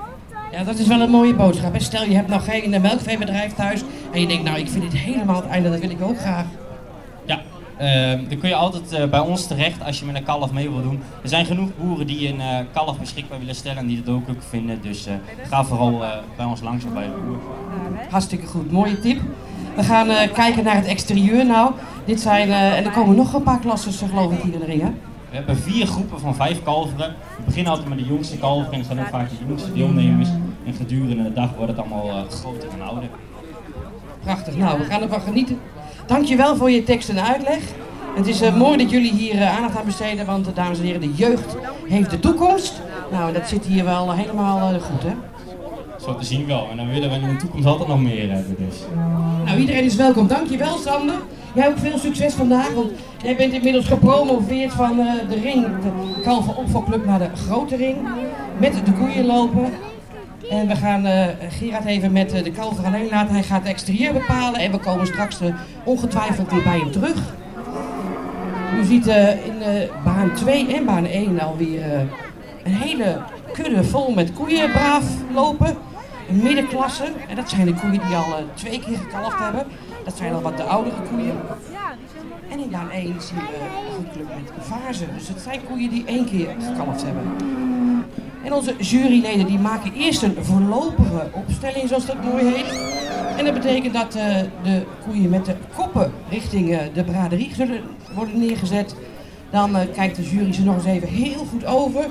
Ja, 0.53 0.65
dat 0.65 0.79
is 0.79 0.87
wel 0.87 1.01
een 1.01 1.11
mooie 1.11 1.35
boodschap. 1.35 1.73
Hè? 1.73 1.81
Stel, 1.81 2.05
je 2.05 2.15
hebt 2.15 2.29
nog 2.29 2.45
geen 2.45 2.75
eh, 2.75 2.81
melkveebedrijf 2.81 3.55
thuis 3.55 3.83
en 4.13 4.21
je 4.21 4.27
denkt, 4.27 4.45
nou, 4.45 4.59
ik 4.59 4.69
vind 4.69 4.91
dit 4.91 5.01
helemaal 5.01 5.37
het 5.37 5.47
einde, 5.47 5.71
dat 5.71 5.81
wil 5.81 5.91
ik 5.91 6.03
ook 6.03 6.19
graag. 6.19 6.47
Ehm, 7.79 8.29
dan 8.29 8.39
kun 8.39 8.49
je 8.49 8.55
altijd 8.55 8.93
eh, 8.93 9.09
bij 9.09 9.21
ons 9.21 9.47
terecht 9.47 9.85
als 9.85 9.99
je 9.99 10.05
met 10.05 10.15
een 10.15 10.23
kalf 10.23 10.53
mee 10.53 10.71
wil 10.71 10.83
doen. 10.83 11.03
Er 11.23 11.29
zijn 11.29 11.47
genoeg 11.47 11.71
boeren 11.77 12.07
die 12.07 12.29
een 12.29 12.41
eh, 12.41 12.59
kalf 12.73 12.99
beschikbaar 12.99 13.39
willen 13.39 13.55
stellen 13.55 13.79
en 13.79 13.87
die 13.87 14.03
dat 14.03 14.15
ook, 14.15 14.29
ook 14.29 14.43
vinden. 14.49 14.83
Dus 14.83 15.07
eh, 15.07 15.15
ga 15.49 15.65
vooral 15.65 16.03
bij 16.37 16.47
ons 16.47 16.61
langs 16.61 16.85
of 16.85 16.93
bij 16.93 17.05
de 17.05 17.23
boer. 17.27 17.39
Hartstikke 18.11 18.47
goed, 18.47 18.73
mooie 18.73 19.01
tip. 19.01 19.21
We 19.77 19.83
gaan 19.83 20.07
kijken 20.33 20.65
naar 20.65 20.75
het 20.75 20.87
exterieur 20.87 21.47
nou. 21.47 21.73
Dit 22.05 22.21
zijn, 22.21 22.51
en 22.51 22.85
er 22.85 22.91
komen 22.91 23.17
nog 23.17 23.33
een 23.33 23.43
paar 23.43 23.59
klassen, 23.59 24.09
geloof 24.09 24.33
ik, 24.33 24.43
hier 24.43 24.53
in 24.53 24.61
de 24.61 24.67
ring, 24.67 24.83
hè? 24.83 24.91
We 25.31 25.37
hebben 25.37 25.57
vier 25.57 25.87
groepen 25.87 26.21
van 26.21 26.35
vijf 26.35 26.63
kalveren. 26.63 27.15
We 27.37 27.43
beginnen 27.45 27.71
altijd 27.73 27.89
met 27.89 27.99
de 27.99 28.05
jongste 28.05 28.39
kalveren 28.39 28.79
en 28.79 28.85
zijn 28.85 29.01
ook 29.01 29.07
vaak 29.07 29.29
de 29.29 29.35
jongste 29.49 29.73
deelnemers. 29.73 30.29
En 30.67 30.75
gedurende 30.75 31.23
de 31.23 31.33
dag 31.33 31.55
wordt 31.55 31.71
het 31.71 31.81
allemaal 31.81 32.09
eh, 32.09 32.31
groter 32.31 32.69
en 32.69 32.83
ouder. 32.83 33.09
Prachtig, 34.23 34.57
nou, 34.57 34.79
we 34.79 34.85
gaan 34.85 35.03
ervan 35.03 35.21
genieten. 35.21 35.59
Dankjewel 36.09 36.57
voor 36.57 36.71
je 36.71 36.83
tekst 36.83 37.09
en 37.09 37.25
uitleg. 37.25 37.59
Het 38.15 38.27
is 38.27 38.41
eh, 38.41 38.57
mooi 38.57 38.77
dat 38.77 38.91
jullie 38.91 39.13
hier 39.13 39.35
eh, 39.35 39.57
aandacht 39.57 39.77
aan 39.77 39.85
besteden, 39.85 40.27
want 40.27 40.49
eh, 40.49 40.55
dames 40.55 40.79
en 40.79 40.85
heren, 40.85 41.01
de 41.01 41.15
jeugd 41.15 41.57
heeft 41.89 42.11
de 42.11 42.21
toekomst. 42.21 42.81
Nou, 43.11 43.33
dat 43.33 43.49
zit 43.49 43.65
hier 43.67 43.85
wel 43.85 44.13
helemaal 44.13 44.81
goed, 44.81 45.03
hè? 45.03 45.13
Zo 46.05 46.17
te 46.17 46.25
zien 46.25 46.47
wel. 46.47 46.69
En 46.71 46.77
dan 46.77 46.89
willen 46.89 47.11
we 47.11 47.17
in 47.17 47.29
de 47.29 47.37
toekomst 47.37 47.67
altijd 47.67 47.89
nog 47.89 48.03
meer 48.03 48.33
hebben. 48.33 48.57
Dus. 48.59 48.77
Nou, 49.45 49.59
iedereen 49.59 49.85
is 49.85 49.97
welkom. 49.97 50.27
Dankjewel, 50.27 50.79
Sander. 50.79 51.15
Jij 51.55 51.69
ook 51.69 51.79
veel 51.79 51.99
succes 51.99 52.35
vandaag, 52.35 52.73
want 52.75 52.91
jij 53.23 53.37
bent 53.37 53.53
inmiddels 53.53 53.87
gepromoveerd 53.87 54.73
van 54.73 54.97
de 55.29 55.41
ring, 55.43 55.65
de 55.65 56.23
Kalver 56.23 56.57
Opvalclub, 56.57 57.07
naar 57.07 57.19
de 57.19 57.31
grote 57.35 57.77
ring. 57.77 57.97
Met 58.59 58.73
de 58.85 58.93
koeien 58.93 59.27
lopen. 59.27 59.73
En 60.51 60.67
we 60.67 60.77
gaan 60.77 61.05
eh, 61.07 61.27
Gerard 61.49 61.85
even 61.85 62.13
met 62.13 62.33
eh, 62.33 62.45
de 62.45 62.51
kalver 62.51 62.85
alleen 62.85 63.09
laten. 63.09 63.35
Hij 63.35 63.43
gaat 63.43 63.61
het 63.61 63.69
exterieur 63.69 64.13
bepalen 64.13 64.61
en 64.61 64.71
we 64.71 64.79
komen 64.79 65.07
straks 65.07 65.41
eh, 65.41 65.55
ongetwijfeld 65.85 66.51
weer 66.51 66.63
bij 66.63 66.79
hem 66.79 66.91
terug. 66.91 67.35
U 68.81 68.85
ziet 68.85 69.07
in 69.07 69.63
baan 70.05 70.35
2 70.35 70.75
en 70.75 70.85
baan 70.85 71.07
1 71.07 71.41
alweer 71.41 72.07
een 72.65 72.75
hele 72.75 73.21
kudde 73.53 73.85
vol 73.85 74.15
met 74.15 74.33
koeien 74.33 74.71
braaf 74.73 75.05
lopen. 75.35 75.77
Een 76.29 76.43
middenklasse. 76.43 77.05
En 77.29 77.37
dat 77.37 77.49
zijn 77.49 77.67
de 77.67 77.75
koeien 77.75 78.01
die 78.07 78.17
al 78.17 78.45
twee 78.55 78.81
keer 78.81 78.99
gekalfd 78.99 79.39
hebben. 79.39 79.67
Dat 80.05 80.17
zijn 80.17 80.35
al 80.35 80.41
wat 80.41 80.57
de 80.57 80.63
oudere 80.63 80.97
koeien. 81.11 81.37
En 82.51 82.59
in 82.59 82.71
baan 82.71 82.91
1 82.91 83.03
zien 83.03 83.39
we 83.39 83.43
een 83.99 84.11
club 84.13 84.29
met 84.29 84.67
vazen. 84.67 85.09
Dus 85.15 85.29
het 85.29 85.41
zijn 85.41 85.65
koeien 85.65 85.91
die 85.91 86.05
één 86.07 86.25
keer 86.25 86.49
gekalfd 86.69 87.05
hebben. 87.05 87.23
En 88.45 88.53
onze 88.53 88.75
juryleden 88.79 89.47
die 89.47 89.59
maken 89.59 89.93
eerst 89.93 90.23
een 90.23 90.37
voorlopige 90.41 91.27
opstelling, 91.33 91.89
zoals 91.89 92.07
dat 92.07 92.25
mooi 92.25 92.45
heet. 92.45 92.89
En 93.37 93.45
dat 93.45 93.55
betekent 93.55 93.95
dat 93.95 94.15
eh, 94.15 94.37
de 94.63 94.83
koeien 95.07 95.31
met 95.31 95.45
de 95.45 95.55
koppen 95.77 96.13
richting 96.31 96.73
eh, 96.73 96.79
de 96.95 97.05
braderie 97.05 97.51
zullen 97.55 97.81
worden 98.15 98.39
neergezet. 98.39 98.95
Dan 99.51 99.77
eh, 99.77 99.87
kijkt 99.95 100.17
de 100.17 100.23
jury 100.23 100.53
ze 100.53 100.63
nog 100.63 100.75
eens 100.75 100.85
even 100.85 101.09
heel 101.09 101.47
goed 101.51 101.67
over. 101.67 102.07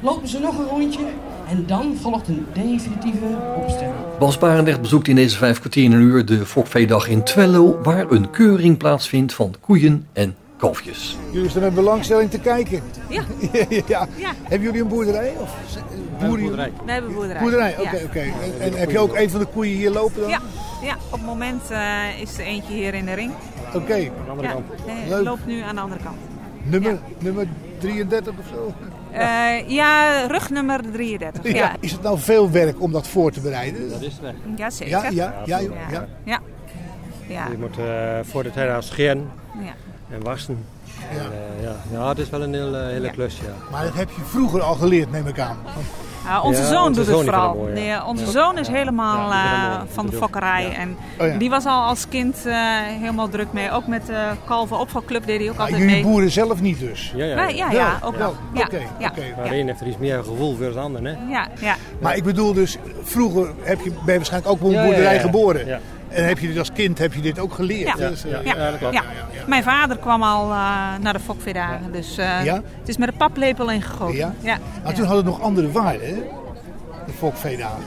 Lopen 0.00 0.28
ze 0.28 0.38
nog 0.40 0.58
een 0.58 0.68
rondje. 0.68 1.04
En 1.48 1.64
dan 1.66 1.96
volgt 2.00 2.28
een 2.28 2.46
definitieve 2.52 3.26
opstelling. 3.56 3.94
Bas 4.18 4.38
Barendrecht 4.38 4.80
bezoekt 4.80 5.08
in 5.08 5.16
deze 5.16 5.36
vijf 5.36 5.58
kwartier 5.58 5.84
en 5.84 5.92
een 5.92 6.00
uur 6.00 6.26
de 6.26 6.46
Fokveedag 6.46 7.08
in 7.08 7.22
Twello, 7.22 7.78
waar 7.82 8.10
een 8.10 8.30
keuring 8.30 8.76
plaatsvindt 8.76 9.34
van 9.34 9.54
koeien 9.60 10.06
en 10.12 10.36
kalfjes. 10.58 11.16
Jullie 11.30 11.50
staan 11.50 11.62
met 11.62 11.74
belangstelling 11.74 12.30
te 12.30 12.38
kijken. 12.40 12.82
Ja. 13.08 13.22
ja. 13.86 14.06
Hebben 14.42 14.60
jullie 14.62 14.82
een 14.82 14.88
boerderij? 14.88 15.34
Of 15.40 15.50
boeren? 16.20 16.40
boerderij. 16.40 16.72
We 16.84 16.92
hebben 16.92 17.12
boerderij. 17.14 17.42
Boerderij, 17.42 17.70
Ja. 17.70 17.80
oké. 17.80 18.02
oké. 18.04 18.20
En, 18.20 18.60
en 18.60 18.72
heb 18.72 18.90
je 18.90 18.98
ook 18.98 19.16
een 19.16 19.30
van 19.30 19.40
de 19.40 19.46
koeien 19.46 19.76
hier 19.76 19.90
lopen 19.90 20.20
dan? 20.20 20.30
Ja, 20.30 20.40
ja, 20.82 20.94
op 21.04 21.12
het 21.12 21.24
moment 21.24 21.70
eh, 21.70 22.20
is 22.20 22.38
er 22.38 22.44
eentje 22.44 22.72
hier 22.72 22.94
in 22.94 23.04
de 23.04 23.12
ring. 23.12 23.32
Oké. 23.74 23.94
Ja, 23.94 24.10
nee, 24.86 25.08
Leuk. 25.08 25.24
loopt 25.24 25.46
nu 25.46 25.60
aan 25.60 25.74
de 25.74 25.80
andere 25.80 26.02
kant. 26.02 26.16
Nummer, 26.62 26.98
nummer 27.18 27.46
33 27.78 28.32
of 28.38 28.46
zo? 28.52 28.72
Eh, 29.12 29.68
ja, 29.68 30.26
rugnummer 30.26 30.80
33. 30.92 31.42
Ja, 31.52 31.56
Ja. 31.58 31.76
Is 31.80 31.92
het 31.92 32.02
nou 32.02 32.18
veel 32.18 32.50
werk 32.50 32.80
om 32.82 32.92
dat 32.92 33.08
voor 33.08 33.30
te 33.32 33.40
bereiden? 33.40 33.90
Dat 33.90 34.02
is 34.02 34.18
het. 34.22 34.34
ja 34.56 34.70
zeker. 34.70 34.92
Ja, 34.92 35.08
ja, 35.10 35.34
ja, 35.44 35.58
ja. 35.90 36.06
ja. 36.24 36.40
Ja. 37.28 37.46
Je 37.50 37.56
moet 37.58 37.78
eh, 37.78 38.18
voor 38.22 38.42
de 38.42 38.50
tijd 38.50 38.74
al 38.74 38.82
scheren 38.82 39.30
Ja. 39.62 39.72
En 40.10 40.22
wassen. 40.22 40.64
En, 41.10 41.16
eh, 41.18 41.62
ja. 41.62 41.76
ja, 41.92 42.08
het 42.08 42.18
is 42.18 42.30
wel 42.30 42.42
een 42.42 42.54
heel, 42.54 42.76
eh, 42.76 42.86
hele 42.86 43.10
klus, 43.10 43.36
ja. 43.36 43.52
Maar 43.70 43.82
dat 43.84 43.94
heb 43.94 44.08
je 44.16 44.22
vroeger 44.24 44.62
al 44.62 44.74
geleerd, 44.74 45.10
neem 45.10 45.26
ik 45.26 45.38
aan. 45.40 45.56
Onze 46.42 46.60
Ja, 46.62 46.68
zoon 46.68 46.86
onze 46.86 47.00
doet 47.00 47.08
zoon 47.08 47.16
het 47.18 47.28
vooral. 47.34 47.54
mooi, 47.54 47.68
ja. 47.68 47.74
Nee, 47.98 48.04
onze 48.04 48.24
Ja. 48.24 48.30
zoon 48.30 48.58
is 48.58 48.68
helemaal 48.68 49.30
Ja, 49.30 49.72
eh, 49.74 49.80
van 49.92 50.06
de 50.06 50.12
fokkerij. 50.16 50.72
En 50.74 50.96
Oh 51.20 51.26
ja. 51.26 51.36
die 51.38 51.50
was 51.50 51.64
al 51.66 51.82
als 51.82 52.08
kind 52.08 52.46
eh, 52.46 52.54
helemaal 52.82 53.28
druk 53.28 53.52
mee. 53.52 53.70
Ook 53.72 53.86
met 53.86 54.06
de 54.06 54.28
kalven 54.44 54.78
opvalclub 54.78 55.26
deed 55.26 55.40
hij 55.40 55.50
ook 55.50 55.58
altijd 55.58 55.76
jullie 55.78 55.92
mee. 55.94 56.02
boeren 56.02 56.30
zelf 56.30 56.60
niet 56.60 56.78
dus? 56.78 57.12
Ja, 57.16 57.24
ja, 57.24 57.34
Nee, 57.44 57.56
ja, 57.56 57.70
ja, 57.70 57.98
ook 58.04 58.16
wel. 58.16 58.34
Ja, 58.54 58.64
Oké, 58.64 58.78
ja, 58.98 59.08
oké. 59.08 59.22
Maar 59.36 59.44
ja. 59.44 59.50
de 59.50 59.56
een 59.58 59.66
heeft 59.66 59.80
er 59.80 59.86
iets 59.86 59.98
meer 59.98 60.24
gevoel 60.24 60.56
voor 60.56 60.64
dan 60.64 60.72
de 60.72 60.78
ander, 60.80 61.02
hè? 61.04 61.16
Ja, 61.32 61.48
ja. 61.60 61.74
Maar 62.00 62.16
ik 62.16 62.24
bedoel 62.24 62.52
dus, 62.52 62.76
vroeger 63.02 63.48
heb 63.60 63.80
je, 63.80 63.90
ben 63.90 64.12
je 64.12 64.16
waarschijnlijk 64.16 64.52
ook 64.52 64.60
op 64.60 64.66
een 64.66 64.70
Ja, 64.72 64.80
ja, 64.80 64.86
boerderij 64.86 65.14
ja. 65.14 65.20
geboren. 65.20 65.80
En 66.08 66.26
heb 66.26 66.38
je 66.38 66.48
dit 66.48 66.58
als 66.58 66.72
kind 66.72 66.98
heb 66.98 67.14
je 67.14 67.20
dit 67.20 67.38
ook 67.38 67.52
geleerd? 67.52 67.98
Ja, 67.98 68.08
Dus, 68.08 68.24
eh, 68.24 68.30
ja, 68.30 68.54
ja, 68.56 68.70
dat 68.70 68.78
klopt. 68.78 68.94
ja. 68.94 69.02
Mijn 69.46 69.62
vader 69.62 69.96
kwam 69.98 70.22
al 70.22 70.42
eh, 70.50 70.56
naar 71.00 71.12
de 71.12 71.20
fokveedagen, 71.20 71.92
dus 71.92 72.18
eh, 72.18 72.44
Ja? 72.44 72.54
het 72.54 72.88
is 72.88 72.96
met 72.96 73.08
een 73.08 73.16
paplepel 73.16 73.70
ingegoten. 73.70 74.16
Ja? 74.16 74.32
Ja. 74.40 74.58
Maar 74.84 74.94
toen 74.94 75.04
had 75.06 75.16
het 75.16 75.24
nog 75.24 75.40
andere 75.40 75.70
waarden, 75.72 76.08
hè? 76.08 76.14
De 77.06 77.12
fokveedagen, 77.18 77.84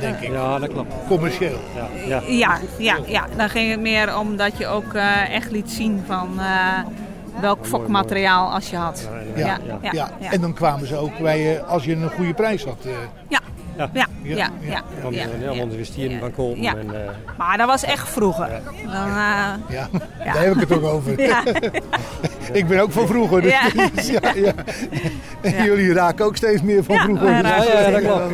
denk 0.00 0.20
ik. 0.20 0.30
Ja, 0.32 0.58
dat 0.58 0.68
klopt. 0.68 0.92
Commercieel. 1.08 1.58
Ja, 1.74 1.88
ja. 2.06 2.22
Ja, 2.26 2.58
ja, 2.78 2.96
ja, 3.06 3.26
dan 3.36 3.48
ging 3.48 3.70
het 3.70 3.80
meer 3.80 4.18
om 4.18 4.36
dat 4.36 4.58
je 4.58 4.66
ook 4.66 4.94
eh, 4.94 5.34
echt 5.34 5.50
liet 5.50 5.70
zien 5.70 6.02
van 6.06 6.28
eh, 6.40 6.78
welk 7.40 7.66
fokmateriaal 7.66 8.52
als 8.52 8.70
je 8.70 8.76
had. 8.76 9.08
Ja, 9.34 9.46
ja, 9.46 9.58
ja, 9.82 9.90
ja, 9.92 10.10
ja. 10.20 10.30
En 10.32 10.40
dan 10.40 10.52
kwamen 10.54 10.86
ze 10.86 10.96
ook 10.96 11.18
bij 11.18 11.40
je 11.42 11.62
als 11.64 11.84
je 11.84 11.92
een 11.96 12.10
goede 12.10 12.34
prijs 12.34 12.64
had. 12.64 12.76
eh. 12.84 12.90
Ja, 13.28 13.38
ja, 13.78 13.90
ja, 13.92 14.06
Ja, 14.22 14.36
ja, 14.36 14.50
ja. 14.60 14.70
ja, 14.70 14.82
Dan 15.02 15.12
ja, 15.12 15.18
ja, 15.40 15.52
ja. 15.52 15.58
want 15.58 15.74
we 15.74 15.84
stieren 15.84 16.32
van. 16.34 16.54
Ja. 16.60 16.76
En, 16.76 16.94
eh, 17.04 17.10
Maar 17.38 17.56
dat 17.58 17.66
was 17.66 17.84
echt 17.84 18.08
vroeger. 18.08 18.48
Dan, 18.84 18.92
eh, 18.94 19.12
Ja, 19.14 19.56
Ja. 19.68 19.88
daar 20.32 20.42
heb 20.44 20.54
ik 20.54 20.60
het 20.60 20.72
ook 20.72 20.84
over. 20.84 21.20
Ja. 21.22 21.42
ik 22.52 22.66
ben 22.68 22.80
ook 22.80 22.92
van 22.92 23.06
vroeger. 23.06 23.42
Dus 23.42 23.52
Ja. 24.10 24.20
ja. 24.20 24.32
ja, 24.34 24.52
En 25.42 25.64
jullie 25.64 25.92
raken 25.92 26.24
ook 26.24 26.36
steeds 26.36 26.62
meer 26.62 26.84
van 26.84 26.94
Ja, 26.94 27.02
vroeger. 27.02 27.28
Ja, 27.30 27.38
ja, 27.38 27.64
ja, 27.64 27.88
ja, 27.88 27.98
Ja, 27.98 27.98
ja, 27.98 28.28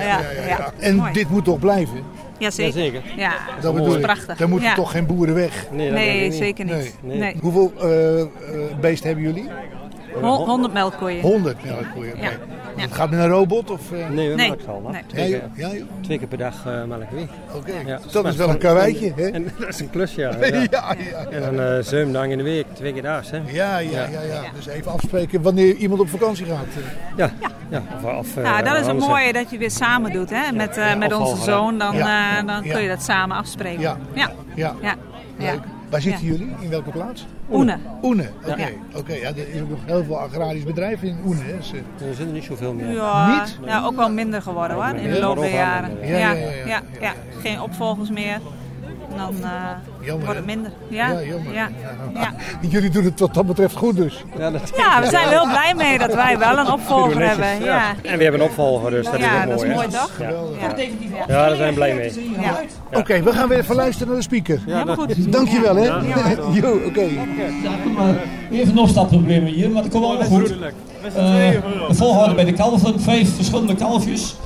ja. 0.00 0.20
ja. 0.48 0.72
En 0.78 0.96
Mooi. 0.96 1.12
dit 1.12 1.30
moet 1.30 1.44
toch 1.44 1.58
blijven? 1.58 2.02
Jazeker. 2.38 2.80
Jazeker. 2.80 3.02
Ja, 3.16 3.32
Dat 3.60 3.76
dat 3.76 3.86
is 3.94 4.00
prachtig. 4.00 4.36
Daar 4.36 4.48
moeten 4.48 4.68
Ja. 4.68 4.74
toch 4.74 4.90
geen 4.90 5.06
boeren 5.06 5.34
weg? 5.34 5.66
nee, 5.70 5.90
dat 5.90 6.22
niet. 6.30 6.34
zeker 6.34 6.64
niet. 6.64 6.74
Nee. 6.74 6.92
Nee. 7.02 7.18
Nee. 7.18 7.36
Hoeveel 7.40 7.72
eh, 7.80 8.20
eh, 8.20 8.26
beesten 8.80 9.06
hebben 9.06 9.24
jullie? 9.24 9.48
Hon- 10.14 10.46
100 10.46 10.72
melkkoeien. 10.72 11.20
100 11.22 11.64
melkkoeien. 11.64 12.12
oké. 12.12 12.22
Ja. 12.24 12.30
Ja. 12.76 12.86
Gaat 12.90 13.10
met 13.10 13.18
een 13.18 13.28
robot? 13.28 13.70
Of, 13.70 13.92
eh? 13.92 14.08
Nee, 14.08 14.28
we 14.28 14.34
Nee. 14.34 14.48
melken 14.48 14.68
al. 14.68 14.88
Nee. 14.92 15.02
Twee, 15.06 15.28
Ja, 15.28 15.38
keer, 15.38 15.48
joh. 15.54 15.70
ja, 15.72 15.76
joh. 15.78 15.86
twee 16.00 16.18
keer 16.18 16.26
per 16.28 16.38
dag 16.38 16.54
uh, 16.66 16.84
melken 16.84 17.16
we. 17.16 17.26
Oké. 17.54 17.72
Ja. 17.86 17.98
Dat 18.12 18.24
is 18.26 18.36
wel 18.36 18.48
een 18.48 18.58
karweitje, 18.58 19.12
hè? 19.16 19.28
En 19.28 19.52
dat 19.58 19.68
is 19.68 19.80
een 19.80 19.90
klus, 19.90 20.14
ja. 20.14 20.30
Ja, 20.40 20.46
ja. 20.46 20.66
ja, 20.70 20.94
ja. 21.10 21.24
En 21.30 21.40
dan 21.56 21.66
uh, 21.76 21.82
zeven 21.82 22.12
dagen 22.12 22.30
in 22.30 22.38
de 22.38 22.44
week, 22.44 22.66
twee 22.72 22.92
keer 22.92 23.02
daags, 23.02 23.30
hè. 23.30 23.36
Ja, 23.46 23.78
ja, 23.78 24.00
ja, 24.00 24.20
ja. 24.22 24.40
Dus 24.54 24.66
even 24.66 24.92
afspreken 24.92 25.42
wanneer 25.42 25.74
iemand 25.74 26.00
op 26.00 26.08
vakantie 26.08 26.46
gaat. 26.46 26.66
eh. 26.76 27.16
Ja, 27.16 27.30
ja. 27.70 27.82
Of, 28.04 28.18
of, 28.18 28.36
uh, 28.36 28.44
Nou, 28.44 28.64
dat 28.64 28.76
is 28.80 28.86
het 28.86 28.98
mooie 28.98 29.32
dat 29.32 29.50
je 29.50 29.58
weer 29.58 29.70
samen 29.70 30.12
doet 30.12 30.30
hè? 30.30 30.52
met, 30.52 30.76
eh, 30.76 30.88
Ja, 30.88 30.94
met 30.96 31.12
onze 31.14 31.42
zoon. 31.42 31.78
Dan, 31.78 31.96
Ja. 31.96 32.38
eh, 32.38 32.46
dan 32.46 32.64
Ja. 32.64 32.72
kun 32.72 32.82
je 32.82 32.88
dat 32.88 33.02
samen 33.02 33.36
afspreken. 33.36 33.80
Ja. 33.80 33.96
ja. 34.14 34.30
Ja, 34.54 34.74
ja. 34.82 34.94
ja. 35.38 35.52
leuk. 35.52 35.60
Waar 35.90 36.00
zitten 36.00 36.24
Ja. 36.26 36.30
jullie? 36.32 36.54
In 36.60 36.70
welke 36.70 36.90
plaats? 36.90 37.26
Oene. 37.52 37.76
Oene, 38.02 38.30
oké. 38.48 38.56
Ja. 38.56 38.68
Oké, 38.94 39.12
ja, 39.14 39.28
er 39.28 39.48
is 39.54 39.60
ook 39.60 39.68
nog 39.70 39.78
heel 39.86 40.04
veel 40.04 40.18
agrarisch 40.18 40.64
bedrijven 40.64 41.08
in 41.08 41.16
Oene. 41.26 41.42
Hè. 41.42 41.62
Ze- 41.62 41.76
Er 41.76 42.14
zitten 42.14 42.32
niet 42.32 42.44
zoveel 42.44 42.72
meer. 42.74 42.92
Ja, 42.92 43.40
Niet? 43.40 43.58
ja, 43.64 43.84
ook 43.84 43.96
wel 43.96 44.10
minder 44.10 44.42
geworden 44.42 44.76
hoor, 44.76 44.94
in 44.94 45.10
de 45.12 45.18
loop 45.20 45.36
der 45.38 45.52
jaren. 45.52 45.90
minder, 45.92 46.08
Ja, 46.08 46.18
ja. 46.18 46.32
ja, 46.32 46.40
Ja, 46.40 46.48
ja, 46.66 46.66
ja, 46.66 46.82
ja, 47.00 47.12
Geen 47.40 47.60
opvolgers 47.60 48.10
meer. 48.10 48.40
Dan 49.16 49.34
eh, 49.42 49.50
Jammer, 50.00 50.24
wordt 50.24 50.36
het 50.38 50.46
minder. 50.46 50.70
Ja, 50.88 51.08
Ja, 51.08 51.22
jammer. 51.22 51.52
Ja. 51.54 51.68
Ja. 52.14 52.32
Jullie 52.68 52.90
doen 52.90 53.04
het 53.04 53.20
wat 53.20 53.34
dat 53.34 53.46
betreft 53.46 53.76
goed 53.76 53.96
dus. 53.96 54.24
Ja, 54.38 54.50
dat 54.50 54.72
Ja, 54.76 55.00
we 55.00 55.06
zijn 55.08 55.24
er 55.24 55.30
heel 55.30 55.48
blij 55.48 55.74
mee 55.76 55.98
dat 55.98 56.14
wij 56.14 56.38
wel 56.38 56.58
een 56.58 56.72
opvolger 56.72 57.28
hebben. 57.28 57.64
Ja. 57.64 57.88
En 58.02 58.16
we 58.16 58.22
hebben 58.22 58.40
een 58.40 58.46
opvolger, 58.46 58.90
dus 58.90 59.04
dat 59.04 59.18
Ja, 59.18 59.44
is 59.44 59.52
ook 59.52 59.66
mooi. 59.66 59.68
dat 59.68 59.68
is 59.68 59.68
hè. 59.68 59.74
mooi, 59.74 59.88
toch? 59.88 60.10
Ja. 60.18 60.28
Ja. 60.60 61.24
Ja, 61.28 61.46
daar 61.48 61.56
zijn 61.56 61.68
we 61.68 61.74
blij 61.74 61.94
mee. 61.94 62.34
Ja. 62.40 62.60
Oké, 62.98 63.22
we 63.22 63.32
gaan 63.32 63.48
weer 63.48 63.58
even 63.58 63.74
luisteren 63.74 64.08
naar 64.08 64.16
de 64.16 64.22
speaker. 64.22 64.60
Helemaal 64.66 64.96
goed. 64.96 65.32
Dankjewel 65.32 65.76
hè. 65.76 65.84
Ja. 65.84 66.00
Jo, 66.60 66.78
oké. 66.86 67.00
Ja, 67.00 67.70
maar. 67.96 68.14
Even 68.50 68.72
een 68.72 68.78
opstartproblemen 68.78 69.52
hier, 69.52 69.70
maar 69.70 69.82
dat 69.82 69.90
komt 69.90 70.04
allemaal 70.04 70.28
goed. 70.28 70.54
Eh, 71.02 71.12
de 71.88 71.94
volgorde 71.94 72.34
bij 72.34 72.44
de 72.44 72.52
kalven, 72.52 73.00
vijf 73.00 73.34
verschillende 73.34 73.74
kalfjes. 73.74 74.36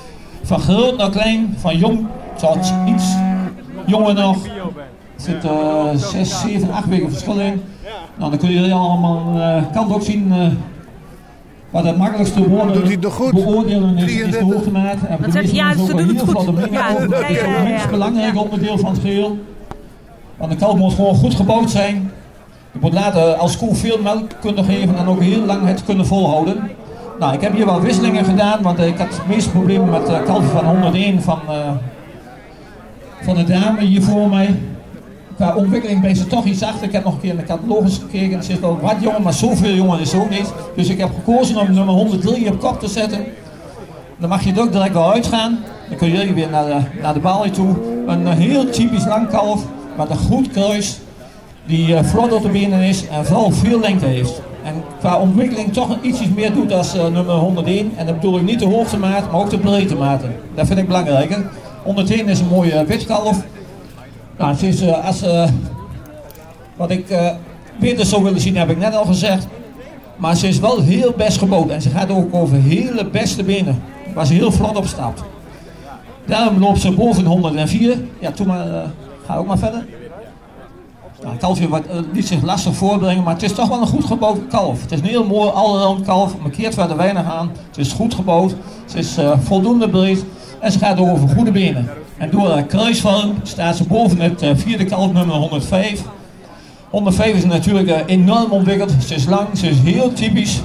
Van 0.43 0.61
groot 0.61 0.97
naar 0.97 1.11
klein, 1.11 1.57
van 1.59 1.77
jong 1.79 2.07
tot 2.39 2.73
iets 2.87 3.05
jonger 3.87 4.15
nog. 4.15 4.45
Er 4.47 4.51
zit 5.17 5.45
eh, 5.45 5.89
zes, 5.95 6.41
zeven, 6.41 6.73
acht 6.73 6.89
weken 6.89 7.11
verschil 7.11 7.39
in. 7.39 7.63
Nou, 8.17 8.31
dan 8.31 8.39
kun 8.39 8.51
je 8.51 8.73
allemaal, 8.73 9.41
eh 9.41 9.63
kan 9.73 9.85
het 9.85 9.95
ook 9.95 10.03
zien, 10.03 10.33
eh, 10.33 10.47
Wat 11.71 11.85
het 11.85 11.97
makkelijkste 11.97 12.49
woorden 12.49 12.73
Doet 12.75 12.83
hij 12.83 12.93
het 12.93 13.01
nog 13.01 13.15
goed? 13.15 13.33
beoordelen 13.33 13.97
is, 13.97 14.03
is 14.05 14.11
de 14.11 14.21
33. 14.21 14.41
hoogtemaat. 14.41 14.97
En 15.09 15.31
Dat 15.31 15.51
ja, 15.51 15.73
ze 15.73 15.87
doen 15.87 16.09
het 16.09 16.17
heel 16.17 16.27
goed. 16.27 16.71
Ja, 16.71 16.91
over. 16.91 17.11
ja, 17.11 17.21
Dat 17.21 17.31
is 17.31 17.41
een 17.43 17.63
minst 17.65 17.91
belangrijk 17.91 18.41
onderdeel 18.41 18.79
van 18.79 18.91
het 18.91 19.01
geheel. 19.01 19.39
Want 20.37 20.51
de 20.51 20.57
kalf 20.57 20.77
moet 20.77 20.93
gewoon 20.95 21.15
goed 21.15 21.35
gebouwd 21.35 21.71
zijn. 21.71 22.11
Je 22.73 22.79
moet 22.81 22.93
later 22.93 23.35
als 23.35 23.57
koe 23.57 23.75
veel 23.75 23.99
melk 24.03 24.31
kunnen 24.41 24.65
geven 24.65 24.97
en 24.97 25.07
ook 25.07 25.21
heel 25.21 25.45
lang 25.45 25.67
het 25.67 25.85
kunnen 25.85 26.07
volhouden. 26.07 26.71
Nou, 27.19 27.35
ik 27.35 27.41
heb 27.41 27.55
hier 27.55 27.67
wel 27.67 27.81
wisselingen 27.81 28.25
gedaan, 28.25 28.63
want 28.63 28.79
eh, 28.79 28.87
ik 28.87 28.99
had 28.99 29.09
het 29.09 29.29
meeste 29.29 29.51
problemen 29.51 29.91
met 29.91 30.07
de 30.07 30.23
kalf 30.25 30.51
van 30.51 30.65
101 30.65 31.23
van, 31.23 31.39
eh, 31.49 31.71
van 33.25 33.37
de 33.37 33.45
dame 33.45 33.85
hier 33.85 34.03
voor 34.03 34.29
mij. 34.29 34.55
Qua 35.37 35.55
ontwikkeling 35.55 36.01
ben 36.01 36.17
ze 36.17 36.27
toch 36.27 36.45
iets 36.45 36.63
achter. 36.63 36.87
Ik 36.87 36.93
heb 36.93 37.05
nog 37.05 37.15
een 37.15 37.21
keer 37.21 37.31
in 37.31 37.37
de 37.37 37.45
catalogus 37.45 37.99
gekeken. 37.99 38.37
Het 38.37 38.45
zit 38.45 38.61
wel 38.61 38.79
wat 38.81 38.97
jonger, 39.01 39.23
maar 39.23 39.33
zoveel 39.33 39.75
jonger 39.75 40.01
is 40.01 40.15
ook 40.15 40.31
niet. 40.31 40.53
Dus 40.77 40.89
ik 40.89 40.99
heb 40.99 41.11
gekozen 41.15 41.57
om 41.57 41.73
nummer 41.73 41.95
103 41.95 42.49
op 42.49 42.61
kop 42.61 42.81
te 42.81 42.89
zetten. 42.89 43.25
Dan 44.19 44.29
mag 44.29 44.43
je 44.45 44.51
het 44.51 44.61
ook 44.61 44.73
direct 44.73 44.93
wel 44.93 45.13
uitgaan. 45.13 45.59
Dan 45.89 45.99
kun 45.99 46.11
je 46.11 46.35
weer 46.35 46.51
naar 46.51 46.65
de, 46.65 47.01
naar 47.03 47.15
de 47.15 47.21
balie 47.21 47.51
toe. 47.51 47.69
Een 48.07 48.27
eh, 48.27 48.37
heel 48.37 48.71
typisch 48.71 49.07
lang 49.07 49.29
kalf 49.29 49.65
met 49.97 50.11
een 50.11 50.17
goed 50.17 50.49
kruis. 50.49 50.99
Die 51.67 51.95
eh, 51.95 52.05
vlot 52.05 52.33
op 52.33 52.43
de 52.43 52.49
benen 52.49 52.81
is 52.81 53.09
en 53.09 53.25
vooral 53.25 53.51
veel 53.51 53.81
lengte 53.81 54.07
heeft. 54.07 54.43
En 54.65 54.75
qua 54.99 55.19
ontwikkeling 55.19 55.73
toch 55.73 55.97
ietsjes 56.03 56.29
meer 56.29 56.53
doet 56.53 56.71
eh, 56.71 57.07
nummer 57.13 57.35
101. 57.35 57.93
En 57.97 58.07
dat 58.07 58.15
bedoel 58.15 58.37
ik 58.37 58.45
niet 58.45 58.59
de 58.59 58.67
hoogtemaat, 58.67 59.33
maar 59.33 59.41
ook 59.41 59.51
de 59.51 59.59
breedtematen. 59.59 60.35
Dat 60.55 60.67
vind 60.67 60.79
ik 60.79 60.87
belangrijker. 60.87 61.51
101 61.85 62.29
is 62.29 62.41
een 62.41 62.49
mooie 62.49 62.85
witkalf. 62.85 63.43
Nou, 64.39 64.51
het 64.51 64.63
is 64.63 64.81
eh, 64.81 65.07
als... 65.07 65.23
eh, 65.23 65.49
wat 66.77 66.91
ik 66.91 67.11
eh 67.11 67.31
beter 67.81 68.07
zou 68.07 68.23
willen 68.23 68.41
zien, 68.41 68.57
heb 68.57 68.71
ik 68.71 68.79
net 68.79 68.95
al 68.95 69.05
gezegd. 69.05 69.47
Maar 70.17 70.37
ze 70.37 70.49
is 70.49 70.59
wel 70.59 70.81
heel 70.81 71.13
best 71.17 71.39
gebouwd. 71.39 71.71
En 71.71 71.83
ze 71.83 71.91
gaat 71.91 72.11
ook 72.11 72.35
over 72.35 72.57
hele 72.57 73.07
beste 73.07 73.45
benen. 73.45 73.83
Waar 74.15 74.27
ze 74.27 74.33
heel 74.35 74.53
vlot 74.53 74.77
op 74.77 74.87
stapt. 74.87 75.23
Daarom 76.27 76.59
loopt 76.59 76.81
ze 76.81 76.93
boven 76.93 77.23
de 77.23 77.29
104. 77.29 77.99
Ja, 78.19 78.31
toen 78.31 78.47
maar, 78.47 78.67
ga 79.27 79.37
ook 79.37 79.47
maar 79.47 79.59
verder. 79.59 79.87
Nou, 81.21 81.33
het 81.33 81.41
kalfje 81.41 81.69
wat, 81.69 81.83
liet 82.13 82.27
zich 82.27 82.43
lastig 82.43 82.75
voorbrengen, 82.75 83.23
maar 83.23 83.35
het 83.35 83.43
is 83.43 83.53
toch 83.53 83.69
wel 83.69 83.81
een 83.81 83.87
goed 83.87 84.05
gebouwd 84.05 84.39
kalf. 84.49 84.83
Het 84.83 84.93
is 84.93 84.99
een 85.01 85.07
heel 85.07 85.25
mooi 85.25 85.51
allround 85.51 86.05
kalf, 86.07 86.39
markeert 86.41 86.75
verder 86.75 86.97
weinig 86.97 87.25
aan. 87.33 87.51
Het 87.69 87.79
is 87.79 87.93
goed 87.93 88.15
gebouwd, 88.15 88.55
het 88.87 88.95
is 88.95 89.19
voldoende 89.43 89.89
breed 89.89 90.25
en 90.65 90.73
ze 90.73 90.79
gaat 90.79 90.99
over 90.99 91.29
goede 91.29 91.51
benen. 91.51 91.89
En 92.17 92.31
door 92.31 92.51
haar 92.51 92.63
kruisvorm 92.63 93.35
staat 93.43 93.77
ze 93.77 93.85
boven 93.85 94.21
het 94.21 94.43
eh, 94.43 94.51
vierde 94.55 94.85
kalf 94.85 95.13
nummer 95.13 95.37
105. 95.37 96.03
105 96.91 97.35
is 97.35 97.45
natuurlijk 97.45 97.89
eh, 97.89 98.01
enorm 98.07 98.51
ontwikkeld, 98.51 98.93
ze 99.07 99.15
is 99.15 99.27
lang, 99.27 99.49
ze 99.59 99.69
is 99.69 99.79
heel 99.79 100.13
typisch. 100.13 100.61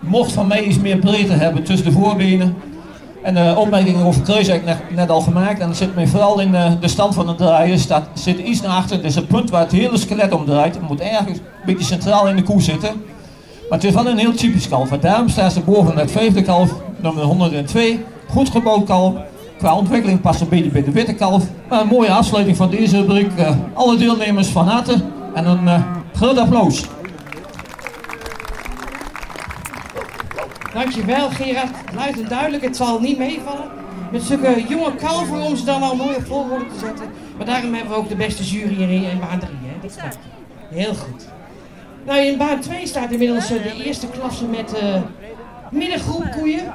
Mocht 0.00 0.32
van 0.32 0.46
mij 0.46 0.62
iets 0.62 0.78
meer 0.78 0.96
breedte 0.96 1.32
hebben 1.32 1.62
tussen 1.62 1.86
de 1.86 1.92
voorbenen. 1.92 2.56
En 3.22 3.34
de 3.34 3.54
opmerkingen 3.56 4.04
over 4.04 4.22
kruis 4.22 4.46
heb 4.46 4.56
ik 4.56 4.94
net, 4.94 5.10
al 5.10 5.20
gemaakt. 5.20 5.60
En 5.60 5.66
dat 5.66 5.76
zit 5.76 5.94
mij 5.94 6.06
vooral 6.06 6.40
in 6.40 6.54
eh, 6.54 6.72
de 6.80 6.88
stand 6.88 7.14
van 7.14 7.28
het 7.28 7.36
draaien. 7.36 7.78
Staat, 7.78 8.08
zit 8.14 8.38
iets 8.38 8.60
naar 8.60 8.76
achter. 8.76 9.04
Is 9.04 9.14
het 9.14 9.28
punt 9.28 9.50
waar 9.50 9.62
het 9.62 9.72
hele 9.72 9.98
skelet 9.98 10.32
om 10.32 10.44
draait. 10.44 10.74
Het 10.74 10.88
moet 10.88 11.00
ergens 11.00 11.38
een 11.38 11.66
beetje 11.66 11.84
centraal 11.84 12.28
in 12.28 12.36
de 12.36 12.42
koe 12.42 12.62
zitten. 12.62 12.90
Maar 13.68 13.78
het 13.78 13.84
is 13.84 13.94
wel 13.94 14.06
een 14.06 14.18
heel 14.18 14.34
typisch 14.34 14.68
kalf. 14.68 14.88
Daarom 14.88 15.28
staat 15.28 15.52
ze 15.52 15.60
boven 15.60 15.96
het 15.96 16.10
vijfde 16.10 16.42
kalf, 16.42 16.74
nummer 16.96 17.24
102. 17.24 18.04
Goed 18.28 18.50
gebouwd 18.50 18.84
kalf. 18.84 19.14
Qua 19.58 19.76
ontwikkeling 19.76 20.20
past 20.20 20.40
een 20.40 20.48
beetje 20.48 20.70
bij 20.70 20.84
de 20.84 20.90
witte 20.90 21.14
kalf. 21.14 21.44
Een 21.68 21.86
mooie 21.86 22.10
afsluiting 22.10 22.56
van 22.56 22.70
deze 22.70 23.00
rubriek. 23.00 23.32
Eh, 23.36 23.56
alle 23.74 23.96
deelnemers 23.96 24.48
van 24.48 24.66
harte. 24.68 24.94
En 25.34 25.46
een 25.46 25.68
eh, 25.68 25.82
groot 26.12 26.38
applaus. 26.38 26.84
Dankjewel 30.72 31.30
Gerard, 31.30 31.70
luid 31.94 32.20
en 32.20 32.28
duidelijk, 32.28 32.62
het 32.62 32.76
zal 32.76 33.00
niet 33.00 33.18
meevallen. 33.18 33.70
Met 34.12 34.22
zulke 34.22 34.64
jonge 34.68 34.94
kalveren 34.94 35.42
om 35.42 35.56
ze 35.56 35.64
dan 35.64 35.82
al 35.82 35.96
mooi 35.96 36.16
op 36.16 36.26
volgorde 36.26 36.66
te 36.66 36.78
zetten. 36.78 37.06
Maar 37.36 37.46
daarom 37.46 37.74
hebben 37.74 37.92
we 37.92 37.98
ook 37.98 38.08
de 38.08 38.16
beste 38.16 38.44
jury 38.44 38.82
in, 38.82 39.18
baan 39.20 39.38
3. 39.38 39.50
Hè? 39.62 40.08
Heel 40.70 40.94
goed. 40.94 41.28
Nou, 42.06 42.18
in 42.18 42.38
baan 42.38 42.60
2 42.60 42.86
staat 42.86 43.10
inmiddels 43.10 43.50
eh, 43.50 43.62
de 43.62 43.84
eerste 43.84 44.06
klasse 44.06 44.44
met 44.44 44.82
middengroep 45.70 46.30
koeien. 46.30 46.74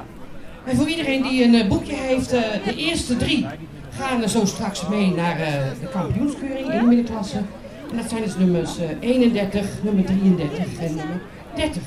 En 0.64 0.76
voor 0.76 0.88
iedereen 0.88 1.22
die 1.22 1.44
een 1.44 1.54
eh, 1.54 1.68
boekje 1.68 1.94
heeft, 1.94 2.32
eh, 2.32 2.40
de 2.64 2.76
eerste 2.76 3.16
drie 3.16 3.46
gaan 3.98 4.22
er 4.22 4.28
zo 4.28 4.44
straks 4.44 4.88
mee 4.88 5.14
naar 5.14 5.40
eh, 5.40 5.52
de 5.80 5.88
kampioenskeuring 5.92 6.72
in 6.72 6.78
de 6.78 6.84
middenklasse. 6.84 7.36
En 7.90 7.96
dat 7.96 8.08
zijn 8.08 8.22
dus 8.22 8.36
nummers 8.36 8.78
eh, 8.78 8.88
31, 9.00 9.66
nummer 9.82 10.04
33 10.04 10.78
en 10.78 10.94
nummer 10.94 11.20
30. 11.54 11.82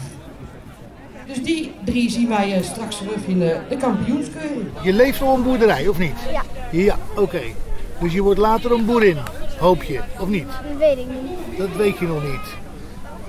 Dus 1.25 1.43
die 1.43 1.71
drie 1.84 2.09
zien 2.09 2.28
wij 2.30 2.53
eh, 2.53 2.63
straks 2.63 2.97
terug 2.97 3.25
in 3.28 3.39
de, 3.39 3.59
kampioenskeuring. 3.80 4.65
Je 4.84 4.93
leeft 4.93 5.21
op 5.21 5.36
een 5.36 5.43
boerderij, 5.43 5.88
of 5.88 5.97
niet? 5.97 6.15
Ja. 6.32 6.43
Ja, 6.71 6.97
oké. 7.15 7.41
Dus 7.99 8.13
je 8.13 8.21
wordt 8.21 8.39
later 8.39 8.71
een 8.71 8.86
boerin, 8.86 9.17
hoop 9.59 9.84
je, 9.84 9.99
of 10.19 10.28
niet? 10.28 10.47
Dat 10.47 10.78
weet 10.78 10.97
ik 10.97 11.05
niet. 11.07 11.57
Dat 11.57 11.75
weet 11.75 11.97
je 11.97 12.07
nog 12.07 12.23
niet. 12.23 12.55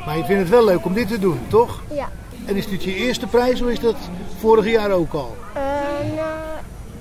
Maar 0.06 0.16
je 0.16 0.24
vindt 0.24 0.40
het 0.40 0.50
wel 0.50 0.64
leuk 0.64 0.84
om 0.84 0.92
dit 0.94 1.08
te 1.08 1.18
doen, 1.18 1.38
toch? 1.48 1.82
Ja. 1.94 2.08
En 2.44 2.56
is 2.56 2.66
dit 2.68 2.84
je 2.84 2.94
eerste 2.94 3.26
prijs 3.26 3.62
of 3.62 3.68
is 3.68 3.80
dat 3.80 3.96
vorig 4.38 4.70
jaar 4.70 4.90
ook 4.90 5.12
al? 5.12 5.36
Eh, 5.54 5.62
nou, 6.16 6.38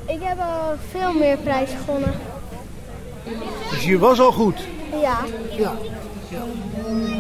ik 0.06 0.20
heb 0.22 0.40
al 0.40 0.74
veel 0.92 1.14
meer 1.14 1.38
prijzen 1.38 1.78
gewonnen. 1.78 2.14
Dus 3.70 3.84
je 3.84 3.98
was 3.98 4.20
al 4.20 4.32
goed. 4.32 4.68
Ja. 5.02 5.18
Ja. 5.58 5.74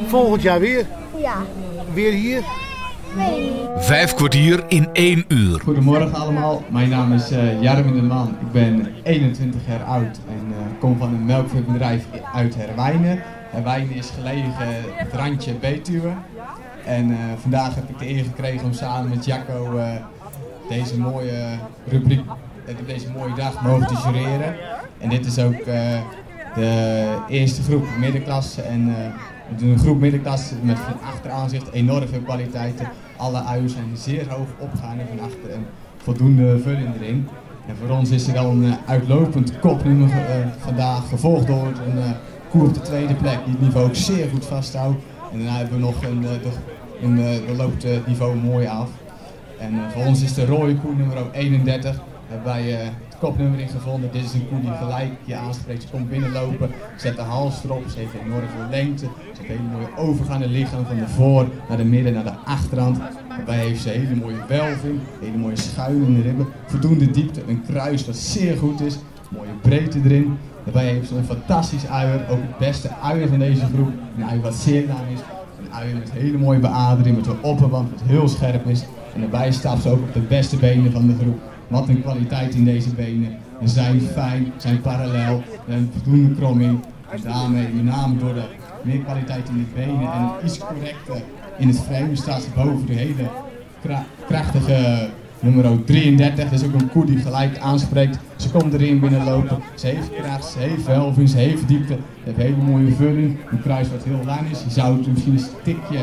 Volgend 0.07 0.41
jaar 0.41 0.59
weer? 0.59 0.85
Ja. 1.17 1.35
Weer 1.93 2.11
hier? 2.11 2.43
Niet. 3.15 3.67
Vijf 3.77 4.13
kwartier 4.13 4.63
in 4.67 4.89
één 4.93 5.25
uur. 5.27 5.59
Goedemorgen 5.59 6.13
allemaal, 6.13 6.63
mijn 6.69 6.89
naam 6.89 7.13
is 7.13 7.31
uh, 7.31 7.61
Jarmin 7.61 7.93
de 7.93 8.01
Man. 8.01 8.37
Ik 8.41 8.51
ben 8.51 8.87
21 9.03 9.61
jaar 9.67 9.83
oud 9.83 10.19
en 10.27 10.47
uh, 10.49 10.79
kom 10.79 10.97
van 10.97 11.13
een 11.13 11.25
melkveebedrijf 11.25 12.05
uit 12.33 12.55
Herwijnen. 12.55 13.23
Herwijnen 13.49 13.95
is 13.95 14.09
gelegen 14.09 14.67
het 14.95 15.13
randje 15.13 15.53
Betuwe. 15.53 16.09
En 16.87 17.09
uh, 17.09 17.17
vandaag 17.41 17.75
heb 17.75 17.89
ik 17.89 17.99
de 17.99 18.09
eer 18.09 18.23
gekregen 18.23 18.65
om 18.65 18.73
samen 18.73 19.09
met 19.09 19.25
Jacco 19.25 19.79
deze 20.69 20.99
mooie 20.99 21.57
rubriek, 21.87 22.21
deze 22.85 23.11
mooie 23.11 23.33
dag 23.33 23.61
mogen 23.61 23.87
te 23.87 23.93
jureren. 23.93 24.55
En 24.97 25.09
dit 25.09 25.25
is 25.25 25.39
ook 25.39 25.65
de 26.55 27.15
eerste 27.27 27.61
groep 27.61 27.85
middenklasse 27.99 28.61
en 28.61 28.85
we 29.49 29.55
doen 29.55 29.69
een 29.69 29.79
groep 29.79 29.99
middenklasse 29.99 30.55
met 30.61 30.79
van 30.79 31.01
achteraanzicht 31.01 31.71
enorm 31.71 32.07
veel 32.07 32.19
kwaliteiten. 32.19 32.89
Alle 33.17 33.43
uien 33.43 33.69
zijn 33.69 33.97
zeer 33.97 34.29
hoog 34.29 34.47
opgegaan 34.59 34.99
en 34.99 35.07
van 35.07 35.19
achter 35.19 35.53
een 35.53 35.65
voldoende 35.97 36.59
vulling 36.59 36.95
erin. 36.95 37.27
En 37.67 37.75
voor 37.75 37.97
ons 37.97 38.09
is 38.09 38.27
er 38.27 38.33
wel 38.33 38.49
een 38.49 38.75
uitlopend 38.85 39.59
kopnummer 39.59 40.09
vandaag, 40.57 41.09
gevolgd 41.09 41.47
door 41.47 41.67
een 41.67 42.13
koer 42.49 42.67
op 42.67 42.73
de 42.73 42.81
tweede 42.81 43.15
plek 43.15 43.39
die 43.45 43.53
het 43.53 43.61
niveau 43.61 43.87
ook 43.87 43.95
zeer 43.95 44.29
goed 44.29 44.45
vasthoudt. 44.45 44.97
En 45.31 45.37
daarna 45.37 45.57
hebben 45.57 45.75
we 45.75 45.85
nog 45.85 46.03
een, 46.03 46.25
een 47.01 47.15
dan 47.47 47.55
loopt 47.55 47.83
het 47.83 48.07
niveau 48.07 48.35
mooi 48.35 48.67
af. 48.67 48.89
En 49.59 49.91
voor 49.91 50.05
ons 50.05 50.21
is 50.21 50.33
de 50.33 50.45
rode 50.45 50.75
koer 50.75 50.95
nummer 50.95 51.17
31. 51.31 52.01
Hebben 52.27 52.45
wij 52.45 52.61
het 52.61 53.17
kopnummer 53.19 53.59
in 53.59 53.67
gevonden. 53.67 54.11
Dit 54.11 54.23
is 54.23 54.33
een 54.33 54.47
koe 54.49 54.61
die 54.61 54.71
gelijk 54.71 55.11
je 55.23 55.35
aanspreekt. 55.35 55.81
Ze 55.81 55.87
komt 55.87 56.09
binnenlopen, 56.09 56.71
zet 56.97 57.15
de 57.15 57.21
hals 57.21 57.63
erop, 57.63 57.83
ze 57.89 57.99
heeft 57.99 58.13
enorm 58.25 58.47
veel 58.55 58.69
lengte. 58.69 59.05
Ze 59.05 59.09
heeft 59.27 59.39
een 59.39 59.45
hele 59.45 59.69
mooie 59.71 60.09
overgaande 60.09 60.47
lichaam 60.47 60.85
van 60.85 60.95
de 60.95 61.07
voor 61.07 61.47
naar 61.67 61.77
de 61.77 61.85
midden 61.85 62.13
naar 62.13 62.23
de 62.23 62.35
achterhand. 62.45 62.97
Daarbij 63.27 63.57
heeft 63.57 63.81
ze 63.81 63.89
hele 63.89 64.15
mooie 64.15 64.45
welving, 64.47 64.99
hele 65.19 65.37
mooie 65.37 65.55
schuin 65.55 66.03
in 66.05 66.15
de 66.15 66.21
ribben, 66.21 66.47
voldoende 66.65 67.11
diepte, 67.11 67.41
een 67.47 67.63
kruis 67.67 68.05
wat 68.05 68.15
zeer 68.15 68.57
goed 68.57 68.81
is, 68.81 68.97
mooie 69.29 69.53
breedte 69.61 69.99
erin. 70.03 70.37
Daarbij 70.63 70.85
heeft 70.85 71.07
ze 71.07 71.15
een 71.15 71.23
fantastisch 71.23 71.87
uier, 71.87 72.29
ook 72.29 72.41
het 72.41 72.57
beste 72.57 72.89
uier 73.03 73.27
van 73.27 73.39
deze 73.39 73.65
groep. 73.73 73.91
Een 74.17 74.25
uier 74.25 74.41
wat 74.41 74.55
zeer 74.55 74.87
lang 74.87 74.99
is, 75.13 75.19
uier 75.71 75.95
met 75.95 76.11
hele 76.11 76.37
mooie 76.37 76.59
beadering, 76.59 77.15
met 77.15 77.27
een 77.27 77.41
opperwand 77.41 77.89
wat 77.89 78.01
heel 78.05 78.27
scherp 78.27 78.67
is. 78.67 78.85
En 79.13 79.21
daarbij 79.21 79.51
staat 79.51 79.81
ze 79.81 79.89
ook 79.89 79.99
op 79.99 80.13
de 80.13 80.19
beste 80.19 80.57
benen 80.57 80.91
van 80.91 81.07
de 81.07 81.15
groep. 81.21 81.39
Wat 81.67 81.87
een 81.87 82.01
kwaliteit 82.01 82.55
in 82.55 82.65
deze 82.65 82.89
benen. 82.89 83.37
Ze 83.61 83.67
zijn 83.67 84.01
fijn, 84.01 84.53
zijn 84.57 84.81
parallel, 84.81 85.43
een 85.67 85.91
voldoende 85.93 86.35
kromming. 86.35 86.79
En 87.09 87.21
daarmee, 87.23 87.67
met 87.73 87.83
name 87.83 88.17
door 88.17 88.33
de 88.33 88.43
meer 88.81 88.99
kwaliteit 88.99 89.49
in 89.49 89.57
de 89.57 89.81
benen 89.81 90.11
en 90.13 90.29
iets 90.45 90.57
correcter 90.57 91.21
in 91.57 91.67
het 91.67 91.79
frame, 91.79 92.15
staat 92.15 92.41
ze 92.41 92.47
boven 92.55 92.85
de 92.85 92.93
hele 92.93 93.29
kra 93.81 94.05
krachtige 94.27 95.09
nummer 95.39 95.83
33. 95.83 96.49
Dat 96.49 96.59
is 96.59 96.65
ook 96.65 96.81
een 96.81 96.89
koe 96.89 97.05
die 97.05 97.17
gelijk 97.17 97.57
aanspreekt. 97.57 98.19
Ze 98.35 98.49
komt 98.49 98.73
erin 98.73 98.99
binnenlopen. 98.99 99.57
Ze 99.75 99.87
heeft 99.87 100.09
kracht, 100.21 100.45
ze 100.45 100.59
heeft 100.59 100.85
welving, 100.85 101.29
ze 101.29 101.37
heeft 101.37 101.67
diepte. 101.67 101.93
Ze 101.93 102.23
heeft 102.23 102.37
hele 102.37 102.71
mooie 102.71 102.91
vulling. 102.91 103.37
Een 103.51 103.61
kruis 103.61 103.89
wat 103.89 104.03
heel 104.03 104.21
lang 104.25 104.49
is. 104.51 104.63
Je 104.63 104.69
zou 104.69 104.97
het 104.97 105.07
misschien 105.07 105.33
een 105.33 105.45
tikje 105.63 105.99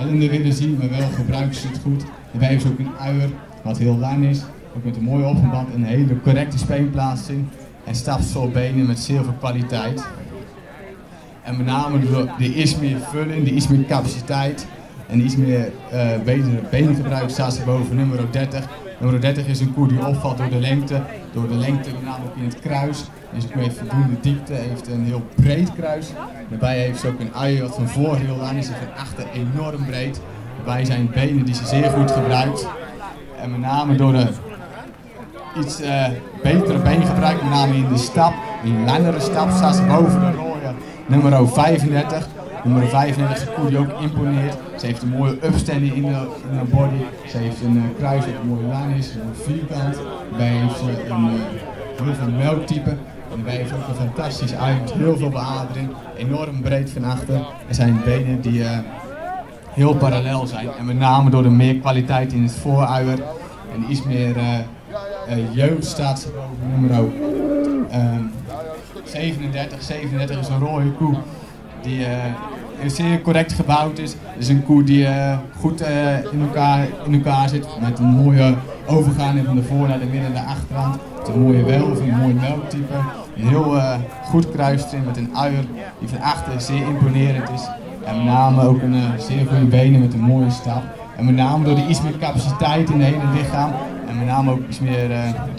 um, 0.00 0.28
willen 0.28 0.52
zien, 0.52 0.76
maar 0.78 0.90
wel 0.90 1.08
gebruikt 1.08 1.56
ze 1.56 1.66
het 1.68 1.78
goed. 1.82 2.04
Daarbij 2.30 2.48
heeft 2.48 2.62
ze 2.62 2.68
ook 2.68 2.78
een 2.78 2.98
uier 2.98 3.30
wat 3.62 3.78
heel 3.78 3.96
lang 3.96 4.24
is. 4.24 4.40
Ook 4.76 4.84
met 4.84 4.96
een 4.96 5.02
mooie 5.02 5.24
opgeband 5.24 5.68
en 5.74 5.80
een 5.80 5.84
hele 5.84 6.20
correcte 6.20 6.58
speenplaatsing. 6.58 7.44
En 7.84 7.94
stapsel 7.94 8.48
benen 8.48 8.86
met 8.86 8.98
zeer 8.98 9.24
veel 9.24 9.34
kwaliteit. 9.38 10.04
En 11.42 11.56
met 11.56 11.66
name 11.66 11.98
de 12.38 12.54
is 12.54 12.76
meer 12.76 12.98
vulling, 12.98 13.44
de 13.44 13.50
is 13.50 13.68
meer 13.68 13.84
capaciteit. 13.84 14.66
En 15.12 15.20
iets 15.20 15.36
meer 15.36 15.72
uh, 15.92 16.00
betere 16.24 16.60
benen 16.70 16.94
gebruikt, 16.94 17.32
staat 17.32 17.54
ze 17.54 17.62
boven 17.62 17.96
nummer 17.96 18.18
30. 18.30 18.68
Nummer 18.98 19.20
30 19.20 19.46
is 19.46 19.60
een 19.60 19.74
koe 19.74 19.88
die 19.88 20.06
opvalt 20.06 20.38
door 20.38 20.48
de 20.48 20.60
lengte, 20.60 21.02
door 21.32 21.48
de 21.48 21.54
lengte 21.54 21.90
namelijk 22.04 22.36
in 22.36 22.44
het 22.44 22.60
kruis. 22.60 23.04
Deze 23.32 23.48
koe 23.48 23.62
heeft 23.62 23.78
voldoende 23.78 24.20
diepte, 24.20 24.52
heeft 24.52 24.88
een 24.88 25.04
heel 25.04 25.22
breed 25.34 25.72
kruis. 25.72 26.12
Daarbij 26.48 26.78
heeft 26.78 27.00
ze 27.00 27.08
ook 27.08 27.20
een 27.20 27.34
ui 27.34 27.60
wat 27.60 27.74
van 27.74 27.88
voor 27.88 28.16
heel 28.16 28.36
lang 28.36 28.58
is 28.58 28.68
en 28.68 28.74
van 28.74 29.02
achter 29.02 29.24
enorm 29.32 29.86
breed. 29.86 30.20
Daarbij 30.56 30.84
zijn 30.84 31.10
benen 31.14 31.44
die 31.44 31.54
ze 31.54 31.66
zeer 31.66 31.90
goed 31.90 32.10
gebruikt. 32.10 32.68
En 33.40 33.50
met 33.50 33.60
name 33.60 33.94
door 33.94 34.12
de 34.12 34.26
iets 35.58 35.80
uh, 35.80 36.06
betere 36.42 36.78
beengebruik, 36.78 37.42
met 37.42 37.50
name 37.50 37.74
in 37.74 37.88
de 37.88 37.98
stap, 37.98 38.32
in 38.64 38.84
langere 38.84 39.20
stap, 39.20 39.50
staat 39.50 39.74
ze 39.76 39.82
boven 39.82 40.20
de 40.20 40.30
rode 40.36 40.74
nummer 41.06 41.48
35. 41.48 42.28
Nummer 42.64 42.88
35 42.88 43.36
is 43.36 43.48
een 43.48 43.54
koe 43.54 43.68
die 43.68 43.78
ook 43.78 44.00
imponeert. 44.00 44.56
Ze 44.76 44.86
heeft 44.86 45.02
een 45.02 45.08
mooie 45.08 45.36
upstanding 45.44 45.94
in 45.94 46.02
de 46.02 46.26
body. 46.70 47.02
Ze 47.28 47.38
heeft 47.38 47.60
een 47.60 47.76
uh, 47.76 47.82
kruis 47.98 48.24
dat 48.24 48.44
mooi 48.44 48.66
lang 48.66 48.94
is, 48.96 49.14
een 49.14 49.34
vierkant. 49.44 49.98
Daarbij 50.28 50.48
heeft 50.48 50.78
ze 50.78 50.84
een 51.08 51.24
uh, 51.24 51.32
heel 52.02 52.14
veel 52.14 52.30
melktype. 52.36 52.90
En 52.90 52.98
daarbij 53.34 53.54
heeft 53.54 53.68
ze 53.68 53.74
ook 53.74 53.88
een 53.88 53.94
fantastisch 53.94 54.54
uit, 54.54 54.92
heel 54.92 55.16
veel 55.16 55.28
beadering, 55.28 55.88
enorm 56.16 56.60
breed 56.60 56.90
van 56.90 57.04
achter. 57.04 57.34
Er 57.68 57.74
zijn 57.74 58.00
benen 58.04 58.40
die 58.40 58.60
uh, 58.60 58.78
heel 59.68 59.94
parallel 59.94 60.46
zijn. 60.46 60.68
En 60.78 60.84
met 60.84 60.98
name 60.98 61.30
door 61.30 61.42
de 61.42 61.50
meer 61.50 61.76
kwaliteit 61.76 62.32
in 62.32 62.42
het 62.42 62.52
vooruier 62.52 63.18
en 63.74 63.84
iets 63.88 64.02
meer 64.02 64.36
jeugd 65.52 65.84
staat 65.84 66.20
ze 66.20 66.28
boven 66.28 66.80
nummer 66.80 67.12
37. 69.04 69.82
37 69.82 70.38
is 70.40 70.48
een 70.48 70.58
rode 70.58 70.92
koe 70.92 71.16
die 71.82 71.98
uh, 71.98 72.06
zeer 72.86 73.20
correct 73.20 73.52
gebouwd 73.52 73.98
is. 73.98 74.12
Het 74.12 74.42
is 74.42 74.48
een 74.48 74.64
koe 74.64 74.84
die 74.84 75.04
uh, 75.04 75.38
goed 75.58 75.82
uh, 75.82 76.32
in, 76.32 76.40
elkaar, 76.40 76.86
in 77.06 77.14
elkaar 77.14 77.48
zit. 77.48 77.66
Met 77.80 77.98
een 77.98 78.06
mooie 78.06 78.54
overgang 78.86 79.44
van 79.44 79.56
de 79.56 79.62
voor 79.62 79.88
naar 79.88 79.98
de 79.98 80.04
midden 80.04 80.24
en 80.24 80.32
de 80.32 80.40
achterkant. 80.40 80.96
Met 81.18 81.28
een 81.28 81.40
mooie 81.40 81.64
welf, 81.64 82.00
een 82.00 82.16
mooi 82.16 82.34
melktype. 82.34 82.94
Een 83.36 83.48
heel 83.48 83.76
goed 84.24 84.50
kruistrin 84.50 85.04
met 85.04 85.16
een 85.16 85.36
uier 85.36 85.64
die 85.98 86.08
van 86.08 86.20
achter 86.20 86.60
zeer 86.60 86.86
imponerend 86.86 87.50
is. 87.50 87.68
En 88.04 88.16
met 88.16 88.24
name 88.24 88.62
ook 88.66 88.82
een 88.82 88.96
zeer 89.18 89.46
goede 89.46 89.64
benen 89.64 90.00
met 90.00 90.14
een 90.14 90.20
mooie 90.20 90.50
stap. 90.50 90.82
En 91.16 91.24
met 91.24 91.34
name 91.34 91.64
door 91.64 91.74
die 91.74 91.86
iets 91.86 92.02
meer 92.02 92.18
capaciteit 92.18 92.90
in 92.90 93.00
het 93.00 93.14
hele 93.14 93.32
lichaam. 93.34 93.72
En 94.08 94.18
met 94.18 94.26
name 94.26 94.50
ook 94.50 94.68
iets 94.68 94.80
meer 94.80 95.08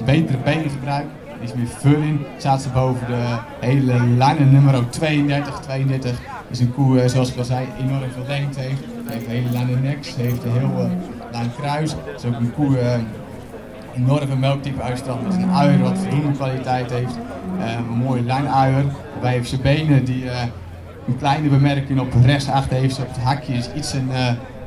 betere 0.05 0.37
benengebruik 0.43 1.05
iets 1.43 1.53
meer 1.53 1.67
vulling. 1.67 2.19
Staat 2.37 2.61
ze 2.61 2.69
boven 2.69 3.07
de 3.07 3.37
hele 3.59 4.07
lange 4.17 4.45
nummer 4.45 4.89
32. 4.89 5.59
32 5.59 6.19
is 6.49 6.59
een 6.59 6.73
koe, 6.73 7.01
eh, 7.01 7.09
zoals 7.09 7.31
ik 7.31 7.37
al 7.37 7.43
zei, 7.43 7.67
enorm 7.79 8.11
veel 8.11 8.25
lengte 8.27 8.59
heeft. 8.59 8.81
heeft 9.05 9.25
een 9.25 9.31
hele 9.31 9.51
lange 9.51 9.75
nek, 9.75 10.03
ze 10.03 10.21
heeft 10.21 10.43
een 10.43 10.51
heel 10.51 10.85
uh, 10.85 10.91
lang 11.31 11.55
kruis. 11.55 11.91
Het 11.91 12.23
is 12.23 12.25
ook 12.25 12.39
een 12.39 12.53
koe 12.53 12.77
enorm 13.95 14.27
veel 14.27 14.37
melktype 14.37 14.81
uitstraalt 14.81 15.23
met 15.23 15.33
een 15.33 15.51
uier 15.51 15.79
wat 15.79 15.97
voldoende 15.97 16.31
kwaliteit 16.31 16.91
heeft. 16.91 17.17
Een 17.59 17.97
mooie 17.97 18.23
lang 18.23 18.47
uier. 18.47 18.85
Daarbij 19.11 19.31
heeft 19.31 19.49
ze 19.49 19.57
benen 19.57 20.05
die 20.05 20.25
een 21.07 21.17
kleine 21.17 21.49
bemerking 21.49 21.99
op 21.99 22.13
rechts 22.25 22.49
achter 22.49 22.77
heeft. 22.77 22.99
Op 22.99 23.07
het 23.07 23.23
hakje 23.23 23.53
is 23.53 23.69
iets, 23.75 23.93
een, 23.93 24.09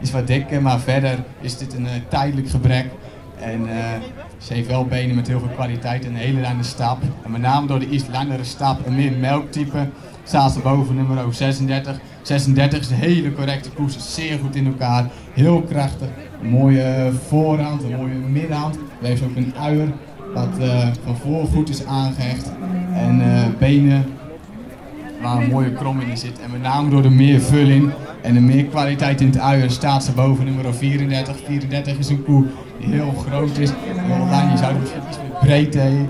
iets 0.01 0.11
wat 0.11 0.27
dikker, 0.27 0.63
maar 0.63 0.81
verder 0.81 1.19
is 1.41 1.59
dit 1.59 1.75
een 1.75 1.89
tijdelijk 2.09 2.49
gebrek. 2.49 2.87
En 3.39 3.67
ze 4.39 4.55
heeft 4.55 4.69
wel 4.69 4.85
benen 4.85 5.17
met 5.17 5.27
heel 5.27 5.39
veel 5.39 5.49
kwaliteit 5.49 6.05
en 6.05 6.11
een 6.11 6.17
hele 6.17 6.41
lange 6.41 6.63
stap. 6.63 6.99
En 7.25 7.31
met 7.31 7.41
name 7.41 7.67
door 7.67 7.79
de 7.79 7.89
iets 7.89 8.05
langere 8.13 8.45
stap 8.45 8.87
en 8.87 8.95
meer 8.95 9.13
melktype 9.13 9.89
staat 10.25 10.53
ze 10.53 10.61
boven 10.61 10.95
nummer 10.95 11.35
36. 11.35 11.99
36 12.23 12.81
is 12.81 12.91
een 12.91 12.97
hele 12.97 13.33
correcte 13.33 13.71
koers, 13.71 14.15
zeer 14.15 14.39
goed 14.39 14.57
in 14.57 14.67
elkaar, 14.67 15.11
heel 15.33 15.63
krachtig. 15.63 16.09
Een 16.43 16.49
mooie 16.49 17.13
voorhand, 17.27 17.83
een 17.83 17.97
mooie 17.97 18.15
middenhand. 18.15 18.79
We 19.01 19.07
heeft 19.07 19.23
ook 19.23 19.37
een 19.37 19.55
uier 19.61 19.93
wat 20.35 20.59
uh, 20.61 20.87
van 21.05 21.17
voor 21.17 21.47
goed 21.47 21.69
is 21.69 21.85
aangehecht. 21.85 22.53
En 22.93 23.21
uh, 23.21 23.43
benen 23.59 24.05
waar 25.23 25.43
een 25.43 25.51
mooie 25.51 25.73
kromming 25.73 26.11
in 26.11 26.19
zit. 26.19 26.41
En 26.41 26.51
met 26.51 26.63
name 26.63 26.91
door 26.91 27.03
de 27.03 27.11
meer 27.11 27.41
vulling 27.41 27.93
en 28.23 28.35
de 28.35 28.41
meer 28.41 28.65
kwaliteit 28.65 29.21
in 29.21 29.27
het 29.27 29.39
uier 29.39 29.71
staat 29.71 30.05
ze 30.05 30.13
boven 30.13 30.45
nummer 30.45 30.75
34. 30.75 31.37
34 31.45 31.99
is 31.99 32.09
een 32.09 32.25
koe 32.25 32.47
heel 32.81 33.13
groot 33.29 33.59
is. 33.59 33.71
Je 34.53 34.57
zou 34.59 34.79
misschien 34.79 35.03
iets 35.09 35.19
meer 35.19 36.09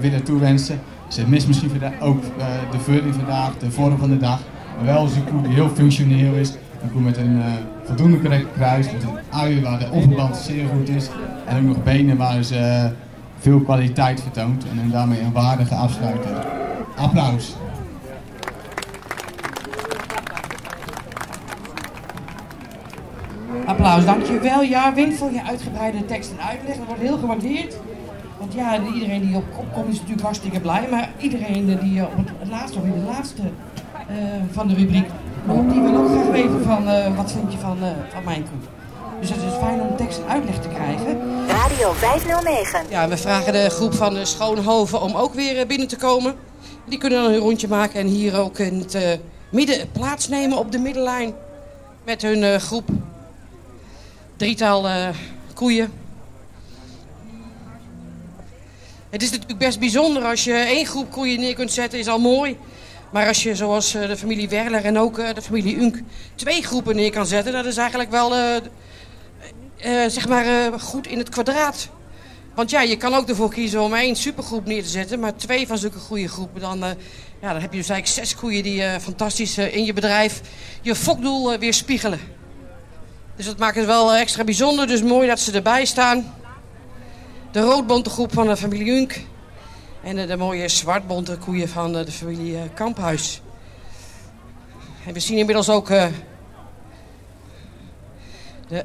willen 0.00 0.22
toewensen. 0.22 0.80
Ze 1.08 1.28
mist 1.28 1.46
misschien 1.46 1.70
ook 2.00 2.22
uh, 2.38 2.44
de 2.70 2.78
vulling 2.78 3.14
vandaag, 3.14 3.58
de 3.58 3.70
vorm 3.70 3.98
van 3.98 4.10
de 4.10 4.16
dag. 4.16 4.40
Maar 4.76 4.84
wel 4.94 5.04
is 5.04 5.14
een 5.14 5.24
koe 5.24 5.42
die 5.42 5.52
heel 5.52 5.68
functioneel 5.68 6.34
is. 6.34 6.52
Een 6.82 6.92
koe 6.92 7.00
met 7.00 7.16
een 7.16 7.36
uh, 7.36 7.44
voldoende 7.84 8.20
correct 8.20 8.46
kruis, 8.54 8.92
met 8.92 9.02
een 9.02 9.38
uier 9.38 9.62
waar 9.62 9.78
de 9.78 10.28
zeer 10.32 10.66
goed 10.76 10.88
is. 10.88 11.08
En 11.46 11.56
ook 11.56 11.62
nog 11.62 11.82
benen 11.82 12.16
waar 12.16 12.42
ze 12.42 12.90
veel 13.38 13.60
kwaliteit 13.60 14.20
vertoont. 14.20 14.64
En 14.64 14.90
daarmee 14.90 15.20
een 15.20 15.32
waardige 15.32 15.74
afsluiter. 15.74 16.30
Applaus. 16.96 17.54
Applaus, 23.80 24.04
dankjewel. 24.04 24.62
Ja, 24.62 24.94
Win 24.94 25.16
voor 25.16 25.32
je 25.32 25.42
uitgebreide 25.42 26.04
tekst 26.04 26.30
en 26.30 26.46
uitleg. 26.48 26.76
Dat 26.76 26.86
wordt 26.86 27.00
heel 27.00 27.18
gewaardeerd. 27.18 27.76
Want 28.38 28.52
ja, 28.54 28.78
iedereen 28.94 29.20
die 29.20 29.36
op 29.36 29.44
kop 29.56 29.72
komt 29.72 29.88
is 29.88 29.94
natuurlijk 29.94 30.22
hartstikke 30.22 30.60
blij. 30.60 30.86
Maar 30.90 31.10
iedereen 31.18 31.78
die 31.82 32.02
op 32.02 32.10
het 32.38 32.48
laatste, 32.48 32.78
of 32.78 32.84
in 32.84 32.92
de 32.92 33.06
laatste 33.06 33.42
uh, 33.42 34.16
van 34.50 34.68
de 34.68 34.74
rubriek 34.74 35.06
die 35.72 35.80
wil 35.80 35.96
ook 35.96 36.08
graag 36.08 36.26
weten 36.26 36.62
van 36.62 36.88
uh, 36.88 37.16
wat 37.16 37.32
vind 37.32 37.52
je 37.52 37.58
van, 37.58 37.76
uh, 37.82 37.88
van 38.12 38.24
mijn 38.24 38.42
koe. 38.42 38.58
Dus 39.20 39.30
het 39.30 39.42
is 39.42 39.58
fijn 39.58 39.80
om 39.80 39.96
tekst 39.96 40.18
en 40.18 40.28
uitleg 40.28 40.60
te 40.60 40.68
krijgen. 40.68 41.18
Radio 41.48 41.92
509. 41.92 42.80
Ja, 42.88 43.08
we 43.08 43.16
vragen 43.16 43.52
de 43.52 43.70
groep 43.70 43.94
van 43.94 44.14
de 44.14 44.24
Schoonhoven 44.24 45.00
om 45.00 45.14
ook 45.14 45.34
weer 45.34 45.66
binnen 45.66 45.88
te 45.88 45.96
komen. 45.96 46.34
Die 46.88 46.98
kunnen 46.98 47.22
dan 47.22 47.32
een 47.32 47.38
rondje 47.38 47.68
maken 47.68 48.00
en 48.00 48.06
hier 48.06 48.38
ook 48.38 48.58
in 48.58 48.78
het 48.78 49.20
midden 49.50 49.90
plaatsnemen 49.92 50.58
op 50.58 50.72
de 50.72 50.78
middenlijn. 50.78 51.32
Met 52.04 52.22
hun 52.22 52.60
groep 52.60 52.88
drietal 54.40 54.88
uh, 54.88 55.08
koeien. 55.54 55.92
Het 59.10 59.22
is 59.22 59.30
natuurlijk 59.30 59.58
best 59.58 59.78
bijzonder 59.78 60.22
als 60.22 60.44
je 60.44 60.52
één 60.52 60.86
groep 60.86 61.10
koeien 61.10 61.40
neer 61.40 61.54
kunt 61.54 61.72
zetten, 61.72 61.98
is 61.98 62.06
al 62.06 62.18
mooi. 62.18 62.58
Maar 63.12 63.26
als 63.26 63.42
je 63.42 63.54
zoals 63.54 63.94
uh, 63.94 64.06
de 64.06 64.16
familie 64.16 64.48
Werler 64.48 64.84
en 64.84 64.98
ook 64.98 65.18
uh, 65.18 65.34
de 65.34 65.42
familie 65.42 65.80
Unk 65.80 66.02
twee 66.34 66.62
groepen 66.62 66.96
neer 66.96 67.10
kan 67.10 67.26
zetten, 67.26 67.52
dat 67.52 67.64
is 67.64 67.76
eigenlijk 67.76 68.10
wel 68.10 68.32
zeg 70.08 70.28
maar 70.28 70.80
goed 70.80 71.06
in 71.06 71.18
het 71.18 71.28
kwadraat. 71.28 71.88
Want 72.54 72.70
ja, 72.70 72.80
je 72.80 72.96
kan 72.96 73.14
ook 73.14 73.28
ervoor 73.28 73.50
kiezen 73.50 73.82
om 73.82 73.94
één 73.94 74.16
supergroep 74.16 74.66
neer 74.66 74.82
te 74.82 74.88
zetten, 74.88 75.20
maar 75.20 75.36
twee 75.36 75.66
van 75.66 75.78
zulke 75.78 75.98
goede 75.98 76.28
groepen, 76.28 76.60
dan, 76.60 76.78
ja, 77.40 77.52
dan 77.52 77.60
heb 77.60 77.72
je 77.72 77.78
dus 77.78 77.88
eigenlijk 77.88 78.06
zes 78.06 78.34
koeien 78.34 78.62
die 78.62 79.00
fantastisch 79.00 79.58
in 79.58 79.84
je 79.84 79.92
bedrijf 79.92 80.40
je 80.82 80.94
fokdoel 80.94 81.58
weer 81.58 81.74
spiegelen. 81.74 82.39
Dus 83.40 83.48
dat 83.48 83.58
maakt 83.58 83.76
het 83.76 83.86
wel 83.86 84.14
extra 84.14 84.44
bijzonder. 84.44 84.86
Dus 84.86 85.02
mooi 85.02 85.28
dat 85.28 85.40
ze 85.40 85.52
erbij 85.52 85.84
staan. 85.84 86.34
De 87.50 87.60
roodbonte 87.60 88.10
groep 88.10 88.32
van 88.32 88.46
de 88.46 88.56
familie 88.56 88.94
Junk. 88.94 89.20
En 90.02 90.16
de, 90.16 90.26
de 90.26 90.36
mooie 90.36 90.68
zwartbonte 90.68 91.36
koeien 91.36 91.68
van 91.68 91.92
de, 91.92 92.04
de 92.04 92.12
familie 92.12 92.58
Kamphuis. 92.74 93.40
En 95.06 95.12
we 95.12 95.20
zien 95.20 95.38
inmiddels 95.38 95.68
ook 95.68 95.88
de 95.88 96.10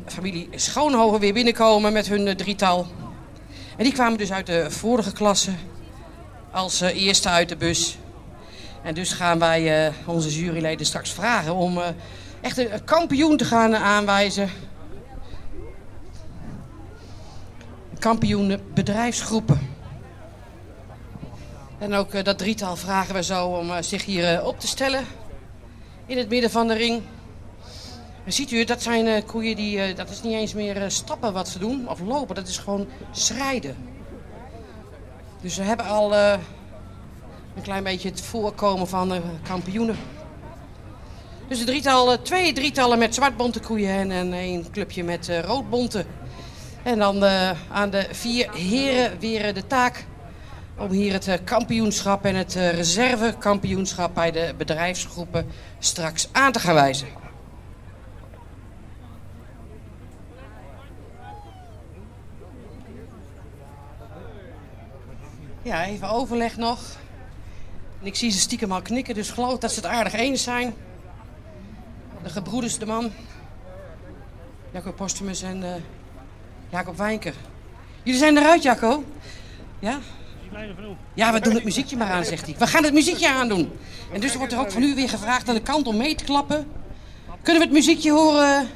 familie 0.06 0.50
Schoonhoven 0.52 1.20
weer 1.20 1.34
binnenkomen 1.34 1.94
met 1.94 2.08
hun 2.08 2.38
drietal. 2.38 2.88
En 3.78 3.84
die 3.84 3.94
kwamen 3.94 4.18
dus 4.18 4.32
uit 4.32 4.46
de 4.46 4.72
vorige 4.72 5.12
klasse 5.12 5.52
als 6.52 6.82
eerste 6.82 7.30
uit 7.30 7.50
de 7.50 7.56
bus. 7.56 7.98
En 8.84 8.94
dus 8.94 9.14
gaan 9.14 9.40
wij 9.40 9.92
onze 10.06 10.40
juryleden 10.40 10.86
straks 10.86 11.12
vragen 11.12 11.56
om 11.56 11.80
echt 12.46 12.58
een 12.58 12.84
kampioen 12.84 13.38
te 13.38 13.46
gaan 13.46 13.76
aanwijzen. 13.76 14.50
Kampioen 18.00 18.60
bedrijfsgroepen. 18.74 19.60
En 21.78 21.94
ook 21.94 22.14
uh, 22.14 22.24
dat 22.24 22.38
drietal 22.38 22.76
vragen 22.76 23.16
we 23.16 23.24
zo 23.24 23.48
om 23.48 23.70
uh, 23.70 23.78
zich 23.80 24.06
hier 24.06 24.34
uh, 24.34 24.48
op 24.48 24.60
te 24.60 24.68
stellen. 24.68 25.06
In 26.06 26.18
het 26.18 26.30
midden 26.30 26.52
van 26.52 26.68
de 26.68 26.74
ring. 26.74 27.02
Ziet 28.26 28.52
u, 28.52 28.64
dat 28.64 28.82
zijn 28.82 29.26
koeien 29.26 29.56
die, 29.56 29.94
dat 29.94 30.10
is 30.10 30.22
niet 30.22 30.34
eens 30.34 30.54
meer 30.54 30.92
stappen 30.92 31.34
wat 31.34 31.48
ze 31.48 31.60
doen 31.60 31.90
of 31.90 32.00
lopen. 32.00 32.36
Dat 32.36 32.48
is 32.48 32.58
gewoon 32.58 32.88
schrijden. 33.12 33.76
Dus 35.42 35.54
ze 35.54 35.62
hebben 35.62 35.86
al 35.86 36.16
een 36.16 37.62
klein 37.62 37.84
beetje 37.84 38.10
het 38.10 38.22
voorkomen 38.22 38.88
van 38.88 39.22
kampioenen. 39.44 39.98
Dus 41.48 41.60
een 41.60 41.66
drietal, 41.66 42.22
twee 42.22 42.54
drietallen 42.54 43.00
met 43.00 43.16
zwartbonte 43.16 43.60
koeien 43.60 43.90
en, 43.90 44.12
en 44.12 44.34
een 44.34 44.68
clubje 44.72 45.04
met 45.04 45.30
eh, 45.30 45.40
roodbonte. 45.40 46.06
En 46.84 47.00
dan 47.00 47.24
eh, 47.24 47.52
aan 47.72 47.90
de 47.90 48.08
vier 48.12 48.54
heren 48.54 49.20
weer 49.20 49.54
de 49.54 49.68
taak 49.68 50.06
om 50.78 50.90
hier 50.90 51.14
het 51.14 51.28
eh, 51.28 51.38
kampioenschap 51.44 52.26
en 52.26 52.36
het 52.36 52.54
reservekampioenschap 52.54 54.14
bij 54.14 54.32
de 54.32 54.54
bedrijfsgroepen 54.58 55.48
straks 55.80 56.30
aan 56.32 56.52
te 56.52 56.60
gaan 56.60 56.74
wijzen. 56.74 57.08
Ja, 65.62 65.86
even 65.86 66.10
overleg 66.10 66.58
nog. 66.58 66.80
En 68.02 68.08
ik 68.08 68.16
zie 68.16 68.32
ze 68.32 68.40
stiekem 68.40 68.72
al 68.72 68.82
knikken, 68.82 69.16
dus 69.16 69.30
geloof 69.30 69.58
dat 69.58 69.72
ze 69.72 69.80
het 69.80 69.90
aardig 69.90 70.14
eens 70.14 70.44
zijn. 70.44 70.74
De 72.26 72.32
gebroeders 72.32 72.78
de 72.78 72.86
man. 72.86 73.12
Jacob 74.72 74.96
Postumus 74.96 75.42
en 75.42 75.64
eh, 75.64 75.70
Jacob 76.70 76.98
Wijnker. 76.98 77.34
Jullie 78.04 78.20
zijn 78.20 78.38
eruit, 78.38 78.64
Jacco? 78.64 79.04
Ja? 79.80 80.00
Ja, 81.14 81.34
we 81.34 81.40
doen 81.40 81.54
het 81.54 81.64
muziekje 81.64 81.98
maar 81.98 82.12
aan, 82.12 82.26
zegt 82.26 82.46
hij. 82.46 82.56
We 82.58 82.68
gaan 82.68 82.84
het 82.84 82.94
muziekje 82.94 83.30
aandoen. 83.30 83.72
En 84.14 84.20
dus 84.20 84.36
wordt 84.36 84.54
er 84.54 84.60
ook 84.60 84.72
van 84.72 84.84
u 84.84 84.96
weer 84.96 85.10
gevraagd 85.10 85.50
aan 85.50 85.56
de 85.56 85.62
kant 85.62 85.88
om 85.88 85.98
mee 85.98 86.16
te 86.16 86.24
klappen. 86.24 86.68
Kunnen 87.42 87.62
we 87.62 87.68
het 87.68 87.78
muziekje 87.78 88.12
horen? 88.12 88.68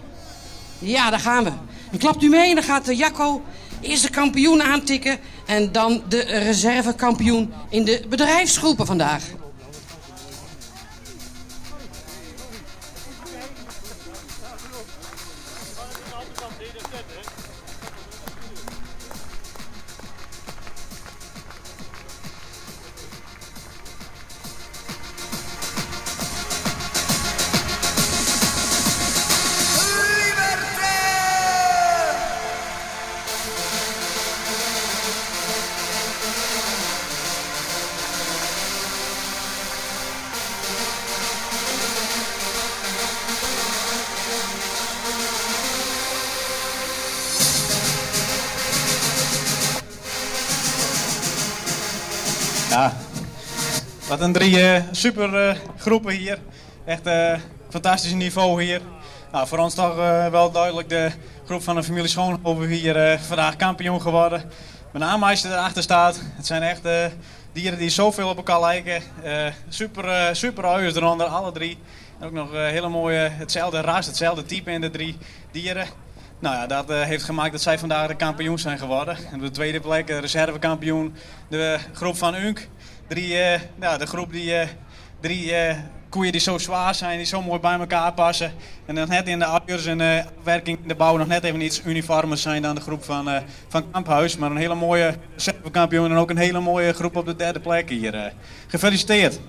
Ja, 0.80 1.10
daar 1.10 1.20
gaan 1.20 1.44
we. 1.44 1.52
Dan 1.90 2.00
klapt 2.00 2.24
u 2.24 2.30
mee 2.30 2.50
en 2.50 2.56
dan 2.56 2.64
gaat 2.64 2.88
eh, 2.88 2.98
Jacco 2.98 3.42
eerst 3.82 4.04
de 4.04 4.10
kampioen 4.10 4.62
aantikken... 4.62 5.20
en 5.46 5.72
dan 5.72 6.04
de 6.08 6.20
reservekampioen 6.20 7.54
in 7.70 7.86
de 7.86 8.06
bedrijfsgroepen 8.10 8.86
vandaag. 8.86 9.24
Drie 54.28 54.62
eh, 54.62 54.84
super 54.92 55.48
eh, 55.48 55.56
groepen 55.78 56.14
hier. 56.14 56.38
Echt 56.86 57.06
eh 57.06 57.34
fantastisch 57.70 58.14
niveau 58.14 58.64
hier. 58.64 58.82
Nou, 59.32 59.48
voor 59.48 59.58
ons 59.58 59.74
toch 59.74 59.96
wel 60.32 60.52
duidelijk 60.52 60.90
de 60.90 61.12
groep 61.46 61.64
van 61.64 61.76
de 61.76 61.84
familie 61.84 62.10
Schoonhoven 62.10 62.68
hier 62.68 63.20
vandaag 63.28 63.56
kampioen 63.56 64.02
geworden. 64.02 64.44
Met 64.92 65.02
name 65.02 65.36
erachter 65.44 65.84
staat. 65.84 66.22
Het 66.36 66.46
zijn 66.46 66.64
echt 66.64 66.82
dieren 67.52 67.80
die 67.80 67.90
zoveel 67.90 68.30
op 68.30 68.38
elkaar 68.38 68.60
lijken. 68.60 69.02
Super, 69.70 70.36
super 70.36 70.66
uiers 70.66 70.96
eronder, 70.96 71.28
alle 71.28 71.52
drie. 71.52 71.78
En 72.20 72.26
ook 72.26 72.34
nog 72.34 72.52
hele 72.52 72.90
mooie, 72.90 73.30
hetzelfde 73.32 73.82
ras, 73.82 74.06
hetzelfde 74.06 74.46
type 74.46 74.72
in 74.72 74.82
de 74.82 74.90
drie 74.90 75.18
dieren. 75.52 75.88
Nou 76.40 76.56
ja, 76.56 76.68
dat 76.68 76.90
heeft 76.90 77.24
gemaakt 77.24 77.52
dat 77.52 77.62
zij 77.62 77.80
vandaag 77.80 78.08
de 78.08 78.16
kampioen 78.16 78.60
zijn 78.60 78.78
geworden. 78.78 79.18
En 79.32 79.36
op 79.36 79.42
de 79.42 79.52
tweede 79.52 79.80
plek, 79.80 80.08
de 80.08 80.20
reservekampioen, 80.20 81.16
de 81.50 81.78
groep 81.94 82.18
van 82.18 82.36
Unk. 82.36 82.68
Drie, 83.10 83.38
eh, 83.42 83.60
ja, 83.80 83.98
de 83.98 84.06
groep 84.06 84.32
die 84.32 84.56
eh, 84.56 84.68
drie 85.20 85.56
eh, 85.56 85.78
koeien 86.10 86.32
die 86.32 86.42
zo 86.42 86.58
zwaar 86.58 86.96
zijn, 86.96 87.18
die 87.18 87.26
zo 87.26 87.42
mooi 87.42 87.60
bij 87.60 87.80
elkaar 87.80 88.14
passen. 88.14 88.54
En 88.86 88.96
nog 88.96 89.08
net 89.08 89.28
in 89.28 89.40
de 89.40 89.46
uiers 89.46 89.86
en 89.86 90.26
werking 90.44 90.80
in 90.82 90.88
de 90.88 90.96
bouw 90.96 91.18
nog 91.18 91.28
net 91.28 91.44
even 91.44 91.62
iets 91.62 91.82
uniformer 91.86 92.38
zijn 92.38 92.62
dan 92.62 92.76
de 92.76 92.82
groep 92.82 93.04
van, 93.04 93.30
van 93.68 93.92
Kamphuis. 93.92 94.38
Maar 94.38 94.52
een 94.52 94.58
hele 94.58 94.76
mooie 94.76 95.16
reservekampioen 95.34 96.12
en 96.12 96.18
ook 96.18 96.30
een 96.30 96.38
hele 96.38 96.60
mooie 96.60 96.94
groep 96.94 97.16
op 97.16 97.26
de 97.26 97.36
derde 97.36 97.60
plek 97.60 97.90
hier. 97.90 98.14
eh. 98.14 98.32
Gefeliciteerd. 98.68 99.40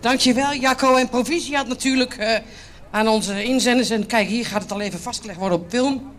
Dankjewel, 0.00 0.54
Jacco. 0.54 0.96
En 0.96 1.08
proficiat 1.08 1.66
natuurlijk 1.66 2.16
eh, 2.16 2.38
aan 2.90 3.08
onze 3.08 3.44
inzenders. 3.44 3.90
En 3.90 4.06
kijk, 4.06 4.28
hier 4.28 4.46
gaat 4.46 4.62
het 4.62 4.72
al 4.72 4.80
even 4.80 5.00
vastgelegd 5.00 5.38
worden 5.38 5.58
op 5.58 5.70
film. 5.70 6.13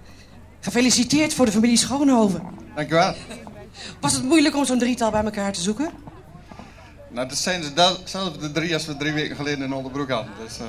Gefeliciteerd 0.65 1.33
voor 1.33 1.45
de 1.45 1.51
familie 1.51 1.77
Schoonhoven. 1.77 2.41
Dankjewel. 2.75 3.13
Was 3.99 4.13
het 4.13 4.23
moeilijk 4.23 4.55
om 4.55 4.65
zo'n 4.65 4.79
drietal 4.79 5.11
bij 5.11 5.23
elkaar 5.23 5.51
te 5.51 5.61
zoeken? 5.61 5.89
Nou, 7.09 7.27
dat 7.27 7.37
zijn 7.37 7.61
dezelfde 7.61 8.51
drie 8.51 8.73
als 8.73 8.85
we 8.85 8.97
drie 8.97 9.13
weken 9.13 9.35
geleden 9.35 9.65
in 9.65 9.73
Onderbroek 9.73 10.09
hadden. 10.09 10.31
Dus 10.43 10.59
eh, 10.59 10.65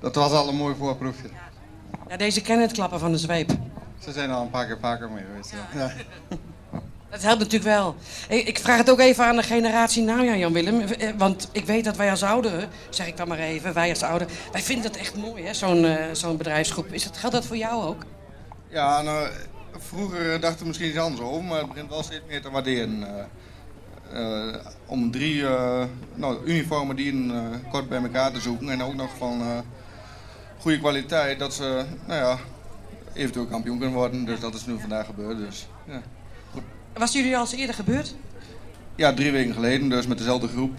dat 0.00 0.14
was 0.14 0.32
al 0.32 0.48
een 0.48 0.56
mooi 0.56 0.74
voorproefje. 0.78 1.28
Ja, 2.08 2.16
deze 2.16 2.40
kennen 2.40 2.66
het 2.66 2.74
klappen 2.74 2.98
van 2.98 3.12
de 3.12 3.18
zweep. 3.18 3.50
Ze 3.98 4.12
zijn 4.12 4.30
al 4.30 4.42
een 4.42 4.50
paar 4.50 4.66
keer 4.66 4.78
vaker 4.80 5.10
mee 5.10 5.24
geweest. 5.30 5.52
Ja. 5.74 5.78
Ja. 5.78 5.92
Dat 7.10 7.22
helpt 7.22 7.38
natuurlijk 7.38 7.70
wel. 7.70 7.96
Ik, 8.28 8.58
vraag 8.58 8.78
het 8.78 8.90
ook 8.90 9.00
even 9.00 9.24
aan 9.24 9.36
de 9.36 9.42
generatie 9.42 10.02
na 10.02 10.22
jou, 10.22 10.36
Jan-Willem. 10.36 10.80
Eh, 10.80 11.08
Want 11.16 11.48
ik 11.52 11.64
weet 11.64 11.84
dat 11.84 11.96
wij 11.96 12.10
als 12.10 12.22
ouderen, 12.22 12.68
zeg 12.90 13.06
ik 13.06 13.16
dan 13.16 13.28
maar 13.28 13.38
even, 13.38 13.74
wij 13.74 13.90
als 13.90 14.02
ouderen... 14.02 14.34
wij 14.52 14.62
vinden 14.62 14.86
het 14.86 15.00
echt 15.00 15.16
mooi, 15.16 15.44
hè, 15.44 15.54
zo'n 15.54 15.84
eh, 15.84 16.04
zo'n 16.12 16.36
bedrijfsgroep. 16.36 16.92
Is 16.92 17.04
dat, 17.04 17.16
geldt 17.16 17.34
dat 17.34 17.46
voor 17.46 17.56
jou 17.56 17.84
ook? 17.84 18.04
Ja, 18.70 19.02
nou, 19.02 19.28
vroeger 19.78 20.40
dachten 20.40 20.60
we 20.60 20.66
misschien 20.66 20.88
iets 20.88 20.98
anders 20.98 21.22
over, 21.22 21.44
maar 21.44 21.58
het 21.58 21.68
begint 21.68 21.88
wel 21.90 22.02
steeds 22.02 22.22
meer 22.28 22.42
te 22.42 22.50
waarderen. 22.50 23.02
eh, 23.02 23.24
eh, 24.12 24.54
om 24.86 25.10
drie 25.10 25.46
eh, 25.46 25.84
nou, 26.14 26.44
uniformen 26.44 26.96
die 26.96 27.32
eh, 27.32 27.42
kort 27.70 27.88
bij 27.88 28.02
elkaar 28.02 28.32
te 28.32 28.40
zoeken 28.40 28.68
en 28.70 28.82
ook 28.82 28.94
nog 28.94 29.10
van 29.18 29.64
goede 30.58 30.78
kwaliteit, 30.78 31.38
dat 31.38 31.54
ze 31.54 31.84
nou 32.06 32.20
ja, 32.20 32.38
eventueel 33.12 33.46
kampioen 33.46 33.78
kunnen 33.78 33.96
worden. 33.96 34.24
Dus 34.24 34.40
dat 34.40 34.54
is 34.54 34.66
nu 34.66 34.80
vandaag 34.80 35.06
gebeurd. 35.06 35.38
Dus, 35.38 35.66
ja. 35.86 36.02
Was 36.94 37.12
jullie 37.12 37.34
al 37.36 37.40
eens 37.40 37.52
eerder 37.52 37.74
gebeurd? 37.74 38.14
ja, 38.96 39.12
drie 39.14 39.30
weken 39.32 39.54
geleden, 39.54 39.88
dus 39.88 40.06
met 40.06 40.18
dezelfde 40.18 40.48
groep. 40.48 40.78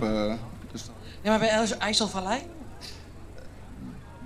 dus 0.71 0.83
Ja, 1.21 1.29
maar 1.29 1.39
bij 1.39 1.49
IJs- 1.49 1.77
IJsselvallei? 1.77 2.41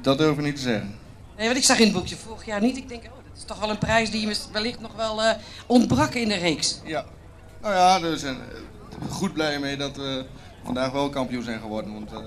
dat 0.01 0.17
durf 0.17 0.37
ik 0.37 0.43
niet 0.43 0.55
te 0.55 0.61
zeggen. 0.61 0.95
Nee, 1.37 1.45
want 1.45 1.57
ik 1.59 1.63
zag 1.65 1.77
in 1.79 1.83
het 1.85 1.93
boekje 1.93 2.15
vorig 2.15 2.45
jaar 2.45 2.61
niet. 2.61 2.77
Ik 2.77 2.89
denk, 2.89 3.03
oh, 3.03 3.11
dat 3.33 3.41
is 3.41 3.47
toch 3.47 3.59
wel 3.59 3.69
een 3.69 3.77
prijs 3.77 4.11
die 4.11 4.35
wellicht 4.51 4.79
nog 4.79 4.95
wel 4.95 5.23
eh, 5.23 5.35
ontbrak 5.65 6.13
in 6.13 6.27
de 6.27 6.35
reeks. 6.35 6.79
Ja. 6.85 7.05
Nou 7.61 7.73
ja, 7.73 8.01
we 8.01 8.17
zijn 8.17 8.37
goed 9.09 9.33
blij 9.33 9.59
mee 9.59 9.77
dat 9.77 9.95
we 9.95 10.25
vandaag 10.63 10.91
wel 10.91 11.09
kampioen 11.09 11.43
zijn 11.43 11.59
geworden. 11.59 11.93
Want 11.93 12.11
eh, 12.11 12.17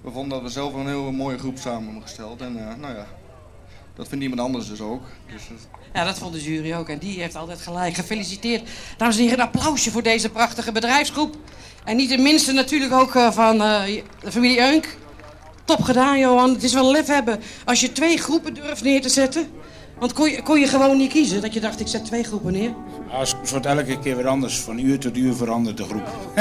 we 0.00 0.10
vonden 0.10 0.28
dat 0.28 0.42
we 0.42 0.48
zelf 0.48 0.74
een 0.74 0.86
heel 0.86 1.12
mooie 1.12 1.38
groep 1.38 1.58
samen 1.58 1.84
hebben 1.84 2.02
gesteld. 2.02 2.40
En 2.40 2.68
eh, 2.68 2.76
nou 2.76 2.94
ja, 2.94 3.06
dat 3.94 4.08
vindt 4.08 4.22
iemand 4.24 4.40
anders 4.40 4.68
dus 4.68 4.80
ook. 4.80 5.02
Dus, 5.32 5.42
Ja, 5.92 6.04
dat 6.04 6.18
vond 6.18 6.32
de 6.32 6.42
jury 6.42 6.74
ook. 6.74 6.88
En 6.88 6.98
die 6.98 7.20
heeft 7.20 7.36
altijd 7.36 7.60
gelijk. 7.60 7.94
Gefeliciteerd. 7.94 8.68
Dames 8.96 9.16
en 9.16 9.22
heren, 9.22 9.38
een 9.38 9.44
applausje 9.44 9.90
voor 9.90 10.02
deze 10.02 10.30
prachtige 10.30 10.72
bedrijfsgroep. 10.72 11.36
En 11.84 11.96
niet 11.96 12.10
de 12.10 12.18
minste 12.18 12.52
natuurlijk 12.52 12.92
ook 12.92 13.32
van 13.32 13.58
de 13.58 14.30
familie 14.30 14.58
Eunk. 14.58 14.96
Top 15.64 15.82
gedaan, 15.82 16.18
Johan. 16.18 16.52
Het 16.52 16.62
is 16.62 16.72
wel 16.72 16.90
lef 16.90 17.06
hebben 17.06 17.40
als 17.64 17.80
je 17.80 17.92
twee 17.92 18.16
groepen 18.16 18.54
durft 18.54 18.82
neer 18.82 19.00
te 19.00 19.08
zetten. 19.08 19.60
Want 20.02 20.14
kon 20.14 20.30
je, 20.30 20.42
kon 20.42 20.60
je 20.60 20.66
gewoon 20.66 20.96
niet 20.96 21.12
kiezen 21.12 21.40
dat 21.40 21.54
je 21.54 21.60
dacht, 21.60 21.80
ik 21.80 21.86
zet 21.86 22.04
twee 22.04 22.22
groepen 22.22 22.52
neer. 22.52 22.74
Ja, 23.10 23.24
soms 23.24 23.50
wordt 23.50 23.66
elke 23.66 23.98
keer 23.98 24.16
weer 24.16 24.26
anders. 24.26 24.60
Van 24.60 24.78
uur 24.78 24.98
tot 24.98 25.16
uur 25.16 25.34
verandert 25.34 25.76
de 25.76 25.84
groep. 25.84 26.08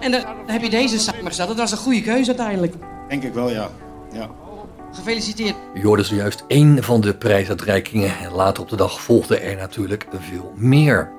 En 0.00 0.10
dan 0.10 0.22
heb 0.46 0.62
je 0.62 0.70
deze 0.70 0.98
samengesteld. 0.98 1.48
Dat 1.48 1.56
was 1.56 1.70
een 1.70 1.78
goede 1.78 2.02
keuze 2.02 2.28
uiteindelijk. 2.28 2.74
Denk 3.08 3.22
ik 3.22 3.32
wel, 3.32 3.50
ja. 3.50 3.70
ja. 4.12 4.30
Gefeliciteerd. 4.92 5.54
Je 5.74 5.82
hoorde 5.82 6.02
zojuist 6.02 6.44
één 6.46 6.82
van 6.82 7.00
de 7.00 7.14
prijsuitreikingen 7.14 8.18
en 8.18 8.32
later 8.32 8.62
op 8.62 8.68
de 8.68 8.76
dag 8.76 9.00
volgde 9.00 9.38
er 9.38 9.56
natuurlijk 9.56 10.06
veel 10.18 10.52
meer. 10.56 11.17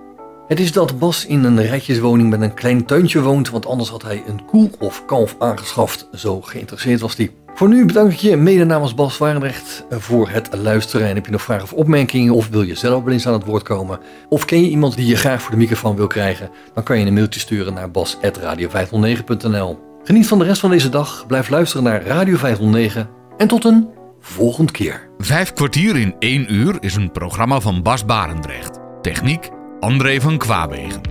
Het 0.50 0.60
is 0.60 0.72
dat 0.72 1.00
Bas 1.00 1.26
in 1.26 1.44
een 1.44 1.62
rijtjeswoning 1.62 2.30
met 2.30 2.42
een 2.42 2.54
klein 2.54 2.86
tuintje 2.86 3.22
woont, 3.22 3.50
want 3.50 3.66
anders 3.66 3.90
had 3.90 4.02
hij 4.02 4.24
een 4.28 4.46
koe 4.46 4.70
of 4.80 5.06
kalf 5.06 5.36
aangeschaft. 5.40 6.08
Zo 6.14 6.42
geïnteresseerd 6.42 7.00
was 7.00 7.16
hij. 7.16 7.32
Voor 7.54 7.68
nu 7.68 7.86
bedank 7.86 8.12
ik 8.12 8.18
je 8.18 8.36
mede 8.36 8.66
namens 8.66 8.94
Bas 8.94 9.18
Warendrecht 9.18 9.86
voor 9.90 10.30
het 10.30 10.50
luisteren. 10.52 11.08
En 11.08 11.16
heb 11.16 11.26
je 11.26 11.32
nog 11.32 11.42
vragen 11.42 11.64
of 11.64 11.74
opmerkingen 11.74 12.34
of 12.34 12.50
wil 12.50 12.62
je 12.62 12.76
zelf 12.76 13.04
wel 13.04 13.14
eens 13.14 13.28
aan 13.28 13.34
het 13.34 13.46
woord 13.46 13.64
komen? 13.64 14.00
Of 14.30 14.46
ken 14.46 14.62
je 14.62 14.70
iemand 14.70 14.96
die 14.96 15.06
je 15.06 15.16
graag 15.16 15.42
voor 15.42 15.52
de 15.52 15.58
microfoon 15.58 15.96
wil 15.96 16.08
krijgen? 16.08 16.50
Dan 16.74 16.84
kan 16.84 17.00
je 17.00 17.06
een 17.06 17.14
mailtje 17.14 17.40
sturen 17.40 17.74
naar 17.74 17.92
bas.radio509.nl 17.92 19.80
Geniet 20.04 20.28
van 20.28 20.40
de 20.40 20.46
rest 20.46 20.62
van 20.62 20.70
deze 20.70 20.90
dag, 20.90 21.26
blijf 21.28 21.50
luisteren 21.50 21.84
naar 21.84 22.06
Radio 22.06 22.38
509 22.38 23.10
en 23.38 23.48
tot 23.48 23.66
een 23.66 23.90
volgende 24.20 24.72
keer. 24.72 25.10
Vijf 25.18 25.54
kwartier 25.54 25.98
in 25.98 26.16
één 26.20 26.54
uur 26.54 26.78
is 26.80 26.96
een 26.96 27.12
programma 27.12 27.60
van 27.60 27.82
Bas 27.82 28.06
Barendrecht. 28.06 28.80
Techniek 29.02 29.50
André 29.82 30.20
van 30.20 30.38
Kwaabegen. 30.38 31.02